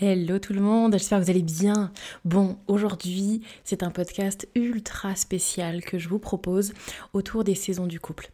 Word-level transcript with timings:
Hello 0.00 0.38
tout 0.38 0.52
le 0.52 0.60
monde, 0.60 0.92
j'espère 0.92 1.18
que 1.18 1.24
vous 1.24 1.30
allez 1.30 1.42
bien. 1.42 1.90
Bon, 2.24 2.56
aujourd'hui, 2.68 3.42
c'est 3.64 3.82
un 3.82 3.90
podcast 3.90 4.48
ultra 4.54 5.16
spécial 5.16 5.82
que 5.82 5.98
je 5.98 6.08
vous 6.08 6.20
propose 6.20 6.72
autour 7.14 7.42
des 7.42 7.56
saisons 7.56 7.88
du 7.88 7.98
couple. 7.98 8.30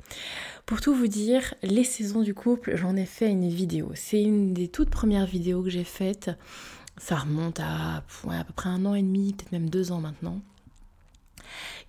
Pour 0.67 0.83
tout 0.83 0.95
vous 0.95 1.06
dire, 1.06 1.55
les 1.62 1.84
saisons 1.84 2.21
du 2.21 2.34
couple, 2.34 2.77
j'en 2.77 2.97
ai 2.97 3.06
fait 3.06 3.31
une 3.31 3.48
vidéo. 3.48 3.93
C'est 3.95 4.21
une 4.21 4.53
des 4.53 4.69
toutes 4.69 4.91
premières 4.91 5.25
vidéos 5.25 5.62
que 5.62 5.71
j'ai 5.71 5.84
faites. 5.84 6.31
Ça 6.98 7.17
remonte 7.17 7.61
à, 7.61 7.97
à 7.97 8.45
peu 8.45 8.53
près 8.55 8.69
un 8.69 8.84
an 8.84 8.95
et 8.95 9.01
demi, 9.03 9.33
peut-être 9.33 9.53
même 9.53 9.71
deux 9.71 9.91
ans 9.91 10.01
maintenant 10.03 10.43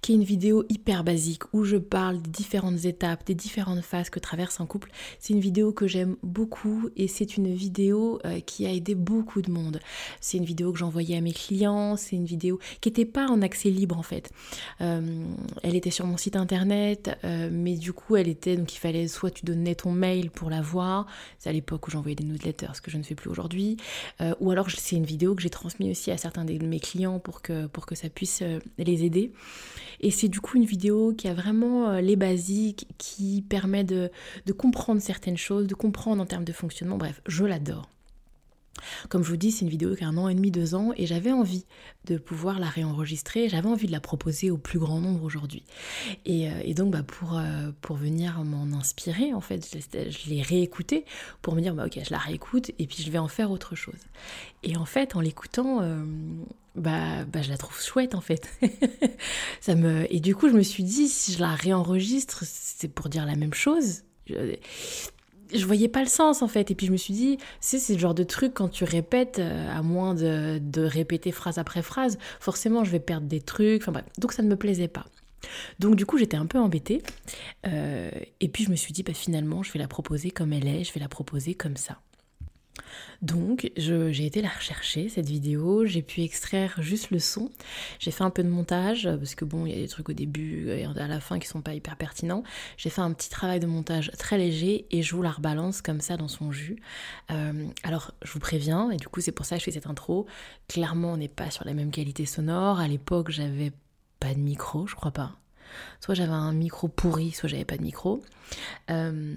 qui 0.06 0.12
est 0.12 0.16
une 0.18 0.24
vidéo 0.24 0.64
hyper 0.70 1.04
basique 1.04 1.52
où 1.52 1.64
je 1.64 1.78
parle 1.78 2.22
des 2.22 2.30
différentes 2.30 2.86
étapes, 2.86 3.26
des 3.26 3.34
différentes 3.34 3.82
phases 3.82 4.12
que 4.12 4.20
traverse 4.20 4.62
un 4.62 4.68
couple. 4.68 4.92
C'est 5.18 5.34
une 5.34 5.40
vidéo 5.40 5.72
que 5.72 5.88
j'aime 5.88 6.16
beaucoup 6.22 6.92
et 6.96 7.08
c'est 7.08 7.38
une 7.38 7.52
vidéo 7.52 8.20
euh, 8.24 8.40
qui 8.40 8.68
a 8.68 8.72
aidé 8.72 8.94
beaucoup 8.94 9.42
de 9.42 9.50
monde. 9.50 9.80
C'est 10.22 10.38
une 10.38 10.46
vidéo 10.46 10.72
que 10.72 10.78
j'envoyais 10.78 11.18
à 11.18 11.22
mes 11.22 11.34
clients, 11.34 11.96
c'est 11.96 12.16
une 12.16 12.28
vidéo 12.28 12.60
qui 12.82 12.90
n'était 12.90 13.06
pas 13.06 13.26
en 13.26 13.42
accès 13.42 13.72
libre 13.72 13.98
en 13.98 14.04
fait. 14.04 14.30
Euh, 14.80 15.26
elle 15.64 15.76
était 15.76 15.90
sur 15.90 16.06
mon 16.06 16.18
site 16.18 16.36
internet, 16.36 17.18
euh, 17.24 17.50
mais 17.52 17.74
du 17.74 17.92
coup 17.92 18.16
elle 18.16 18.28
était, 18.28 18.58
donc 18.58 18.76
il 18.76 18.80
fallait 18.80 19.08
soit 19.08 19.32
tu 19.32 19.44
donnais 19.44 19.74
ton 19.74 19.92
mail 19.92 20.30
pour 20.30 20.52
la 20.52 20.62
voir, 20.62 21.08
c'est 21.40 21.50
à 21.50 21.52
l'époque 21.52 21.88
où 21.88 21.90
j'envoyais 21.90 22.16
des 22.16 22.26
newsletters, 22.26 22.76
ce 22.76 22.82
que 22.82 22.92
je 22.92 22.98
ne 22.98 23.04
fais 23.04 23.16
plus 23.16 23.32
aujourd'hui, 23.32 23.78
ou 24.40 24.52
alors 24.52 24.70
c'est 24.70 24.98
une 24.98 25.04
vidéo 25.04 25.34
que 25.34 25.42
j'ai 25.42 25.50
transmise 25.50 25.90
aussi 25.90 26.12
à 26.12 26.18
certains 26.18 26.46
de 26.46 26.54
mes 26.64 26.80
clients 26.80 27.18
pour 27.18 27.42
que, 27.42 27.66
pour 27.66 27.88
que 27.88 27.96
ça 27.96 28.08
puisse 28.08 28.44
les 28.78 29.04
aider. 29.04 29.32
Et 30.00 30.12
c'est 30.12 30.28
du 30.28 30.40
coup 30.40 30.58
une 30.58 30.66
vidéo 30.66 31.14
qui 31.14 31.28
a 31.28 31.34
vraiment 31.34 31.90
euh, 31.90 32.02
les 32.02 32.16
basiques, 32.16 32.88
qui 32.98 33.44
permet 33.48 33.84
de, 33.84 34.10
comprendre 34.58 35.02
certaines 35.02 35.38
choses, 35.38 35.68
de 35.68 35.76
comprendre 35.76 36.22
en 36.22 36.26
termes 36.26 36.46
de 36.46 36.54
fonctionnement. 36.54 36.98
Bref, 36.98 37.22
je 37.28 37.46
l'adore. 37.46 37.90
Comme 39.10 39.24
je 39.24 39.30
vous 39.30 39.38
dis, 39.38 39.52
c'est 39.52 39.62
une 39.62 39.70
vidéo 39.70 39.96
qui 39.96 40.04
a 40.04 40.08
un 40.08 40.18
an 40.18 40.28
et 40.30 40.36
demi, 40.36 40.52
deux 40.52 40.76
ans, 40.76 40.92
et 40.96 41.06
j'avais 41.06 41.32
envie 41.32 41.66
de 42.06 42.18
pouvoir 42.18 42.60
la 42.60 42.68
réenregistrer, 42.68 43.50
j'avais 43.50 43.68
envie 43.68 43.88
de 43.88 43.92
la 43.92 44.00
proposer 44.00 44.52
au 44.52 44.58
plus 44.58 44.80
grand 44.80 45.00
nombre 45.00 45.24
aujourd'hui. 45.24 45.64
Et, 46.26 46.50
euh, 46.50 46.74
donc, 46.74 46.92
bah, 46.92 47.04
pour, 47.04 47.38
euh, 47.38 47.72
pour 47.82 47.96
venir 47.96 48.44
m'en 48.44 48.78
inspirer, 48.78 49.34
en 49.34 49.42
fait, 49.42 49.66
je, 49.74 50.30
l'ai 50.30 50.42
réécoutée 50.42 51.06
pour 51.42 51.56
me 51.56 51.62
dire, 51.62 51.74
bah, 51.74 51.86
ok, 51.86 52.00
je 52.04 52.12
la 52.12 52.18
réécoute, 52.18 52.72
et 52.78 52.88
puis 52.88 53.02
je 53.04 53.12
vais 53.12 53.18
en 53.18 53.28
faire 53.28 53.52
autre 53.52 53.76
chose. 53.76 54.00
Et 54.64 54.78
en 54.78 54.86
fait, 54.86 55.16
en 55.16 55.22
l'écoutant, 55.22 55.82
bah, 56.76 57.24
bah 57.26 57.42
je 57.42 57.50
la 57.50 57.58
trouve 57.58 57.80
chouette 57.82 58.16
en 58.16 58.22
fait. 58.22 58.50
ça 59.62 59.76
me 59.76 60.12
et 60.14 60.20
du 60.20 60.36
coup 60.36 60.50
je 60.50 60.54
me 60.54 60.62
suis 60.62 60.84
dit 60.84 61.08
si 61.08 61.32
je 61.34 61.40
la 61.40 61.56
réenregistre 61.56 62.44
c'est 62.46 62.90
pour 62.90 63.08
dire 63.08 63.26
la 63.26 63.36
même 63.36 63.54
chose. 63.54 64.04
Je 65.58 65.66
voyais 65.66 65.88
pas 65.88 66.02
le 66.02 66.10
sens 66.10 66.42
en 66.42 66.48
fait 66.48 66.72
et 66.72 66.76
puis 66.76 66.88
je 66.88 66.92
me 66.92 66.98
suis 66.98 67.14
dit 67.14 67.38
c'est 67.60 67.94
le 67.94 68.00
genre 68.00 68.14
de 68.14 68.24
truc 68.24 68.54
quand 68.54 68.70
tu 68.70 68.84
répètes 68.84 69.40
euh, 69.40 69.78
à 69.78 69.82
moins 69.82 70.14
de, 70.14 70.60
de, 70.60 70.82
répéter 70.82 71.32
phrase 71.32 71.58
après 71.58 71.82
phrase 71.82 72.18
forcément 72.40 72.84
je 72.84 72.92
vais 72.92 73.00
perdre 73.00 73.28
des 73.28 73.42
trucs 73.42 73.82
enfin 73.82 73.92
bref 73.92 74.06
donc 74.18 74.34
ça 74.34 74.44
ne 74.44 74.48
me 74.48 74.56
plaisait 74.56 74.88
pas. 74.88 75.06
Donc 75.80 75.96
du 75.96 76.06
coup 76.06 76.18
j'étais 76.18 76.38
un 76.38 76.46
peu 76.46 76.60
embêtée 76.60 77.02
euh, 77.68 78.10
et 78.40 78.48
puis 78.48 78.64
je 78.64 78.72
me 78.72 78.76
suis 78.76 78.94
dit 78.94 79.04
bah 79.04 79.14
finalement 79.14 79.64
je 79.64 79.72
vais 79.72 79.80
la 79.80 79.88
proposer 79.88 80.32
comme 80.32 80.54
elle 80.54 80.68
est 80.68 80.84
je 80.84 80.94
vais 80.94 81.00
la 81.00 81.10
proposer 81.10 81.54
comme 81.54 81.78
ça. 81.78 82.00
Donc 83.22 83.72
j'ai 83.78 84.26
été 84.26 84.42
la 84.42 84.50
rechercher 84.50 85.10
cette 85.10 85.28
vidéo, 85.28 85.86
j'ai 85.86 86.02
pu 86.02 86.22
extraire 86.22 86.76
juste 86.80 87.12
le 87.12 87.20
son, 87.20 87.50
j'ai 88.00 88.12
fait 88.12 88.24
un 88.24 88.30
peu 88.30 88.44
de 88.44 88.50
montage 88.50 89.10
parce 89.20 89.36
que 89.36 89.46
bon 89.46 89.66
il 89.66 89.74
y 89.74 89.78
a 89.78 89.82
des 89.82 89.88
trucs 89.88 90.10
au 90.10 90.14
début 90.14 90.70
et 90.70 90.86
à 90.86 91.08
la 91.08 91.20
fin 91.20 91.40
qui 91.40 91.48
sont 91.48 91.62
pas 91.62 91.74
hyper 91.74 91.96
pertinents. 91.96 92.44
J'ai 92.78 92.90
fait 92.90 93.02
un 93.02 93.14
petit 93.14 93.30
travail 93.30 93.60
de 93.60 93.68
montage 93.68 94.12
très 94.18 94.38
léger 94.38 94.86
et 94.92 95.02
je 95.02 95.16
vous 95.16 95.22
la 95.22 95.32
rebalance 95.32 95.82
comme 95.82 96.02
ça 96.02 96.18
dans 96.18 96.28
son 96.28 96.52
jus. 96.52 96.78
Euh, 97.32 97.68
alors 97.84 98.14
je 98.24 98.32
vous 98.32 98.40
préviens 98.40 98.92
et 98.92 98.98
du 98.98 99.08
coup 99.08 99.22
c'est 99.22 99.32
pour 99.32 99.46
ça 99.46 99.56
que 99.56 99.62
je 99.62 99.66
fais 99.66 99.72
cette 99.72 99.88
intro. 99.88 100.26
Clairement 100.68 101.14
on 101.14 101.18
n'est 101.18 101.28
pas 101.28 101.52
sur 101.52 101.66
la 101.66 101.74
même 101.74 101.92
qualité 101.92 102.26
sonore. 102.26 102.80
À 102.80 102.88
l'époque 102.88 103.32
j'avais 103.32 103.72
pas 104.20 104.34
de 104.34 104.40
micro, 104.40 104.88
je 104.88 104.96
crois 104.96 105.12
pas. 105.12 105.38
Soit 106.00 106.16
j'avais 106.16 106.32
un 106.32 106.54
micro 106.54 106.88
pourri, 106.88 107.32
soit 107.32 107.50
j'avais 107.50 107.66
pas 107.66 107.78
de 107.78 107.84
micro. 107.84 108.22
Euh, 108.90 109.36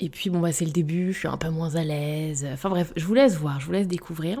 et 0.00 0.08
puis 0.08 0.30
bon 0.30 0.40
bah 0.40 0.52
c'est 0.52 0.64
le 0.64 0.70
début, 0.70 1.12
je 1.12 1.18
suis 1.18 1.28
un 1.28 1.36
peu 1.36 1.50
moins 1.50 1.74
à 1.74 1.84
l'aise. 1.84 2.46
Enfin 2.52 2.70
bref, 2.70 2.92
je 2.96 3.04
vous 3.04 3.14
laisse 3.14 3.36
voir, 3.36 3.60
je 3.60 3.66
vous 3.66 3.72
laisse 3.72 3.88
découvrir. 3.88 4.38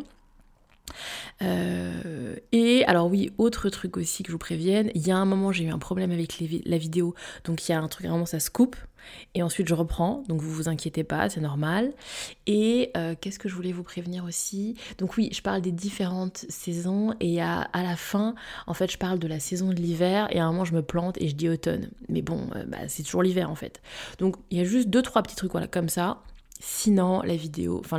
Euh, 1.42 2.36
et 2.52 2.84
alors 2.86 3.10
oui, 3.10 3.32
autre 3.38 3.68
truc 3.68 3.96
aussi 3.96 4.22
que 4.22 4.28
je 4.28 4.32
vous 4.32 4.38
prévienne, 4.38 4.90
il 4.94 5.06
y 5.06 5.10
a 5.10 5.16
un 5.16 5.24
moment 5.24 5.52
j'ai 5.52 5.64
eu 5.64 5.70
un 5.70 5.78
problème 5.78 6.10
avec 6.10 6.42
la 6.64 6.78
vidéo, 6.78 7.14
donc 7.44 7.68
il 7.68 7.72
y 7.72 7.74
a 7.74 7.80
un 7.80 7.88
truc 7.88 8.06
vraiment 8.06 8.24
ça 8.24 8.40
se 8.40 8.50
coupe, 8.50 8.76
et 9.34 9.42
ensuite 9.42 9.68
je 9.68 9.74
reprends, 9.74 10.22
donc 10.28 10.40
vous 10.40 10.50
vous 10.50 10.68
inquiétez 10.68 11.04
pas, 11.04 11.28
c'est 11.28 11.40
normal. 11.40 11.92
Et 12.46 12.90
euh, 12.96 13.14
qu'est-ce 13.20 13.38
que 13.38 13.48
je 13.48 13.54
voulais 13.54 13.72
vous 13.72 13.82
prévenir 13.82 14.24
aussi? 14.24 14.76
Donc 14.98 15.16
oui, 15.16 15.30
je 15.32 15.42
parle 15.42 15.60
des 15.60 15.72
différentes 15.72 16.46
saisons, 16.48 17.14
et 17.20 17.40
à, 17.42 17.68
la 17.74 17.96
fin, 17.96 18.34
en 18.66 18.74
fait 18.74 18.90
je 18.90 18.98
parle 18.98 19.18
de 19.18 19.26
la 19.26 19.40
saison 19.40 19.68
de 19.70 19.76
l'hiver, 19.76 20.28
et 20.30 20.38
à 20.38 20.44
un 20.44 20.52
moment 20.52 20.64
je 20.64 20.74
me 20.74 20.82
plante 20.82 21.20
et 21.20 21.28
je 21.28 21.34
dis 21.34 21.48
automne. 21.48 21.90
Mais 22.08 22.22
bon, 22.22 22.48
euh, 22.54 22.64
bah, 22.66 22.88
c'est 22.88 23.02
toujours 23.02 23.22
l'hiver 23.22 23.50
en 23.50 23.56
fait. 23.56 23.80
Donc 24.18 24.36
il 24.50 24.58
y 24.58 24.60
a 24.60 24.64
juste 24.64 24.88
deux, 24.88 25.02
trois 25.02 25.22
petits 25.22 25.36
trucs 25.36 25.52
comme 25.70 25.88
ça. 25.88 26.22
Sinon, 26.58 27.20
la 27.22 27.36
vidéo, 27.36 27.80
enfin 27.84 27.98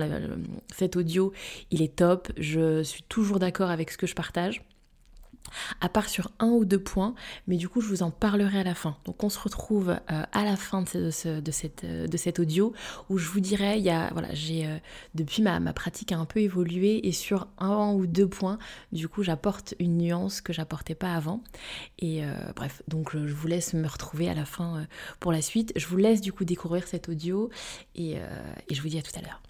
cet 0.75 0.95
audio, 0.95 1.31
il 1.69 1.81
est 1.81 1.95
top. 1.95 2.31
Je 2.37 2.81
suis 2.81 3.03
toujours 3.03 3.39
d'accord 3.39 3.69
avec 3.69 3.91
ce 3.91 3.97
que 3.97 4.07
je 4.07 4.15
partage 4.15 4.63
à 5.81 5.89
part 5.89 6.09
sur 6.09 6.31
un 6.39 6.47
ou 6.47 6.65
deux 6.65 6.79
points, 6.79 7.15
mais 7.47 7.57
du 7.57 7.69
coup 7.69 7.81
je 7.81 7.87
vous 7.87 8.03
en 8.03 8.11
parlerai 8.11 8.59
à 8.59 8.63
la 8.63 8.75
fin. 8.75 8.97
Donc 9.05 9.23
on 9.23 9.29
se 9.29 9.39
retrouve 9.39 9.89
euh, 9.89 10.23
à 10.31 10.43
la 10.43 10.55
fin 10.55 10.83
euh, 10.95 11.41
de 11.41 12.17
cet 12.17 12.39
audio 12.39 12.73
où 13.09 13.17
je 13.17 13.29
vous 13.29 13.39
dirai, 13.39 13.77
il 13.77 13.83
y 13.83 13.89
a, 13.89 14.09
voilà, 14.13 14.33
j'ai 14.33 14.65
euh, 14.65 14.77
depuis 15.15 15.41
ma, 15.41 15.59
pratique 15.73 16.11
a 16.11 16.17
un 16.17 16.25
peu 16.25 16.39
évolué 16.39 17.07
et 17.07 17.11
sur 17.11 17.47
un 17.57 17.91
ou 17.93 18.07
deux 18.07 18.27
points, 18.27 18.57
du 18.91 19.07
coup 19.07 19.23
j'apporte 19.23 19.73
une 19.79 19.97
nuance 19.97 20.41
que 20.41 20.53
j'apportais 20.53 20.95
pas 20.95 21.13
avant. 21.13 21.41
Et 21.99 22.23
bref, 22.55 22.81
donc 22.87 23.11
je, 23.11 23.33
vous 23.33 23.47
laisse 23.47 23.73
me 23.73 23.87
retrouver 23.87 24.29
à 24.29 24.33
la 24.33 24.45
fin 24.45 24.85
pour 25.19 25.31
la 25.31 25.41
suite. 25.41 25.73
Je 25.75 25.87
vous 25.87 25.97
laisse 25.97 26.21
du 26.21 26.31
coup 26.31 26.45
découvrir 26.45 26.87
cet 26.87 27.09
audio 27.09 27.49
et 27.95 28.17
je 28.71 28.81
vous 28.81 28.87
dis 28.87 28.97
à 28.97 29.01
tout 29.01 29.17
à 29.17 29.21
l'heure. 29.21 29.41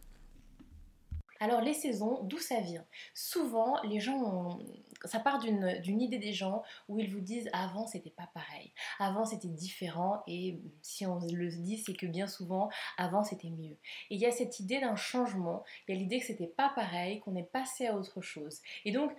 Alors 1.39 1.61
les 1.61 1.73
saisons, 1.73 2.23
d'où 2.23 2.38
ça 2.38 2.59
vient? 2.59 2.85
Souvent, 3.13 3.81
les 3.83 4.00
gens 4.00 4.17
ont... 4.17 4.59
ça 5.06 5.19
part 5.19 5.39
d'une 5.39 6.01
idée 6.01 6.17
des 6.17 6.33
gens 6.33 6.63
où 6.88 7.00
ils 7.00 7.09
vous 7.13 7.19
disent 7.19 7.50
avant 7.53 7.88
c'était 7.88 8.09
pas 8.09 8.29
pareil, 8.33 8.71
avant 9.00 9.25
c'était 9.25 9.47
différent 9.47 10.23
et 10.27 10.59
si 10.81 11.06
on 11.06 11.19
le 11.19 11.50
dit 11.50 11.77
c'est 11.77 11.94
que 11.94 12.06
bien 12.06 12.27
souvent 12.27 12.69
avant 12.97 13.23
c'était 13.23 13.50
mieux. 13.50 13.77
Et 14.09 14.15
il 14.15 14.19
y 14.19 14.25
a 14.25 14.31
cette 14.31 14.59
idée 14.59 14.79
d'un 14.79 14.95
changement, 14.95 15.63
il 15.88 15.95
y 15.95 15.97
a 15.97 16.01
l'idée 16.01 16.19
que 16.19 16.25
c'était 16.25 16.47
pas 16.47 16.71
pareil, 16.75 17.19
qu'on 17.19 17.35
est 17.35 17.44
passé 17.44 17.88
à 17.88 17.95
autre 17.95 18.21
chose. 18.21 18.62
Et 18.85 18.91
donc 18.91 19.12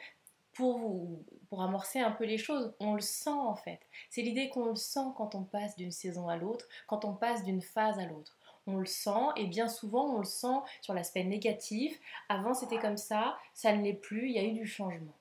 pour, 0.52 1.20
pour 1.48 1.62
amorcer 1.62 2.00
un 2.00 2.10
peu 2.10 2.25
les 2.25 2.38
choses, 2.38 2.75
on 2.81 2.94
le 2.94 3.00
sent 3.00 3.31
en 3.31 3.54
fait. 3.54 3.81
C'est 4.10 4.22
l'idée 4.22 4.48
qu'on 4.48 4.66
le 4.66 4.75
sent 4.75 5.06
quand 5.16 5.37
on 5.37 5.44
passe 5.44 5.76
d'une 5.76 5.93
saison 5.93 6.28
à 6.28 6.37
l'autre, 6.37 6.66
quand 6.88 7.04
on 7.04 7.14
passe 7.14 7.44
d'une 7.44 7.62
phase 7.62 7.98
à 7.98 8.06
l'autre 8.06 8.38
on 8.69 8.76
le 8.76 8.87
sent 8.87 9.11
et 9.37 9.47
bien 9.47 9.69
souvent 9.69 10.15
on 10.15 10.19
le 10.19 10.25
sent 10.25 10.61
sur 10.82 10.94
l'aspect 10.94 11.25
négatif. 11.25 11.99
Avant 12.29 12.55
c'était 12.55 12.79
comme 12.79 12.97
ça, 12.97 13.38
ça 13.55 13.75
ne 13.75 13.82
l'est 13.82 13.94
plus, 13.94 14.29
il 14.29 14.35
y 14.35 14.38
a 14.38 14.44
eu 14.44 14.53
du 14.53 14.67
changement. 14.67 15.17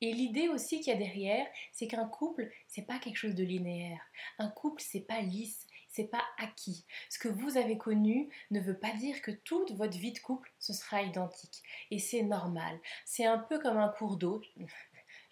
Et 0.00 0.12
l'idée 0.12 0.48
aussi 0.48 0.78
qu'il 0.80 0.92
y 0.92 0.96
a 0.96 0.98
derrière, 0.98 1.46
c'est 1.72 1.88
qu'un 1.88 2.06
couple, 2.06 2.50
c'est 2.68 2.86
pas 2.86 2.98
quelque 2.98 3.16
chose 3.16 3.34
de 3.34 3.42
linéaire. 3.42 4.00
Un 4.38 4.48
couple, 4.48 4.80
c'est 4.80 5.00
pas 5.00 5.20
lisse, 5.20 5.66
c'est 5.88 6.04
pas 6.04 6.22
acquis. 6.38 6.84
Ce 7.08 7.18
que 7.18 7.28
vous 7.28 7.56
avez 7.56 7.78
connu 7.78 8.28
ne 8.52 8.60
veut 8.60 8.78
pas 8.78 8.92
dire 8.92 9.20
que 9.22 9.32
toute 9.32 9.72
votre 9.72 9.98
vie 9.98 10.12
de 10.12 10.18
couple 10.20 10.52
ce 10.60 10.72
sera 10.72 11.02
identique. 11.02 11.62
Et 11.90 11.98
c'est 11.98 12.22
normal. 12.22 12.78
C'est 13.04 13.26
un 13.26 13.38
peu 13.38 13.58
comme 13.58 13.78
un 13.78 13.88
cours 13.88 14.16
d'eau 14.16 14.40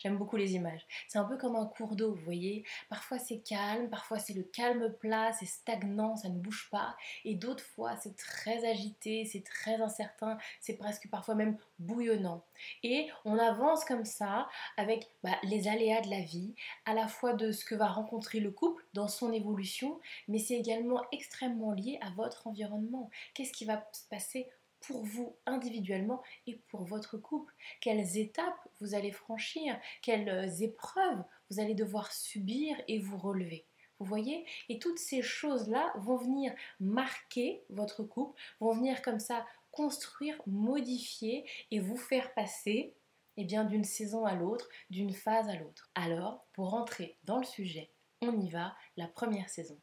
J'aime 0.06 0.18
beaucoup 0.18 0.36
les 0.36 0.54
images. 0.54 0.86
C'est 1.08 1.18
un 1.18 1.24
peu 1.24 1.36
comme 1.36 1.56
un 1.56 1.66
cours 1.66 1.96
d'eau, 1.96 2.14
vous 2.14 2.22
voyez. 2.22 2.62
Parfois 2.88 3.18
c'est 3.18 3.40
calme, 3.40 3.90
parfois 3.90 4.20
c'est 4.20 4.34
le 4.34 4.44
calme 4.44 4.94
plat, 5.00 5.32
c'est 5.32 5.46
stagnant, 5.46 6.14
ça 6.14 6.28
ne 6.28 6.38
bouge 6.38 6.68
pas. 6.70 6.96
Et 7.24 7.34
d'autres 7.34 7.64
fois 7.64 7.96
c'est 7.96 8.14
très 8.14 8.64
agité, 8.64 9.24
c'est 9.24 9.42
très 9.42 9.80
incertain, 9.82 10.38
c'est 10.60 10.76
presque 10.76 11.10
parfois 11.10 11.34
même 11.34 11.58
bouillonnant. 11.80 12.44
Et 12.84 13.08
on 13.24 13.36
avance 13.36 13.84
comme 13.84 14.04
ça 14.04 14.48
avec 14.76 15.10
bah, 15.24 15.38
les 15.42 15.66
aléas 15.66 16.02
de 16.02 16.10
la 16.10 16.20
vie, 16.20 16.54
à 16.84 16.94
la 16.94 17.08
fois 17.08 17.32
de 17.32 17.50
ce 17.50 17.64
que 17.64 17.74
va 17.74 17.88
rencontrer 17.88 18.38
le 18.38 18.52
couple 18.52 18.86
dans 18.94 19.08
son 19.08 19.32
évolution, 19.32 20.00
mais 20.28 20.38
c'est 20.38 20.54
également 20.54 21.02
extrêmement 21.10 21.72
lié 21.72 21.98
à 22.00 22.10
votre 22.10 22.46
environnement. 22.46 23.10
Qu'est-ce 23.34 23.52
qui 23.52 23.64
va 23.64 23.84
se 23.90 24.04
passer 24.08 24.48
pour 24.86 25.04
vous 25.04 25.36
individuellement 25.46 26.22
et 26.46 26.56
pour 26.68 26.84
votre 26.84 27.16
couple 27.16 27.54
Quelles 27.80 28.16
étapes 28.16 28.68
vous 28.80 28.94
allez 28.94 29.12
franchir 29.12 29.78
Quelles 30.02 30.62
épreuves 30.62 31.22
vous 31.50 31.60
allez 31.60 31.74
devoir 31.74 32.12
subir 32.12 32.76
et 32.88 32.98
vous 32.98 33.18
relever 33.18 33.66
vous 33.98 34.06
voyez? 34.06 34.44
Et 34.68 34.78
toutes 34.78 34.98
ces 34.98 35.22
choses-là 35.22 35.92
vont 35.96 36.18
venir 36.18 36.54
marquer 36.80 37.64
votre 37.70 38.02
couple, 38.02 38.38
vont 38.60 38.74
venir 38.74 39.00
comme 39.00 39.20
ça 39.20 39.46
construire, 39.70 40.40
modifier 40.46 41.48
et 41.70 41.80
vous 41.80 41.96
faire 41.96 42.34
passer 42.34 42.94
eh 43.36 43.44
bien 43.44 43.64
d'une 43.64 43.84
saison 43.84 44.24
à 44.24 44.34
l'autre, 44.34 44.68
d'une 44.90 45.12
phase 45.12 45.48
à 45.48 45.56
l'autre. 45.56 45.90
Alors, 45.94 46.46
pour 46.52 46.74
entrer 46.74 47.18
dans 47.24 47.38
le 47.38 47.44
sujet, 47.44 47.92
on 48.22 48.38
y 48.40 48.50
va, 48.50 48.74
la 48.96 49.08
première 49.08 49.48
saison. 49.50 49.78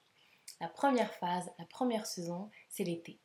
La 0.60 0.68
première 0.68 1.14
phase, 1.14 1.52
la 1.60 1.66
première 1.66 2.06
saison, 2.06 2.50
c'est 2.70 2.84
l'été. 2.84 3.20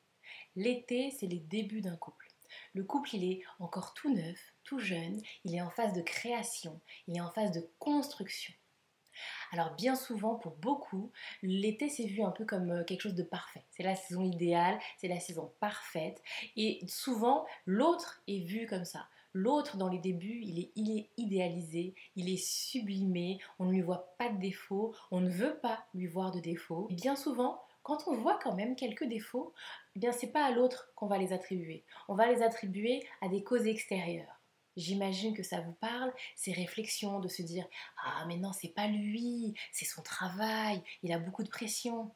L'été, 0.58 1.12
c'est 1.12 1.28
les 1.28 1.38
débuts 1.38 1.82
d'un 1.82 1.94
couple. 1.94 2.26
Le 2.74 2.82
couple, 2.82 3.14
il 3.14 3.22
est 3.30 3.42
encore 3.60 3.94
tout 3.94 4.12
neuf, 4.12 4.54
tout 4.64 4.80
jeune, 4.80 5.22
il 5.44 5.54
est 5.54 5.60
en 5.60 5.70
phase 5.70 5.92
de 5.92 6.02
création, 6.02 6.80
il 7.06 7.16
est 7.16 7.20
en 7.20 7.30
phase 7.30 7.52
de 7.52 7.70
construction. 7.78 8.52
Alors 9.52 9.76
bien 9.76 9.94
souvent, 9.94 10.34
pour 10.34 10.56
beaucoup, 10.56 11.12
l'été 11.44 11.88
s'est 11.88 12.06
vu 12.06 12.24
un 12.24 12.32
peu 12.32 12.44
comme 12.44 12.72
euh, 12.72 12.82
quelque 12.82 13.02
chose 13.02 13.14
de 13.14 13.22
parfait. 13.22 13.62
C'est 13.70 13.84
la 13.84 13.94
saison 13.94 14.24
idéale, 14.24 14.80
c'est 14.96 15.06
la 15.06 15.20
saison 15.20 15.52
parfaite. 15.60 16.20
Et 16.56 16.80
souvent, 16.88 17.46
l'autre 17.64 18.20
est 18.26 18.44
vu 18.44 18.66
comme 18.66 18.84
ça. 18.84 19.06
L'autre, 19.34 19.76
dans 19.76 19.88
les 19.88 20.00
débuts, 20.00 20.40
il 20.42 20.58
est, 20.58 21.10
idéalisé, 21.16 21.94
il 22.16 22.28
est 22.28 22.44
sublimé, 22.44 23.38
on 23.60 23.66
ne 23.66 23.70
lui 23.70 23.82
voit 23.82 24.16
pas 24.18 24.28
de 24.28 24.40
défauts, 24.40 24.92
on 25.12 25.20
ne 25.20 25.30
veut 25.30 25.56
pas 25.60 25.86
lui 25.94 26.08
voir 26.08 26.32
de 26.32 26.40
défauts. 26.40 26.88
Et 26.90 26.94
bien 26.94 27.14
souvent, 27.14 27.62
quand 27.88 28.06
on 28.06 28.16
voit 28.16 28.38
quand 28.42 28.54
même 28.54 28.76
quelques 28.76 29.08
défauts, 29.08 29.54
eh 29.96 29.98
bien 29.98 30.12
c'est 30.12 30.30
pas 30.30 30.44
à 30.44 30.50
l'autre 30.50 30.92
qu'on 30.94 31.06
va 31.06 31.16
les 31.16 31.32
attribuer. 31.32 31.86
On 32.08 32.14
va 32.14 32.30
les 32.30 32.42
attribuer 32.42 33.02
à 33.22 33.28
des 33.28 33.42
causes 33.42 33.66
extérieures. 33.66 34.42
J'imagine 34.76 35.34
que 35.34 35.42
ça 35.42 35.62
vous 35.62 35.72
parle, 35.72 36.12
ces 36.36 36.52
réflexions 36.52 37.18
de 37.18 37.28
se 37.28 37.40
dire 37.40 37.64
Ah, 38.04 38.26
mais 38.28 38.36
non, 38.36 38.52
c'est 38.52 38.74
pas 38.74 38.88
lui, 38.88 39.54
c'est 39.72 39.86
son 39.86 40.02
travail, 40.02 40.82
il 41.02 41.14
a 41.14 41.18
beaucoup 41.18 41.42
de 41.42 41.48
pression. 41.48 42.14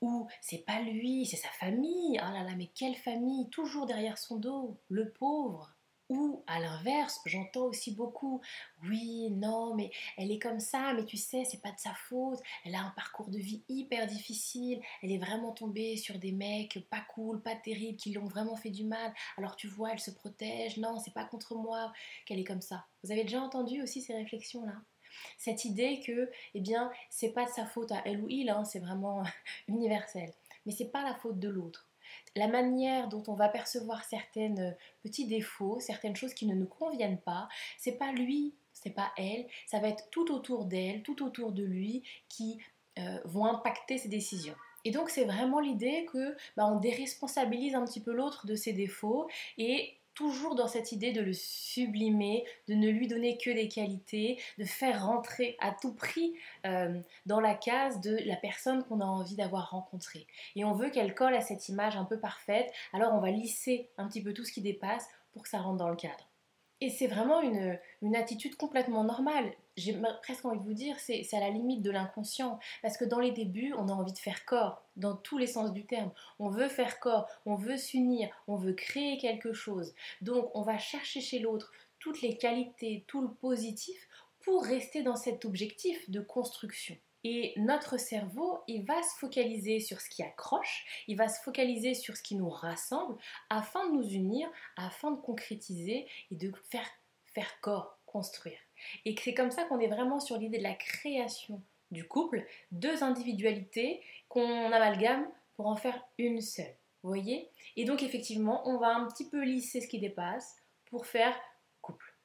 Ou 0.00 0.26
c'est 0.40 0.64
pas 0.66 0.80
lui, 0.80 1.26
c'est 1.26 1.36
sa 1.36 1.48
famille. 1.50 2.18
Ah 2.20 2.32
là 2.32 2.42
là, 2.42 2.56
mais 2.56 2.66
quelle 2.74 2.96
famille, 2.96 3.48
toujours 3.50 3.86
derrière 3.86 4.18
son 4.18 4.36
dos, 4.36 4.80
le 4.88 5.12
pauvre. 5.12 5.77
Ou 6.08 6.42
à 6.46 6.58
l'inverse, 6.58 7.20
j'entends 7.26 7.66
aussi 7.66 7.94
beaucoup, 7.94 8.40
oui, 8.84 9.28
non, 9.30 9.74
mais 9.74 9.90
elle 10.16 10.30
est 10.30 10.38
comme 10.38 10.58
ça, 10.60 10.94
mais 10.94 11.04
tu 11.04 11.18
sais, 11.18 11.44
c'est 11.44 11.60
pas 11.60 11.70
de 11.70 11.78
sa 11.78 11.92
faute. 11.92 12.40
Elle 12.64 12.74
a 12.74 12.80
un 12.80 12.90
parcours 12.96 13.28
de 13.28 13.38
vie 13.38 13.62
hyper 13.68 14.06
difficile. 14.06 14.80
Elle 15.02 15.12
est 15.12 15.18
vraiment 15.18 15.52
tombée 15.52 15.96
sur 15.98 16.18
des 16.18 16.32
mecs 16.32 16.78
pas 16.88 17.02
cool, 17.14 17.42
pas 17.42 17.56
terribles, 17.56 17.98
qui 17.98 18.10
lui 18.10 18.18
ont 18.18 18.26
vraiment 18.26 18.56
fait 18.56 18.70
du 18.70 18.84
mal. 18.84 19.12
Alors 19.36 19.54
tu 19.56 19.68
vois, 19.68 19.92
elle 19.92 20.00
se 20.00 20.10
protège. 20.10 20.78
Non, 20.78 20.98
c'est 20.98 21.12
pas 21.12 21.24
contre 21.24 21.54
moi 21.54 21.92
qu'elle 22.24 22.38
est 22.38 22.44
comme 22.44 22.62
ça. 22.62 22.86
Vous 23.04 23.12
avez 23.12 23.24
déjà 23.24 23.42
entendu 23.42 23.82
aussi 23.82 24.00
ces 24.00 24.14
réflexions-là? 24.14 24.76
Cette 25.36 25.64
idée 25.64 26.00
que, 26.00 26.30
eh 26.54 26.60
bien, 26.60 26.90
c'est 27.10 27.32
pas 27.32 27.44
de 27.46 27.50
sa 27.50 27.66
faute 27.66 27.92
à 27.92 28.02
elle 28.04 28.22
ou 28.22 28.28
il, 28.28 28.48
hein, 28.50 28.64
c'est 28.64 28.78
vraiment 28.78 29.22
universel. 29.68 30.32
Mais 30.64 30.72
c'est 30.72 30.90
pas 30.90 31.02
la 31.02 31.14
faute 31.14 31.38
de 31.38 31.48
l'autre 31.48 31.87
la 32.36 32.48
manière 32.48 33.08
dont 33.08 33.22
on 33.26 33.34
va 33.34 33.48
percevoir 33.48 34.04
certains 34.04 34.56
euh, 34.58 34.72
petits 35.02 35.26
défauts, 35.26 35.80
certaines 35.80 36.16
choses 36.16 36.34
qui 36.34 36.46
ne 36.46 36.54
nous 36.54 36.66
conviennent 36.66 37.20
pas, 37.20 37.48
c'est 37.78 37.98
pas 37.98 38.12
lui, 38.12 38.54
c'est 38.72 38.90
pas 38.90 39.12
elle, 39.16 39.46
ça 39.66 39.80
va 39.80 39.88
être 39.88 40.08
tout 40.10 40.32
autour 40.32 40.64
d'elle, 40.64 41.02
tout 41.02 41.24
autour 41.24 41.52
de 41.52 41.64
lui 41.64 42.02
qui 42.28 42.58
euh, 42.98 43.18
vont 43.24 43.46
impacter 43.46 43.98
ses 43.98 44.08
décisions. 44.08 44.56
Et 44.84 44.90
donc 44.90 45.10
c'est 45.10 45.24
vraiment 45.24 45.60
l'idée 45.60 46.06
que 46.12 46.36
bah, 46.56 46.66
on 46.66 46.78
déresponsabilise 46.78 47.74
un 47.74 47.84
petit 47.84 48.00
peu 48.00 48.12
l'autre 48.12 48.46
de 48.46 48.54
ses 48.54 48.72
défauts 48.72 49.28
et 49.58 49.97
toujours 50.18 50.56
dans 50.56 50.66
cette 50.66 50.90
idée 50.90 51.12
de 51.12 51.20
le 51.20 51.32
sublimer, 51.32 52.44
de 52.66 52.74
ne 52.74 52.88
lui 52.88 53.06
donner 53.06 53.38
que 53.38 53.50
des 53.50 53.68
qualités, 53.68 54.36
de 54.58 54.64
faire 54.64 55.06
rentrer 55.06 55.56
à 55.60 55.70
tout 55.70 55.94
prix 55.94 56.34
euh, 56.66 56.98
dans 57.26 57.38
la 57.38 57.54
case 57.54 58.00
de 58.00 58.18
la 58.26 58.34
personne 58.34 58.82
qu'on 58.82 59.00
a 59.00 59.04
envie 59.04 59.36
d'avoir 59.36 59.70
rencontrée. 59.70 60.26
Et 60.56 60.64
on 60.64 60.72
veut 60.72 60.90
qu'elle 60.90 61.14
colle 61.14 61.34
à 61.34 61.40
cette 61.40 61.68
image 61.68 61.96
un 61.96 62.04
peu 62.04 62.18
parfaite, 62.18 62.68
alors 62.92 63.14
on 63.14 63.20
va 63.20 63.30
lisser 63.30 63.90
un 63.96 64.08
petit 64.08 64.20
peu 64.20 64.34
tout 64.34 64.44
ce 64.44 64.50
qui 64.50 64.60
dépasse 64.60 65.06
pour 65.32 65.44
que 65.44 65.48
ça 65.48 65.60
rentre 65.60 65.78
dans 65.78 65.88
le 65.88 65.94
cadre. 65.94 66.27
Et 66.80 66.90
c'est 66.90 67.08
vraiment 67.08 67.40
une, 67.40 67.78
une, 68.02 68.14
attitude 68.14 68.56
complètement 68.56 69.02
normale. 69.02 69.52
J'ai 69.76 70.00
presque 70.22 70.44
envie 70.44 70.60
de 70.60 70.64
vous 70.64 70.74
dire, 70.74 70.96
c'est 71.00 71.26
à 71.32 71.40
la 71.40 71.50
limite 71.50 71.82
de 71.82 71.90
l'inconscient. 71.90 72.60
Parce 72.82 72.96
que 72.96 73.04
dans 73.04 73.18
les 73.18 73.32
débuts, 73.32 73.74
on 73.76 73.88
a 73.88 73.92
envie 73.92 74.12
de 74.12 74.18
faire 74.18 74.44
corps, 74.44 74.84
dans 74.96 75.16
tous 75.16 75.38
les 75.38 75.48
sens 75.48 75.72
du 75.72 75.86
terme. 75.86 76.12
On 76.38 76.50
veut 76.50 76.68
faire 76.68 77.00
corps, 77.00 77.28
on 77.46 77.56
veut 77.56 77.76
s'unir, 77.76 78.28
on 78.46 78.56
veut 78.56 78.74
créer 78.74 79.18
quelque 79.18 79.52
chose. 79.52 79.92
Donc 80.20 80.50
on 80.54 80.62
va 80.62 80.78
chercher 80.78 81.20
chez 81.20 81.40
l'autre 81.40 81.72
toutes 81.98 82.22
les 82.22 82.36
qualités, 82.36 83.04
tout 83.08 83.22
le 83.22 83.32
positif 83.32 84.08
pour 84.40 84.64
rester 84.64 85.02
dans 85.02 85.16
cet 85.16 85.44
objectif 85.44 86.08
de 86.10 86.20
construction. 86.20 86.96
Et 87.24 87.52
notre 87.56 87.98
cerveau, 87.98 88.60
il 88.68 88.84
va 88.84 89.02
se 89.02 89.18
focaliser 89.18 89.80
sur 89.80 90.00
ce 90.00 90.08
qui 90.08 90.22
accroche, 90.22 90.84
il 91.08 91.16
va 91.16 91.28
se 91.28 91.40
focaliser 91.42 91.94
sur 91.94 92.16
ce 92.16 92.22
qui 92.22 92.36
nous 92.36 92.48
rassemble 92.48 93.16
afin 93.50 93.88
de 93.88 93.94
nous 93.94 94.08
unir, 94.08 94.48
afin 94.76 95.10
de 95.10 95.20
concrétiser 95.20 96.06
et 96.30 96.36
de 96.36 96.52
faire, 96.70 96.88
faire 97.34 97.60
corps, 97.60 97.98
construire. 98.06 98.58
Et 99.04 99.16
c'est 99.22 99.34
comme 99.34 99.50
ça 99.50 99.64
qu'on 99.64 99.80
est 99.80 99.88
vraiment 99.88 100.20
sur 100.20 100.38
l'idée 100.38 100.58
de 100.58 100.62
la 100.62 100.74
création 100.74 101.60
du 101.90 102.06
couple, 102.06 102.46
deux 102.70 103.02
individualités 103.02 104.02
qu'on 104.28 104.72
amalgame 104.72 105.26
pour 105.56 105.66
en 105.66 105.76
faire 105.76 106.00
une 106.18 106.40
seule. 106.40 106.74
Vous 107.02 107.10
voyez? 107.10 107.50
Et 107.76 107.84
donc 107.84 108.02
effectivement, 108.02 108.62
on 108.68 108.78
va 108.78 108.94
un 108.94 109.06
petit 109.06 109.28
peu 109.28 109.42
lisser 109.42 109.80
ce 109.80 109.88
qui 109.88 109.98
dépasse 109.98 110.56
pour 110.86 111.06
faire. 111.06 111.34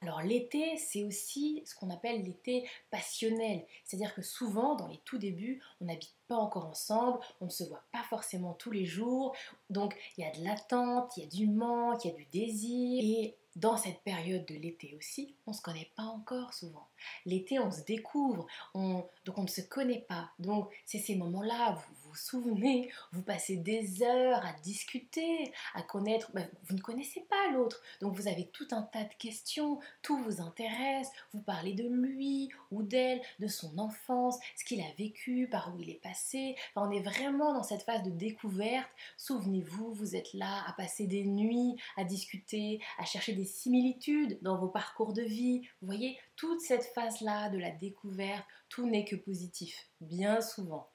Alors 0.04 0.20
l'été, 0.20 0.76
c'est 0.76 1.02
aussi 1.02 1.62
ce 1.64 1.74
qu'on 1.74 1.88
appelle 1.88 2.22
l'été 2.24 2.68
passionnel. 2.90 3.64
C'est-à-dire 3.84 4.14
que 4.14 4.20
souvent, 4.20 4.74
dans 4.74 4.86
les 4.86 4.98
tout 4.98 5.16
débuts, 5.16 5.62
on 5.80 5.86
n'habite 5.86 6.14
pas 6.28 6.36
encore 6.36 6.66
ensemble, 6.66 7.20
on 7.40 7.46
ne 7.46 7.50
se 7.50 7.64
voit 7.64 7.86
pas 7.90 8.02
forcément 8.10 8.52
tous 8.52 8.70
les 8.70 8.84
jours. 8.84 9.34
Donc 9.70 9.96
il 10.18 10.24
y 10.24 10.26
a 10.26 10.30
de 10.30 10.44
l'attente, 10.44 11.16
il 11.16 11.22
y 11.22 11.26
a 11.26 11.30
du 11.30 11.46
manque, 11.46 12.04
il 12.04 12.10
y 12.10 12.10
a 12.12 12.16
du 12.16 12.26
désir. 12.26 13.02
Et 13.02 13.38
dans 13.56 13.78
cette 13.78 14.02
période 14.02 14.44
de 14.44 14.56
l'été 14.56 14.94
aussi, 14.94 15.36
on 15.46 15.52
ne 15.52 15.56
se 15.56 15.62
connaît 15.62 15.90
pas 15.96 16.02
encore 16.02 16.52
souvent. 16.52 16.86
L'été, 17.26 17.58
on 17.58 17.70
se 17.70 17.82
découvre, 17.82 18.46
on, 18.74 19.04
donc 19.24 19.38
on 19.38 19.42
ne 19.42 19.48
se 19.48 19.60
connaît 19.60 20.04
pas. 20.08 20.30
Donc 20.38 20.72
c'est 20.86 20.98
ces 20.98 21.16
moments-là, 21.16 21.72
vous 21.72 21.94
vous 22.14 22.20
souvenez, 22.20 22.92
vous 23.12 23.22
passez 23.22 23.56
des 23.56 24.02
heures 24.04 24.44
à 24.46 24.52
discuter, 24.62 25.52
à 25.74 25.82
connaître, 25.82 26.30
ben, 26.32 26.48
vous 26.64 26.76
ne 26.76 26.80
connaissez 26.80 27.22
pas 27.22 27.50
l'autre. 27.52 27.82
Donc 28.00 28.14
vous 28.14 28.28
avez 28.28 28.46
tout 28.48 28.68
un 28.70 28.82
tas 28.82 29.02
de 29.02 29.14
questions, 29.18 29.80
tout 30.00 30.16
vous 30.18 30.40
intéresse, 30.40 31.08
vous 31.32 31.40
parlez 31.40 31.72
de 31.72 31.88
lui 31.88 32.50
ou 32.70 32.84
d'elle, 32.84 33.20
de 33.40 33.48
son 33.48 33.78
enfance, 33.78 34.38
ce 34.56 34.64
qu'il 34.64 34.80
a 34.80 34.92
vécu, 34.96 35.48
par 35.50 35.74
où 35.74 35.80
il 35.80 35.90
est 35.90 36.00
passé. 36.00 36.54
On 36.76 36.90
est 36.92 37.02
vraiment 37.02 37.52
dans 37.52 37.64
cette 37.64 37.82
phase 37.82 38.04
de 38.04 38.10
découverte. 38.10 38.88
Souvenez-vous, 39.16 39.92
vous 39.92 40.14
êtes 40.14 40.32
là 40.34 40.62
à 40.68 40.72
passer 40.74 41.08
des 41.08 41.24
nuits, 41.24 41.74
à 41.96 42.04
discuter, 42.04 42.80
à 42.98 43.04
chercher 43.04 43.32
des 43.32 43.44
similitudes 43.44 44.38
dans 44.42 44.56
vos 44.56 44.68
parcours 44.68 45.12
de 45.12 45.22
vie. 45.22 45.62
Vous 45.80 45.86
voyez, 45.86 46.16
toute 46.36 46.60
cette 46.60 46.84
phase-là 46.94 47.50
de 47.50 47.58
la 47.58 47.70
découverte, 47.70 48.44
tout 48.68 48.86
n'est 48.88 49.04
que 49.04 49.16
positif, 49.16 49.88
bien 50.00 50.40
souvent. 50.40 50.88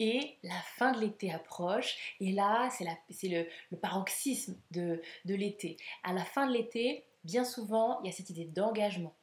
Et 0.00 0.38
la 0.42 0.60
fin 0.76 0.92
de 0.92 1.00
l'été 1.00 1.32
approche, 1.32 2.16
et 2.20 2.32
là, 2.32 2.68
c'est 2.70 3.28
le, 3.28 3.46
le, 3.70 3.78
paroxysme 3.78 4.56
de, 4.72 5.00
de 5.24 5.34
l'été. 5.34 5.76
À 6.02 6.12
la 6.12 6.24
fin 6.24 6.46
de 6.46 6.52
l'été, 6.52 7.06
bien 7.22 7.44
souvent, 7.44 8.00
il 8.02 8.06
y 8.06 8.08
a 8.08 8.12
cette 8.12 8.30
idée 8.30 8.46
d'engagement. 8.46 9.14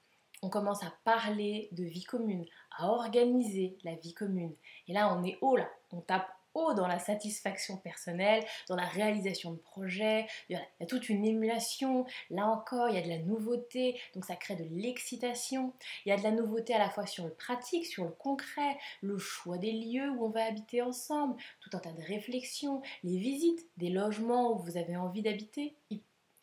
On 0.42 0.50
commence 0.50 0.84
à 0.84 0.94
parler 1.04 1.70
de 1.74 1.84
vie 1.84 2.04
commune, 2.04 2.46
à 2.78 2.88
organiser 2.88 3.78
la 3.84 3.96
vie 3.96 4.14
commune. 4.14 4.56
Et 4.88 4.94
là, 4.94 5.14
on 5.14 5.24
est 5.24 5.38
haut, 5.42 5.56
là. 5.56 5.70
On 5.92 6.02
tape 6.02 6.32
dans 6.54 6.88
la 6.88 7.00
satisfaction 7.00 7.78
personnelle, 7.78 8.44
dans 8.68 8.76
la 8.76 8.86
réalisation 8.86 9.52
de 9.52 9.58
projets. 9.58 10.28
Il 10.50 10.60
y 10.80 10.84
a 10.84 10.86
toute 10.86 11.10
une 11.10 11.26
émulation. 11.26 12.06
Là 12.30 12.48
encore, 12.48 12.90
il 12.90 12.96
y 12.96 12.98
a 12.98 13.02
de 13.02 13.10
la 13.10 13.20
nouveauté, 13.20 14.00
donc 14.14 14.26
ça 14.26 14.36
crée 14.36 14.56
de 14.56 14.66
l'excitation. 14.72 15.74
Il 16.06 16.10
y 16.10 16.12
a 16.12 16.18
de 16.18 16.24
la 16.24 16.32
nouveauté 16.32 16.74
à 16.74 16.80
la 16.80 16.90
fois 16.90 17.06
sur 17.06 17.26
le 17.26 17.34
pratique, 17.34 17.86
sur 17.86 18.04
le 18.04 18.12
concret, 18.12 18.78
le 19.02 19.18
choix 19.18 19.58
des 19.58 19.72
lieux 19.72 20.10
où 20.12 20.26
on 20.26 20.30
va 20.30 20.46
habiter 20.46 20.82
ensemble, 20.82 21.36
tout 21.62 21.70
un 21.74 21.80
tas 21.80 21.94
de 21.94 22.04
réflexions, 22.04 22.82
les 23.04 23.18
visites 23.18 23.66
des 23.78 23.90
logements 23.90 24.54
où 24.54 24.60
vous 24.60 24.78
avez 24.78 24.98
envie 24.98 25.22
d'habiter. 25.22 25.76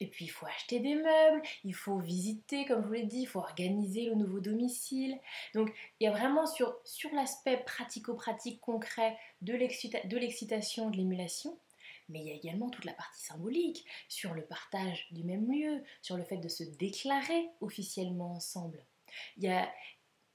Et 0.00 0.06
puis 0.06 0.26
il 0.26 0.28
faut 0.28 0.46
acheter 0.46 0.80
des 0.80 0.94
meubles, 0.94 1.42
il 1.64 1.74
faut 1.74 1.98
visiter, 1.98 2.64
comme 2.66 2.82
je 2.82 2.86
vous 2.86 2.92
l'ai 2.92 3.06
dit, 3.06 3.22
il 3.22 3.26
faut 3.26 3.40
organiser 3.40 4.04
le 4.04 4.14
nouveau 4.14 4.40
domicile. 4.40 5.18
Donc 5.54 5.72
il 5.98 6.04
y 6.04 6.06
a 6.06 6.12
vraiment 6.12 6.46
sur, 6.46 6.76
sur 6.84 7.12
l'aspect 7.12 7.58
pratico-pratique 7.64 8.60
concret 8.60 9.16
de 9.42 9.54
l'excitation, 9.54 10.90
de 10.90 10.96
l'émulation, 10.96 11.58
mais 12.08 12.20
il 12.20 12.26
y 12.26 12.30
a 12.30 12.34
également 12.34 12.70
toute 12.70 12.84
la 12.84 12.92
partie 12.92 13.22
symbolique 13.22 13.84
sur 14.08 14.34
le 14.34 14.44
partage 14.44 15.08
du 15.10 15.24
même 15.24 15.50
lieu, 15.50 15.82
sur 16.00 16.16
le 16.16 16.24
fait 16.24 16.38
de 16.38 16.48
se 16.48 16.64
déclarer 16.64 17.48
officiellement 17.60 18.32
ensemble. 18.32 18.84
Il 19.36 19.44
y 19.44 19.48
a, 19.48 19.70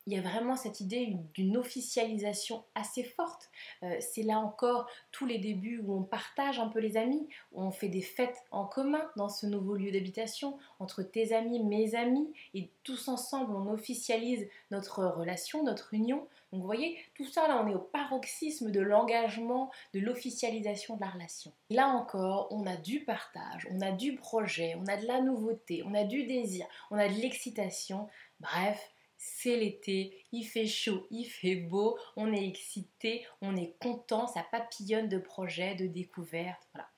il 0.05 0.13
y 0.13 0.17
a 0.17 0.21
vraiment 0.21 0.55
cette 0.55 0.81
idée 0.81 1.15
d'une 1.33 1.55
officialisation 1.55 2.63
assez 2.75 3.03
forte. 3.03 3.49
Euh, 3.83 3.95
c'est 3.99 4.23
là 4.23 4.39
encore 4.39 4.87
tous 5.11 5.25
les 5.25 5.37
débuts 5.37 5.81
où 5.83 5.95
on 5.95 6.03
partage 6.03 6.59
un 6.59 6.67
peu 6.67 6.79
les 6.79 6.97
amis, 6.97 7.27
où 7.53 7.61
on 7.61 7.71
fait 7.71 7.87
des 7.87 8.01
fêtes 8.01 8.43
en 8.51 8.65
commun 8.65 9.09
dans 9.15 9.29
ce 9.29 9.45
nouveau 9.45 9.75
lieu 9.75 9.91
d'habitation, 9.91 10.57
entre 10.79 11.03
tes 11.03 11.33
amis, 11.33 11.63
mes 11.63 11.95
amis, 11.95 12.33
et 12.53 12.69
tous 12.83 13.07
ensemble 13.07 13.55
on 13.55 13.71
officialise 13.71 14.47
notre 14.71 15.05
relation, 15.05 15.63
notre 15.63 15.93
union. 15.93 16.27
Donc 16.51 16.61
vous 16.61 16.67
voyez, 16.67 16.97
tout 17.15 17.25
ça 17.25 17.47
là 17.47 17.63
on 17.63 17.71
est 17.71 17.75
au 17.75 17.79
paroxysme 17.79 18.71
de 18.71 18.81
l'engagement, 18.81 19.71
de 19.93 19.99
l'officialisation 19.99 20.97
de 20.97 21.01
la 21.01 21.09
relation. 21.09 21.53
Là 21.69 21.87
encore, 21.87 22.47
on 22.51 22.65
a 22.67 22.75
du 22.75 23.03
partage, 23.05 23.67
on 23.71 23.81
a 23.81 23.91
du 23.91 24.15
projet, 24.15 24.75
on 24.79 24.85
a 24.87 24.97
de 24.97 25.07
la 25.07 25.21
nouveauté, 25.21 25.83
on 25.85 25.93
a 25.93 26.03
du 26.03 26.25
désir, 26.25 26.65
on 26.91 26.97
a 26.97 27.07
de 27.07 27.13
l'excitation. 27.13 28.07
Bref, 28.39 28.92
c'est 29.25 29.55
l'été, 29.55 30.25
il 30.33 30.43
fait 30.43 30.67
chaud, 30.67 31.07
il 31.09 31.23
fait 31.23 31.55
beau, 31.55 31.97
on 32.17 32.33
est 32.33 32.45
excité, 32.45 33.25
on 33.41 33.55
est 33.55 33.73
content, 33.79 34.27
ça 34.27 34.45
papillonne 34.51 35.07
de 35.07 35.17
projets, 35.17 35.75
de 35.75 35.87
découvertes, 35.87 36.67
voilà. 36.73 36.89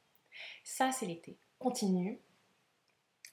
Ça, 0.63 0.91
c'est 0.91 1.05
l'été. 1.05 1.37
Continue. 1.59 2.19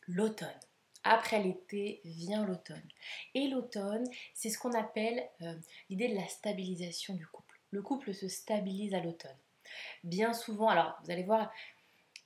L'automne. 0.07 0.61
Après 1.05 1.43
l'été 1.43 2.03
vient 2.05 2.45
l'automne. 2.45 2.87
Et 3.35 3.49
l'automne, 3.49 4.05
c'est 4.35 4.51
ce 4.51 4.59
qu'on 4.59 4.73
appelle 4.73 5.27
euh, 5.41 5.55
l'idée 5.89 6.09
de 6.09 6.15
la 6.15 6.29
stabilisation 6.29 7.15
du 7.15 7.27
couple. 7.27 7.59
Le 7.71 7.81
couple 7.81 8.13
se 8.13 8.29
stabilise 8.29 8.93
à 8.93 9.01
l'automne. 9.01 9.37
Bien 10.05 10.35
souvent, 10.35 10.69
alors 10.69 11.01
vous 11.03 11.11
allez 11.11 11.25
voir, 11.25 11.51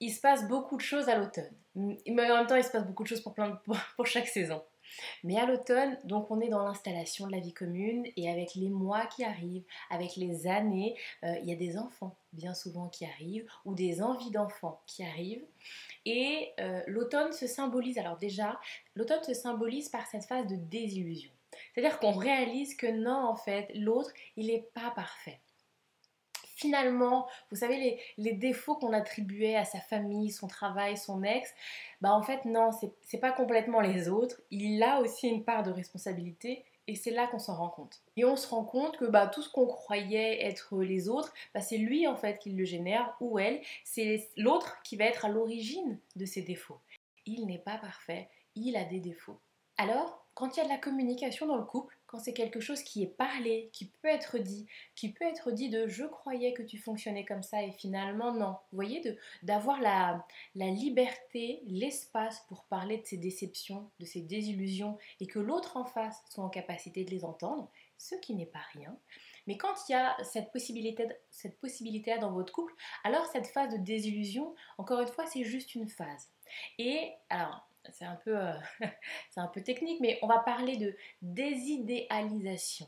il 0.00 0.12
se 0.12 0.20
passe 0.20 0.48
beaucoup 0.48 0.76
de 0.76 0.82
choses 0.82 1.08
à 1.08 1.16
l'automne. 1.16 1.54
Mais 1.74 2.30
en 2.30 2.38
même 2.38 2.46
temps, 2.48 2.56
il 2.56 2.64
se 2.64 2.70
passe 2.70 2.86
beaucoup 2.86 3.04
de 3.04 3.08
choses 3.08 3.22
pour, 3.22 3.34
plein 3.34 3.60
pour 3.96 4.06
chaque 4.06 4.26
saison. 4.26 4.62
Mais 5.24 5.38
à 5.38 5.46
l'automne, 5.46 5.98
donc 6.04 6.30
on 6.30 6.40
est 6.40 6.48
dans 6.48 6.62
l'installation 6.62 7.26
de 7.26 7.32
la 7.32 7.40
vie 7.40 7.52
commune 7.52 8.06
et 8.16 8.30
avec 8.30 8.54
les 8.54 8.68
mois 8.68 9.06
qui 9.06 9.24
arrivent, 9.24 9.64
avec 9.90 10.16
les 10.16 10.46
années, 10.46 10.96
euh, 11.24 11.34
il 11.42 11.48
y 11.48 11.52
a 11.52 11.56
des 11.56 11.78
enfants 11.78 12.16
bien 12.32 12.54
souvent 12.54 12.88
qui 12.88 13.04
arrivent 13.04 13.46
ou 13.64 13.74
des 13.74 14.02
envies 14.02 14.30
d'enfants 14.30 14.80
qui 14.86 15.02
arrivent. 15.02 15.44
Et 16.04 16.52
euh, 16.60 16.82
l'automne 16.86 17.32
se 17.32 17.46
symbolise, 17.46 17.98
alors 17.98 18.18
déjà, 18.18 18.60
l'automne 18.94 19.22
se 19.22 19.34
symbolise 19.34 19.88
par 19.88 20.06
cette 20.06 20.24
phase 20.24 20.46
de 20.46 20.56
désillusion. 20.56 21.30
C'est-à-dire 21.74 21.98
qu'on 21.98 22.12
réalise 22.12 22.76
que 22.76 22.86
non, 22.86 23.26
en 23.26 23.36
fait, 23.36 23.70
l'autre, 23.74 24.10
il 24.36 24.48
n'est 24.48 24.68
pas 24.74 24.90
parfait 24.90 25.40
finalement, 26.56 27.28
vous 27.50 27.56
savez, 27.56 28.00
les, 28.16 28.32
défauts 28.32 28.74
qu'on 28.74 28.92
attribuait 28.92 29.54
à 29.54 29.64
sa 29.64 29.78
famille, 29.78 30.30
son 30.30 30.48
travail, 30.48 30.96
son 30.96 31.22
ex, 31.22 31.54
bah 32.00 32.12
en 32.12 32.22
fait, 32.22 32.44
non, 32.44 32.70
c'est 33.02 33.20
pas 33.20 33.30
complètement 33.30 33.80
les 33.80 34.08
autres. 34.08 34.40
Il 34.50 34.82
a 34.82 35.00
aussi 35.00 35.28
une 35.28 35.44
part 35.44 35.62
de 35.62 35.70
responsabilité 35.70 36.64
et 36.88 36.94
c'est 36.94 37.10
là 37.10 37.26
qu'on 37.26 37.38
s'en 37.38 37.56
rend 37.56 37.68
compte. 37.68 38.02
Et 38.16 38.24
on 38.24 38.36
se 38.36 38.48
rend 38.48 38.64
compte 38.64 38.96
que 38.96 39.04
bah, 39.04 39.26
tout 39.26 39.42
ce 39.42 39.50
qu'on 39.50 39.66
croyait 39.66 40.44
être 40.44 40.80
les 40.82 41.08
autres, 41.08 41.32
bah, 41.54 41.60
c'est 41.60 41.78
lui 41.78 42.06
en 42.06 42.16
fait 42.16 42.38
qui 42.38 42.50
le 42.50 42.64
génère 42.64 43.14
ou 43.20 43.38
elle. 43.38 43.60
C'est 43.84 44.28
l'autre 44.36 44.78
qui 44.82 44.96
va 44.96 45.04
être 45.04 45.24
à 45.24 45.28
l'origine 45.28 45.98
de 46.16 46.24
ses 46.24 46.42
défauts. 46.42 46.80
Il 47.26 47.46
n'est 47.46 47.58
pas 47.58 47.76
parfait, 47.76 48.28
il 48.54 48.76
a 48.76 48.84
des 48.84 49.00
défauts. 49.00 49.40
Alors, 49.78 50.26
quand 50.34 50.56
il 50.56 50.58
y 50.58 50.60
a 50.60 50.64
de 50.64 50.70
la 50.70 50.78
communication 50.78 51.46
dans 51.46 51.56
le 51.56 51.64
couple, 51.64 51.95
quand 52.06 52.18
c'est 52.18 52.32
quelque 52.32 52.60
chose 52.60 52.82
qui 52.82 53.02
est 53.02 53.08
parlé, 53.08 53.68
qui 53.72 53.86
peut 53.86 54.08
être 54.08 54.38
dit, 54.38 54.66
qui 54.94 55.12
peut 55.12 55.24
être 55.24 55.50
dit 55.50 55.68
de 55.68 55.86
je 55.86 56.04
croyais 56.04 56.52
que 56.52 56.62
tu 56.62 56.78
fonctionnais 56.78 57.24
comme 57.24 57.42
ça 57.42 57.62
et 57.62 57.72
finalement 57.72 58.32
non. 58.32 58.56
Vous 58.70 58.76
voyez, 58.76 59.02
d'avoir 59.42 59.80
la, 59.80 60.24
la 60.54 60.70
liberté, 60.70 61.62
l'espace 61.66 62.44
pour 62.48 62.64
parler 62.64 62.98
de 62.98 63.06
ses 63.06 63.16
déceptions, 63.16 63.90
de 64.00 64.04
ses 64.04 64.22
désillusions 64.22 64.98
et 65.20 65.26
que 65.26 65.38
l'autre 65.38 65.76
en 65.76 65.84
face 65.84 66.22
soit 66.30 66.44
en 66.44 66.50
capacité 66.50 67.04
de 67.04 67.10
les 67.10 67.24
entendre, 67.24 67.70
ce 67.98 68.14
qui 68.16 68.34
n'est 68.34 68.46
pas 68.46 68.64
rien. 68.72 68.96
Mais 69.46 69.56
quand 69.56 69.74
il 69.88 69.92
y 69.92 69.94
a 69.94 70.16
cette 70.24 70.50
possibilité, 70.50 71.06
cette 71.30 71.58
possibilité 71.60 72.18
dans 72.18 72.32
votre 72.32 72.52
couple, 72.52 72.74
alors 73.04 73.26
cette 73.26 73.46
phase 73.46 73.72
de 73.72 73.78
désillusion, 73.78 74.54
encore 74.78 75.00
une 75.00 75.08
fois, 75.08 75.26
c'est 75.26 75.44
juste 75.44 75.74
une 75.74 75.88
phase. 75.88 76.28
Et 76.78 77.12
alors, 77.28 77.65
c'est 77.92 78.04
un, 78.04 78.16
peu, 78.16 78.36
euh, 78.36 78.52
un 79.36 79.46
peu 79.48 79.62
technique, 79.62 80.00
mais 80.00 80.18
on 80.22 80.26
va 80.26 80.38
parler 80.38 80.76
de 80.76 80.96
désidéalisation. 81.22 82.86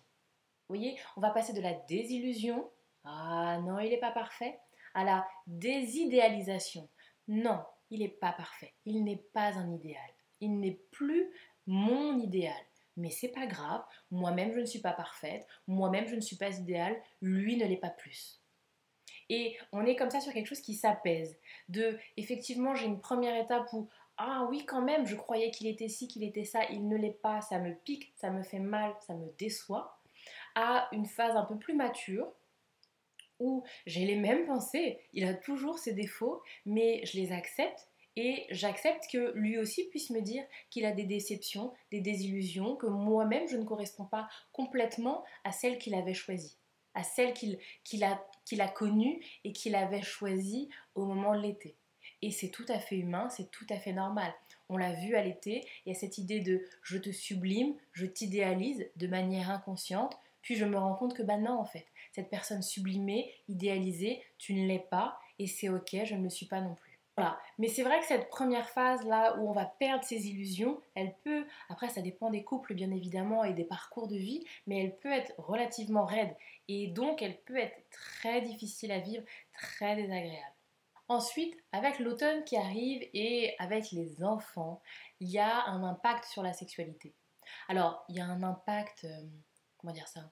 Vous 0.69 0.77
voyez, 0.77 0.99
on 1.17 1.21
va 1.21 1.31
passer 1.31 1.53
de 1.53 1.61
la 1.61 1.75
désillusion, 1.89 2.71
ah 3.05 3.59
non, 3.63 3.79
il 3.79 3.91
n'est 3.91 3.99
pas 3.99 4.11
parfait, 4.11 4.59
à 4.95 5.05
la 5.05 5.27
désidéalisation. 5.47 6.89
Non, 7.27 7.63
il 7.91 8.01
n'est 8.01 8.09
pas 8.09 8.33
parfait, 8.33 8.75
il 8.85 9.05
n'est 9.05 9.25
pas 9.33 9.57
un 9.57 9.73
idéal, 9.73 10.11
il 10.41 10.59
n'est 10.61 10.81
plus 10.91 11.33
mon 11.67 12.19
idéal. 12.19 12.55
Mais 12.97 13.11
c'est 13.11 13.29
pas 13.29 13.47
grave, 13.47 13.85
moi-même 14.11 14.53
je 14.53 14.59
ne 14.59 14.67
suis 14.67 14.81
pas 14.81 14.93
parfaite, 14.93 15.47
moi-même 15.69 16.09
je 16.09 16.17
ne 16.17 16.21
suis 16.21 16.37
pas 16.37 16.59
idéale, 16.59 17.01
lui 17.23 17.57
ne 17.57 17.65
l'est 17.65 17.77
pas 17.77 17.91
plus. 17.91 18.43
Et 19.31 19.57
on 19.73 19.85
est 19.85 19.97
comme 19.97 20.11
ça 20.11 20.21
sur 20.21 20.33
quelque 20.33 20.47
chose 20.47 20.61
qui 20.61 20.75
s'apaise. 20.75 21.39
De, 21.69 21.99
effectivement, 22.17 22.75
j'ai 22.75 22.87
une 22.87 23.01
première 23.01 23.37
étape 23.37 23.73
où 23.73 23.89
ah 24.19 24.47
oui, 24.51 24.65
quand 24.67 24.83
même, 24.83 25.07
je 25.07 25.15
croyais 25.15 25.51
qu'il 25.53 25.69
était 25.69 25.89
ci, 25.89 26.09
qu'il 26.09 26.25
était 26.25 26.45
ça, 26.45 26.65
il 26.71 26.89
ne 26.89 26.97
l'est 26.97 27.21
pas, 27.23 27.41
ça 27.41 27.61
me 27.61 27.73
pique, 27.73 28.13
ça 28.17 28.31
me 28.31 28.43
fait 28.43 28.59
mal, 28.59 28.93
ça 29.07 29.15
me 29.15 29.33
déçoit, 29.39 30.01
à 30.57 30.89
une 30.93 31.07
phase 31.07 31.37
un 31.37 31.45
peu 31.45 31.57
plus 31.57 31.75
mature 31.75 32.33
où 33.39 33.63
j'ai 33.87 34.05
les 34.05 34.17
mêmes 34.17 34.47
pensées, 34.47 34.99
il 35.13 35.25
a 35.25 35.35
toujours 35.35 35.79
ses 35.79 35.95
défauts, 35.95 36.43
mais 36.67 37.05
je 37.07 37.17
les 37.17 37.31
accepte. 37.33 37.89
Et 38.17 38.47
j'accepte 38.51 39.07
que 39.13 39.31
lui 39.37 39.59
aussi 39.59 39.85
puisse 39.91 40.11
me 40.11 40.21
dire 40.21 40.43
qu'il 40.71 40.85
a 40.85 40.91
des 40.91 41.05
déceptions, 41.05 41.73
des 41.93 42.01
désillusions, 42.01 42.75
que 42.75 42.87
moi-même 42.87 43.47
je 43.47 43.57
ne 43.57 43.63
corresponds 43.63 44.07
pas 44.07 44.29
complètement 44.51 45.23
à 45.45 45.53
celle 45.53 45.79
qu'il 45.79 45.95
avait 45.95 46.15
choisie, 46.15 46.57
à 46.95 47.05
celle 47.05 47.33
qu'il 47.33 48.03
a, 48.03 48.21
qu'il 48.45 48.61
a 48.61 48.67
connue 48.67 49.25
et 49.45 49.53
qu'il 49.53 49.77
avait 49.77 50.03
choisie 50.03 50.69
au 50.97 51.05
moment 51.05 51.37
de 51.37 51.43
l'été. 51.43 51.77
Et 52.23 52.31
c'est 52.31 52.51
tout 52.51 52.67
à 52.69 52.79
fait 52.79 52.97
humain, 52.97 53.29
c'est 53.29 53.51
tout 53.51 53.67
à 53.71 53.79
fait 53.79 53.93
normal. 53.93 54.33
On 54.69 54.77
l'a 54.77 54.93
vu 54.93 55.15
à 55.15 55.23
l'été, 55.23 55.65
il 55.87 55.93
y 55.93 55.97
a 55.97 55.99
cette 55.99 56.19
idée 56.19 56.41
de 56.41 56.63
je 56.83 56.99
te 56.99 57.11
sublime, 57.11 57.75
je 57.93 58.07
t'idéalise 58.07 58.87
de 58.97 59.07
manière 59.07 59.51
inconsciente, 59.51 60.19
puis 60.43 60.57
je 60.57 60.65
me 60.65 60.79
rends 60.79 60.95
compte 60.95 61.15
que 61.15 61.23
bah 61.23 61.39
non 61.39 61.59
en 61.59 61.65
fait, 61.65 61.87
cette 62.13 62.31
personne 62.31 62.63
sublimée, 62.63 63.33
idéalisée, 63.49 64.23
tu 64.39 64.55
ne 64.55 64.67
l'es 64.67 64.85
pas 64.91 65.19
et 65.39 65.47
c'est 65.47 65.69
ok, 65.69 65.97
je 66.05 66.15
ne 66.15 66.25
le 66.25 66.31
suis 66.31 66.47
pas 66.47 66.61
non 66.61 66.75
plus. 66.75 66.99
Voilà. 67.17 67.37
Mais 67.59 67.67
c'est 67.67 67.83
vrai 67.83 67.99
que 67.99 68.07
cette 68.07 68.29
première 68.29 68.69
phase 68.71 69.05
là 69.05 69.37
où 69.39 69.49
on 69.49 69.53
va 69.53 69.65
perdre 69.65 70.05
ses 70.05 70.29
illusions, 70.29 70.81
elle 70.95 71.15
peut, 71.25 71.45
après 71.69 71.89
ça 71.89 72.01
dépend 72.01 72.31
des 72.31 72.45
couples 72.45 72.75
bien 72.75 72.93
évidemment 72.93 73.43
et 73.43 73.55
des 73.55 73.65
parcours 73.65 74.07
de 74.07 74.17
vie, 74.17 74.45
mais 74.67 74.85
elle 74.85 74.97
peut 74.97 75.11
être 75.11 75.33
relativement 75.39 76.05
raide 76.05 76.37
et 76.69 76.87
donc 76.87 77.21
elle 77.23 77.41
peut 77.41 77.57
être 77.57 77.77
très 77.91 78.41
difficile 78.43 78.93
à 78.93 79.01
vivre, 79.01 79.25
très 79.53 79.97
désagréable. 79.97 80.58
Ensuite, 81.09 81.57
avec 81.73 81.99
l'automne 81.99 82.45
qui 82.45 82.57
arrive 82.57 83.03
et 83.15 83.55
avec 83.59 83.91
les 83.93 84.23
enfants, 84.23 84.83
il 85.21 85.31
y 85.31 85.39
a 85.39 85.65
un 85.67 85.83
impact 85.83 86.27
sur 86.27 86.43
la 86.43 86.53
sexualité. 86.53 87.15
Alors, 87.69 88.05
il 88.09 88.17
y 88.17 88.21
a 88.21 88.27
un 88.27 88.43
impact, 88.43 89.05
euh, 89.05 89.27
comment 89.79 89.93
dire 89.93 90.09
ça 90.09 90.31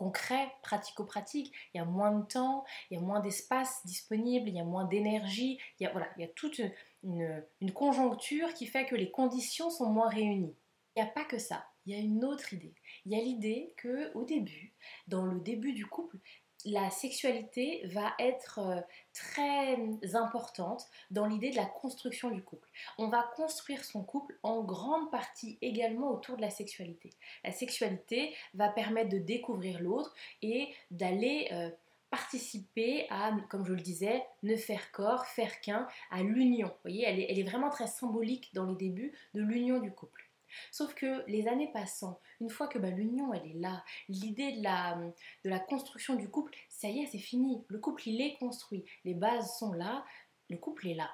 concret, 0.00 0.50
pratico-pratique, 0.62 1.52
il 1.74 1.76
y 1.76 1.80
a 1.80 1.84
moins 1.84 2.12
de 2.12 2.24
temps, 2.24 2.64
il 2.90 2.94
y 2.94 2.96
a 2.96 3.02
moins 3.02 3.20
d'espace 3.20 3.84
disponible, 3.84 4.48
il 4.48 4.54
y 4.54 4.58
a 4.58 4.64
moins 4.64 4.86
d'énergie, 4.86 5.58
il 5.78 5.82
y 6.16 6.24
a, 6.24 6.28
toute 6.28 6.58
une, 7.02 7.44
une 7.60 7.72
conjoncture 7.74 8.54
qui 8.54 8.64
fait 8.66 8.86
que 8.86 8.94
les 8.94 9.10
conditions 9.10 9.68
sont 9.68 9.90
moins 9.90 10.08
réunies. 10.08 10.56
Il 10.96 11.02
n'y 11.02 11.06
a 11.06 11.12
pas 11.12 11.26
que 11.26 11.36
ça, 11.36 11.66
il 11.84 11.94
y 11.94 11.98
a 11.98 12.02
une 12.02 12.24
autre 12.24 12.54
idée. 12.54 12.74
Il 13.04 13.12
y 13.12 13.20
a 13.20 13.22
l'idée 13.22 13.74
que 13.76 14.10
au 14.14 14.24
début, 14.24 14.72
dans 15.06 15.26
le 15.26 15.38
début 15.38 15.74
du 15.74 15.84
couple, 15.84 16.16
la 16.64 16.90
sexualité 16.90 17.82
va 17.86 18.12
être 18.18 18.58
euh, 18.58 18.80
très 19.12 19.76
importante 20.14 20.86
dans 21.10 21.26
l'idée 21.26 21.50
de 21.50 21.56
la 21.56 21.66
construction 21.66 22.30
du 22.30 22.42
couple. 22.42 22.68
On 22.98 23.08
va 23.08 23.28
construire 23.36 23.84
son 23.84 24.02
couple 24.02 24.38
en 24.42 24.62
grande 24.62 25.10
partie 25.10 25.58
également 25.62 26.10
autour 26.10 26.36
de 26.36 26.42
la 26.42 26.50
sexualité. 26.50 27.10
La 27.44 27.52
sexualité 27.52 28.34
va 28.54 28.68
permettre 28.68 29.10
de 29.10 29.18
découvrir 29.18 29.80
l'autre 29.80 30.14
et 30.42 30.68
d'aller 30.90 31.48
euh, 31.52 31.70
participer 32.10 33.06
à, 33.10 33.32
comme 33.48 33.64
je 33.64 33.72
le 33.72 33.80
disais, 33.80 34.24
ne 34.42 34.56
faire 34.56 34.90
corps, 34.92 35.26
faire 35.26 35.60
qu'un, 35.60 35.88
à 36.10 36.22
l'union. 36.22 36.68
Vous 36.68 36.90
voyez, 36.90 37.04
elle 37.04 37.38
est 37.38 37.48
vraiment 37.48 37.70
très 37.70 37.86
symbolique 37.86 38.50
dans 38.54 38.66
les 38.66 38.76
débuts 38.76 39.12
de 39.34 39.42
l'union 39.42 39.78
du 39.78 39.92
couple. 39.92 40.29
Sauf 40.70 40.94
que 40.94 41.24
les 41.28 41.48
années 41.48 41.70
passant, 41.72 42.20
une 42.40 42.50
fois 42.50 42.68
que 42.68 42.78
bah, 42.78 42.90
l'union 42.90 43.32
elle 43.34 43.50
est 43.50 43.58
là, 43.58 43.84
l'idée 44.08 44.52
de 44.52 44.62
la, 44.62 45.58
construction 45.60 46.14
du 46.14 46.28
couple, 46.28 46.54
ça 46.68 46.88
y 46.88 47.00
est, 47.00 47.06
c'est 47.06 47.18
fini. 47.18 47.64
Le 47.68 47.78
couple 47.78 48.08
il 48.08 48.20
est 48.20 48.36
construit, 48.38 48.84
les 49.04 49.14
bases 49.14 49.56
sont 49.58 49.72
là, 49.72 50.04
le 50.48 50.56
couple 50.56 50.88
est 50.88 50.94
là. 50.94 51.10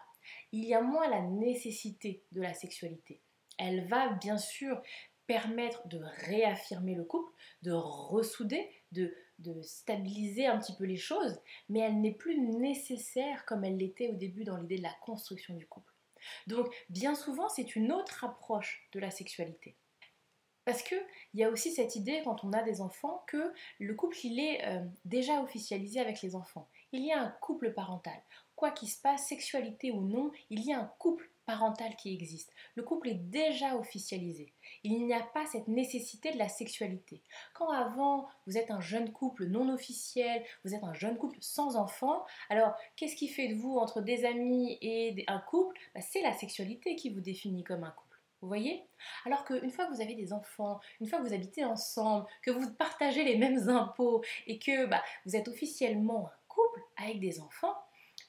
il 0.53 0.65
y 0.65 0.75
a 0.75 0.81
moins 0.81 1.09
la 1.09 1.23
nécessité 1.23 2.23
de 2.33 2.41
la 2.41 2.55
sexualité. 2.55 3.21
Elle 3.59 3.87
va 3.89 4.11
bien 4.11 4.39
sûr 4.39 4.83
permettre 5.27 5.87
de 5.89 6.01
réaffirmer 6.27 6.95
le 6.95 7.05
couple, 7.05 7.33
de 7.63 7.73
ressouder, 7.73 8.71
de, 8.93 9.13
de 9.39 9.61
stabiliser 9.63 10.47
un 10.47 10.59
petit 10.59 10.75
peu 10.75 10.85
les 10.85 10.97
choses, 10.97 11.41
mais 11.69 11.81
elle 11.81 12.01
n'est 12.01 12.15
plus 12.15 12.39
nécessaire 12.39 13.45
comme 13.45 13.65
elle 13.65 13.77
l'était 13.77 14.09
au 14.09 14.15
début 14.15 14.45
dans 14.45 14.57
l'idée 14.57 14.79
de 14.79 14.83
la 14.83 14.95
construction 15.05 15.55
du 15.55 15.67
couple. 15.67 15.96
Donc 16.47 16.73
bien 16.89 17.15
souvent 17.15 17.49
c'est 17.49 17.77
une 17.77 17.93
autre 17.93 18.25
approche 18.25 18.89
de 18.93 19.01
la 19.01 19.11
sexualité. 19.11 19.77
Parce 20.65 20.83
qu'il 20.83 21.01
y 21.35 21.45
a 21.45 21.49
aussi 21.49 21.71
cette 21.71 21.95
idée 21.95 22.23
quand 22.25 22.43
on 22.43 22.53
a 22.53 22.63
des 22.63 22.81
enfants 22.81 23.25
que 23.29 23.53
le 23.79 23.95
couple 23.95 24.17
il 24.25 24.41
est 24.41 24.67
euh, 24.67 24.85
déjà 25.05 25.41
officialisé 25.41 26.01
avec 26.01 26.23
les 26.23 26.35
enfants. 26.35 26.69
Il 26.93 27.05
y 27.05 27.13
a 27.13 27.21
un 27.21 27.31
couple 27.41 27.73
parental. 27.73 28.21
Quoi 28.57 28.73
qu'il 28.73 28.89
se 28.89 29.01
passe, 29.01 29.29
sexualité 29.29 29.93
ou 29.93 30.03
non, 30.03 30.33
il 30.51 30.65
y 30.65 30.73
a 30.73 30.81
un 30.81 30.93
couple 30.99 31.31
parental 31.47 31.95
qui 31.97 32.13
existe. 32.13 32.53
Le 32.75 32.83
couple 32.83 33.09
est 33.09 33.15
déjà 33.15 33.77
officialisé. 33.77 34.53
Il 34.85 35.07
n'y 35.07 35.15
a 35.15 35.23
pas 35.23 35.47
cette 35.47 35.69
nécessité 35.69 36.33
de 36.33 36.39
la 36.39 36.49
sexualité. 36.49 37.23
Quand 37.55 37.71
avant 37.71 38.29
vous 38.47 38.59
êtes 38.59 38.71
un 38.71 38.81
jeune 38.81 39.13
couple 39.13 39.47
non 39.47 39.73
officiel, 39.73 40.45
vous 40.65 40.75
êtes 40.75 40.85
un 40.85 40.95
jeune 40.95 41.17
couple 41.17 41.39
sans 41.41 41.77
enfants, 41.77 42.25
alors 42.51 42.75
qu'est-ce 42.97 43.17
qui 43.17 43.29
fait 43.29 43.49
de 43.49 43.55
vous 43.55 43.77
entre 43.79 44.01
des 44.01 44.25
amis 44.25 44.77
et 44.83 45.25
un 45.29 45.39
couple? 45.39 45.79
Bah, 45.95 46.01
C'est 46.01 46.23
la 46.23 46.33
sexualité 46.33 46.97
qui 46.97 47.11
vous 47.11 47.21
définit 47.21 47.65
comme 47.65 47.85
un 47.85 47.91
couple. 47.91 48.07
Vous 48.43 48.49
voyez? 48.49 48.85
Alors 49.25 49.45
qu'une 49.45 49.71
fois 49.71 49.87
que 49.87 49.95
vous 49.95 50.03
avez 50.03 50.15
des 50.15 50.33
enfants, 50.33 50.79
une 51.01 51.07
fois 51.07 51.19
que 51.19 51.27
vous 51.27 51.35
habitez 51.35 51.65
ensemble, 51.65 52.27
que 52.43 52.51
vous 52.51 52.71
partagez 52.75 53.25
les 53.25 53.37
mêmes 53.37 53.69
impôts 53.69 54.23
et 54.47 54.59
que 54.59 54.87
bah, 54.87 55.03
vous 55.25 55.37
êtes 55.37 55.49
officiellement 55.49 56.27
un 56.27 56.39
couple 56.49 56.81
avec 56.97 57.19
des 57.21 57.41
enfants, 57.41 57.75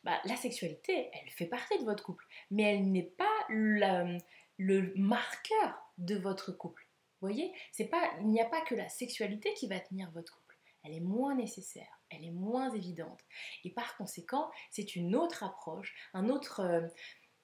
bah, 0.04 0.20
la 0.26 0.36
sexualité, 0.36 1.10
elle 1.14 1.30
fait 1.32 1.48
partie 1.48 1.78
de 1.80 1.86
votre 1.86 2.04
couple, 2.04 2.26
mais 2.52 2.64
elle 2.64 2.92
n'est 2.92 3.12
pas 3.18 3.26
le, 3.50 4.20
marqueur 4.96 5.94
de 5.98 6.16
votre 6.16 6.52
couple. 6.52 6.88
Vous 7.20 7.28
voyez 7.28 7.54
Il 7.80 8.28
n'y 8.28 8.42
a 8.42 8.46
pas 8.46 8.62
que 8.62 8.76
la 8.76 8.90
sexualité 8.90 9.54
qui 9.56 9.68
va 9.68 9.80
tenir 9.80 10.12
votre 10.12 10.36
couple. 10.36 10.58
Elle 10.84 10.94
est 10.94 11.02
moins 11.02 11.36
nécessaire, 11.36 12.00
elle 12.10 12.24
est 12.24 12.32
moins 12.32 12.72
évidente. 12.72 13.20
Et 13.64 13.72
par 13.72 13.98
conséquent, 13.98 14.50
c'est 14.72 14.96
une 14.96 15.16
autre 15.16 15.44
approche, 15.44 15.94
un 16.14 16.30
autre 16.30 16.62
euh, 16.62 16.88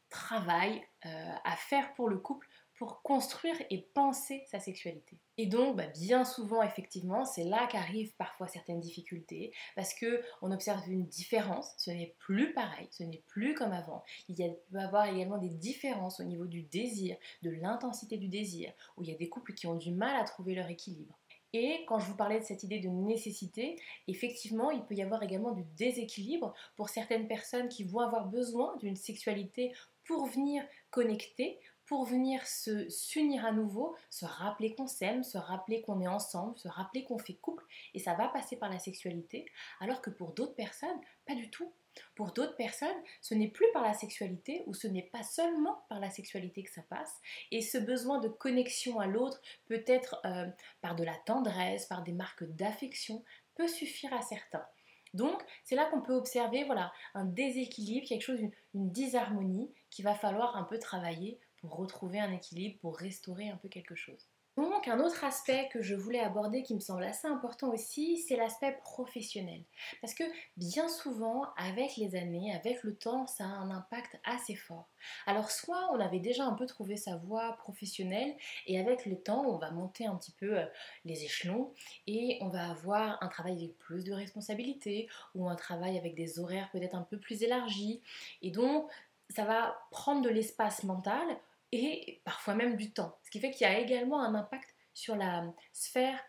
travail 0.09 0.81
euh, 1.05 1.35
à 1.43 1.55
faire 1.57 1.93
pour 1.95 2.07
le 2.07 2.19
couple 2.19 2.47
pour 2.77 3.01
construire 3.01 3.55
et 3.69 3.81
penser 3.93 4.43
sa 4.49 4.59
sexualité. 4.59 5.19
Et 5.37 5.47
donc, 5.47 5.75
bah, 5.75 5.87
bien 5.87 6.25
souvent, 6.25 6.61
effectivement, 6.61 7.25
c'est 7.25 7.43
là 7.43 7.67
qu'arrivent 7.71 8.15
parfois 8.17 8.47
certaines 8.47 8.79
difficultés, 8.79 9.53
parce 9.75 9.93
que 9.93 10.21
on 10.41 10.51
observe 10.51 10.87
une 10.89 11.07
différence. 11.07 11.73
Ce 11.77 11.91
n'est 11.91 12.15
plus 12.19 12.53
pareil, 12.53 12.87
ce 12.91 13.03
n'est 13.03 13.23
plus 13.27 13.53
comme 13.53 13.71
avant. 13.71 14.03
Il 14.27 14.37
y 14.37 14.43
a, 14.43 14.49
peut 14.49 14.79
y 14.79 14.79
avoir 14.79 15.05
également 15.05 15.37
des 15.37 15.49
différences 15.49 16.19
au 16.19 16.23
niveau 16.23 16.45
du 16.45 16.63
désir, 16.63 17.17
de 17.41 17.49
l'intensité 17.49 18.17
du 18.17 18.27
désir, 18.27 18.71
où 18.97 19.03
il 19.03 19.09
y 19.09 19.13
a 19.13 19.17
des 19.17 19.29
couples 19.29 19.53
qui 19.53 19.67
ont 19.67 19.75
du 19.75 19.91
mal 19.91 20.15
à 20.15 20.23
trouver 20.23 20.55
leur 20.55 20.69
équilibre. 20.69 21.17
Et 21.53 21.85
quand 21.87 21.99
je 21.99 22.07
vous 22.07 22.15
parlais 22.15 22.39
de 22.39 22.45
cette 22.45 22.63
idée 22.63 22.79
de 22.79 22.89
nécessité, 22.89 23.79
effectivement, 24.07 24.71
il 24.71 24.83
peut 24.85 24.95
y 24.95 25.03
avoir 25.03 25.21
également 25.21 25.51
du 25.51 25.63
déséquilibre 25.77 26.53
pour 26.75 26.89
certaines 26.89 27.27
personnes 27.27 27.69
qui 27.69 27.83
vont 27.83 27.99
avoir 27.99 28.25
besoin 28.27 28.75
d'une 28.77 28.95
sexualité 28.95 29.71
pour 30.05 30.25
venir 30.25 30.63
connecter, 30.89 31.59
pour 31.93 32.05
venir 32.05 32.47
se 32.47 32.89
s'unir 32.89 33.45
à 33.45 33.51
nouveau, 33.51 33.95
se 34.09 34.25
rappeler 34.25 34.73
qu'on 34.73 34.87
s'aime, 34.87 35.23
se 35.23 35.37
rappeler 35.37 35.83
qu'on 35.83 36.01
est 36.01 36.07
ensemble, 36.07 36.57
se 36.57 36.67
rappeler 36.67 37.03
qu'on 37.03 37.19
fait 37.19 37.35
couple, 37.35 37.63
et 37.93 37.99
ça 37.99 38.15
va 38.15 38.29
passer 38.29 38.55
par 38.55 38.71
la 38.71 38.79
sexualité, 38.79 39.45
alors 39.79 40.01
que 40.01 40.09
pour 40.09 40.31
d'autres 40.31 40.55
personnes, 40.55 40.99
pas 41.27 41.35
du 41.35 41.51
tout. 41.51 41.71
Pour 42.15 42.31
d'autres 42.31 42.55
personnes, 42.55 42.97
ce 43.21 43.35
n'est 43.35 43.47
plus 43.47 43.67
par 43.73 43.83
la 43.83 43.93
sexualité 43.93 44.63
ou 44.65 44.73
ce 44.73 44.87
n'est 44.87 45.03
pas 45.03 45.21
seulement 45.21 45.85
par 45.87 45.99
la 45.99 46.09
sexualité 46.09 46.63
que 46.63 46.71
ça 46.71 46.81
passe. 46.81 47.21
Et 47.51 47.61
ce 47.61 47.77
besoin 47.77 48.17
de 48.17 48.27
connexion 48.27 48.99
à 48.99 49.05
l'autre, 49.05 49.39
peut 49.67 49.83
être 49.85 50.19
euh, 50.25 50.47
par 50.81 50.95
de 50.95 51.03
la 51.03 51.15
tendresse, 51.27 51.85
par 51.85 52.01
des 52.01 52.13
marques 52.13 52.43
d'affection, 52.55 53.23
peut 53.53 53.67
suffire 53.67 54.15
à 54.15 54.23
certains. 54.23 54.65
Donc, 55.13 55.39
c'est 55.63 55.75
là 55.75 55.85
qu'on 55.85 56.01
peut 56.01 56.15
observer 56.15 56.63
voilà, 56.63 56.91
un 57.13 57.25
déséquilibre, 57.25 58.07
quelque 58.07 58.23
chose, 58.23 58.39
une 58.73 58.91
disharmonie 58.91 59.71
qu'il 59.91 60.05
va 60.05 60.15
falloir 60.15 60.57
un 60.57 60.63
peu 60.63 60.79
travailler 60.79 61.39
pour 61.63 61.77
retrouver 61.77 62.19
un 62.19 62.33
équilibre, 62.33 62.77
pour 62.81 62.97
restaurer 62.97 63.49
un 63.49 63.55
peu 63.55 63.69
quelque 63.69 63.95
chose. 63.95 64.27
Donc 64.57 64.87
un 64.87 64.99
autre 64.99 65.23
aspect 65.23 65.67
que 65.71 65.81
je 65.81 65.95
voulais 65.95 66.19
aborder 66.19 66.61
qui 66.61 66.75
me 66.75 66.79
semble 66.79 67.03
assez 67.03 67.27
important 67.27 67.71
aussi, 67.73 68.17
c'est 68.17 68.35
l'aspect 68.35 68.77
professionnel. 68.83 69.63
Parce 69.99 70.13
que 70.13 70.23
bien 70.57 70.87
souvent, 70.89 71.47
avec 71.57 71.97
les 71.97 72.15
années, 72.15 72.53
avec 72.53 72.83
le 72.83 72.93
temps, 72.95 73.25
ça 73.25 73.45
a 73.45 73.47
un 73.47 73.71
impact 73.71 74.19
assez 74.23 74.53
fort. 74.53 74.87
Alors 75.25 75.49
soit 75.49 75.89
on 75.93 75.99
avait 75.99 76.19
déjà 76.19 76.45
un 76.45 76.53
peu 76.53 76.67
trouvé 76.67 76.97
sa 76.97 77.15
voie 77.15 77.53
professionnelle 77.53 78.35
et 78.67 78.79
avec 78.79 79.07
le 79.07 79.15
temps, 79.15 79.43
on 79.47 79.57
va 79.57 79.71
monter 79.71 80.05
un 80.05 80.15
petit 80.17 80.33
peu 80.33 80.59
euh, 80.59 80.65
les 81.03 81.23
échelons 81.23 81.73
et 82.05 82.37
on 82.41 82.49
va 82.49 82.69
avoir 82.69 83.17
un 83.23 83.29
travail 83.29 83.53
avec 83.53 83.77
plus 83.79 84.03
de 84.03 84.13
responsabilités 84.13 85.07
ou 85.33 85.49
un 85.49 85.55
travail 85.55 85.97
avec 85.97 86.13
des 86.13 86.39
horaires 86.39 86.69
peut-être 86.71 86.95
un 86.95 87.01
peu 87.01 87.17
plus 87.17 87.41
élargis. 87.41 88.01
Et 88.43 88.51
donc 88.51 88.87
ça 89.29 89.45
va 89.45 89.75
prendre 89.89 90.21
de 90.21 90.29
l'espace 90.29 90.83
mental 90.83 91.25
et 91.73 92.21
parfois 92.23 92.53
même 92.53 92.77
du 92.77 92.93
temps. 92.93 93.17
Ce 93.23 93.31
qui 93.31 93.39
fait 93.39 93.51
qu'il 93.51 93.67
y 93.67 93.69
a 93.69 93.79
également 93.79 94.21
un 94.21 94.35
impact 94.35 94.75
sur 94.93 95.15
la 95.15 95.43
sphère 95.71 96.19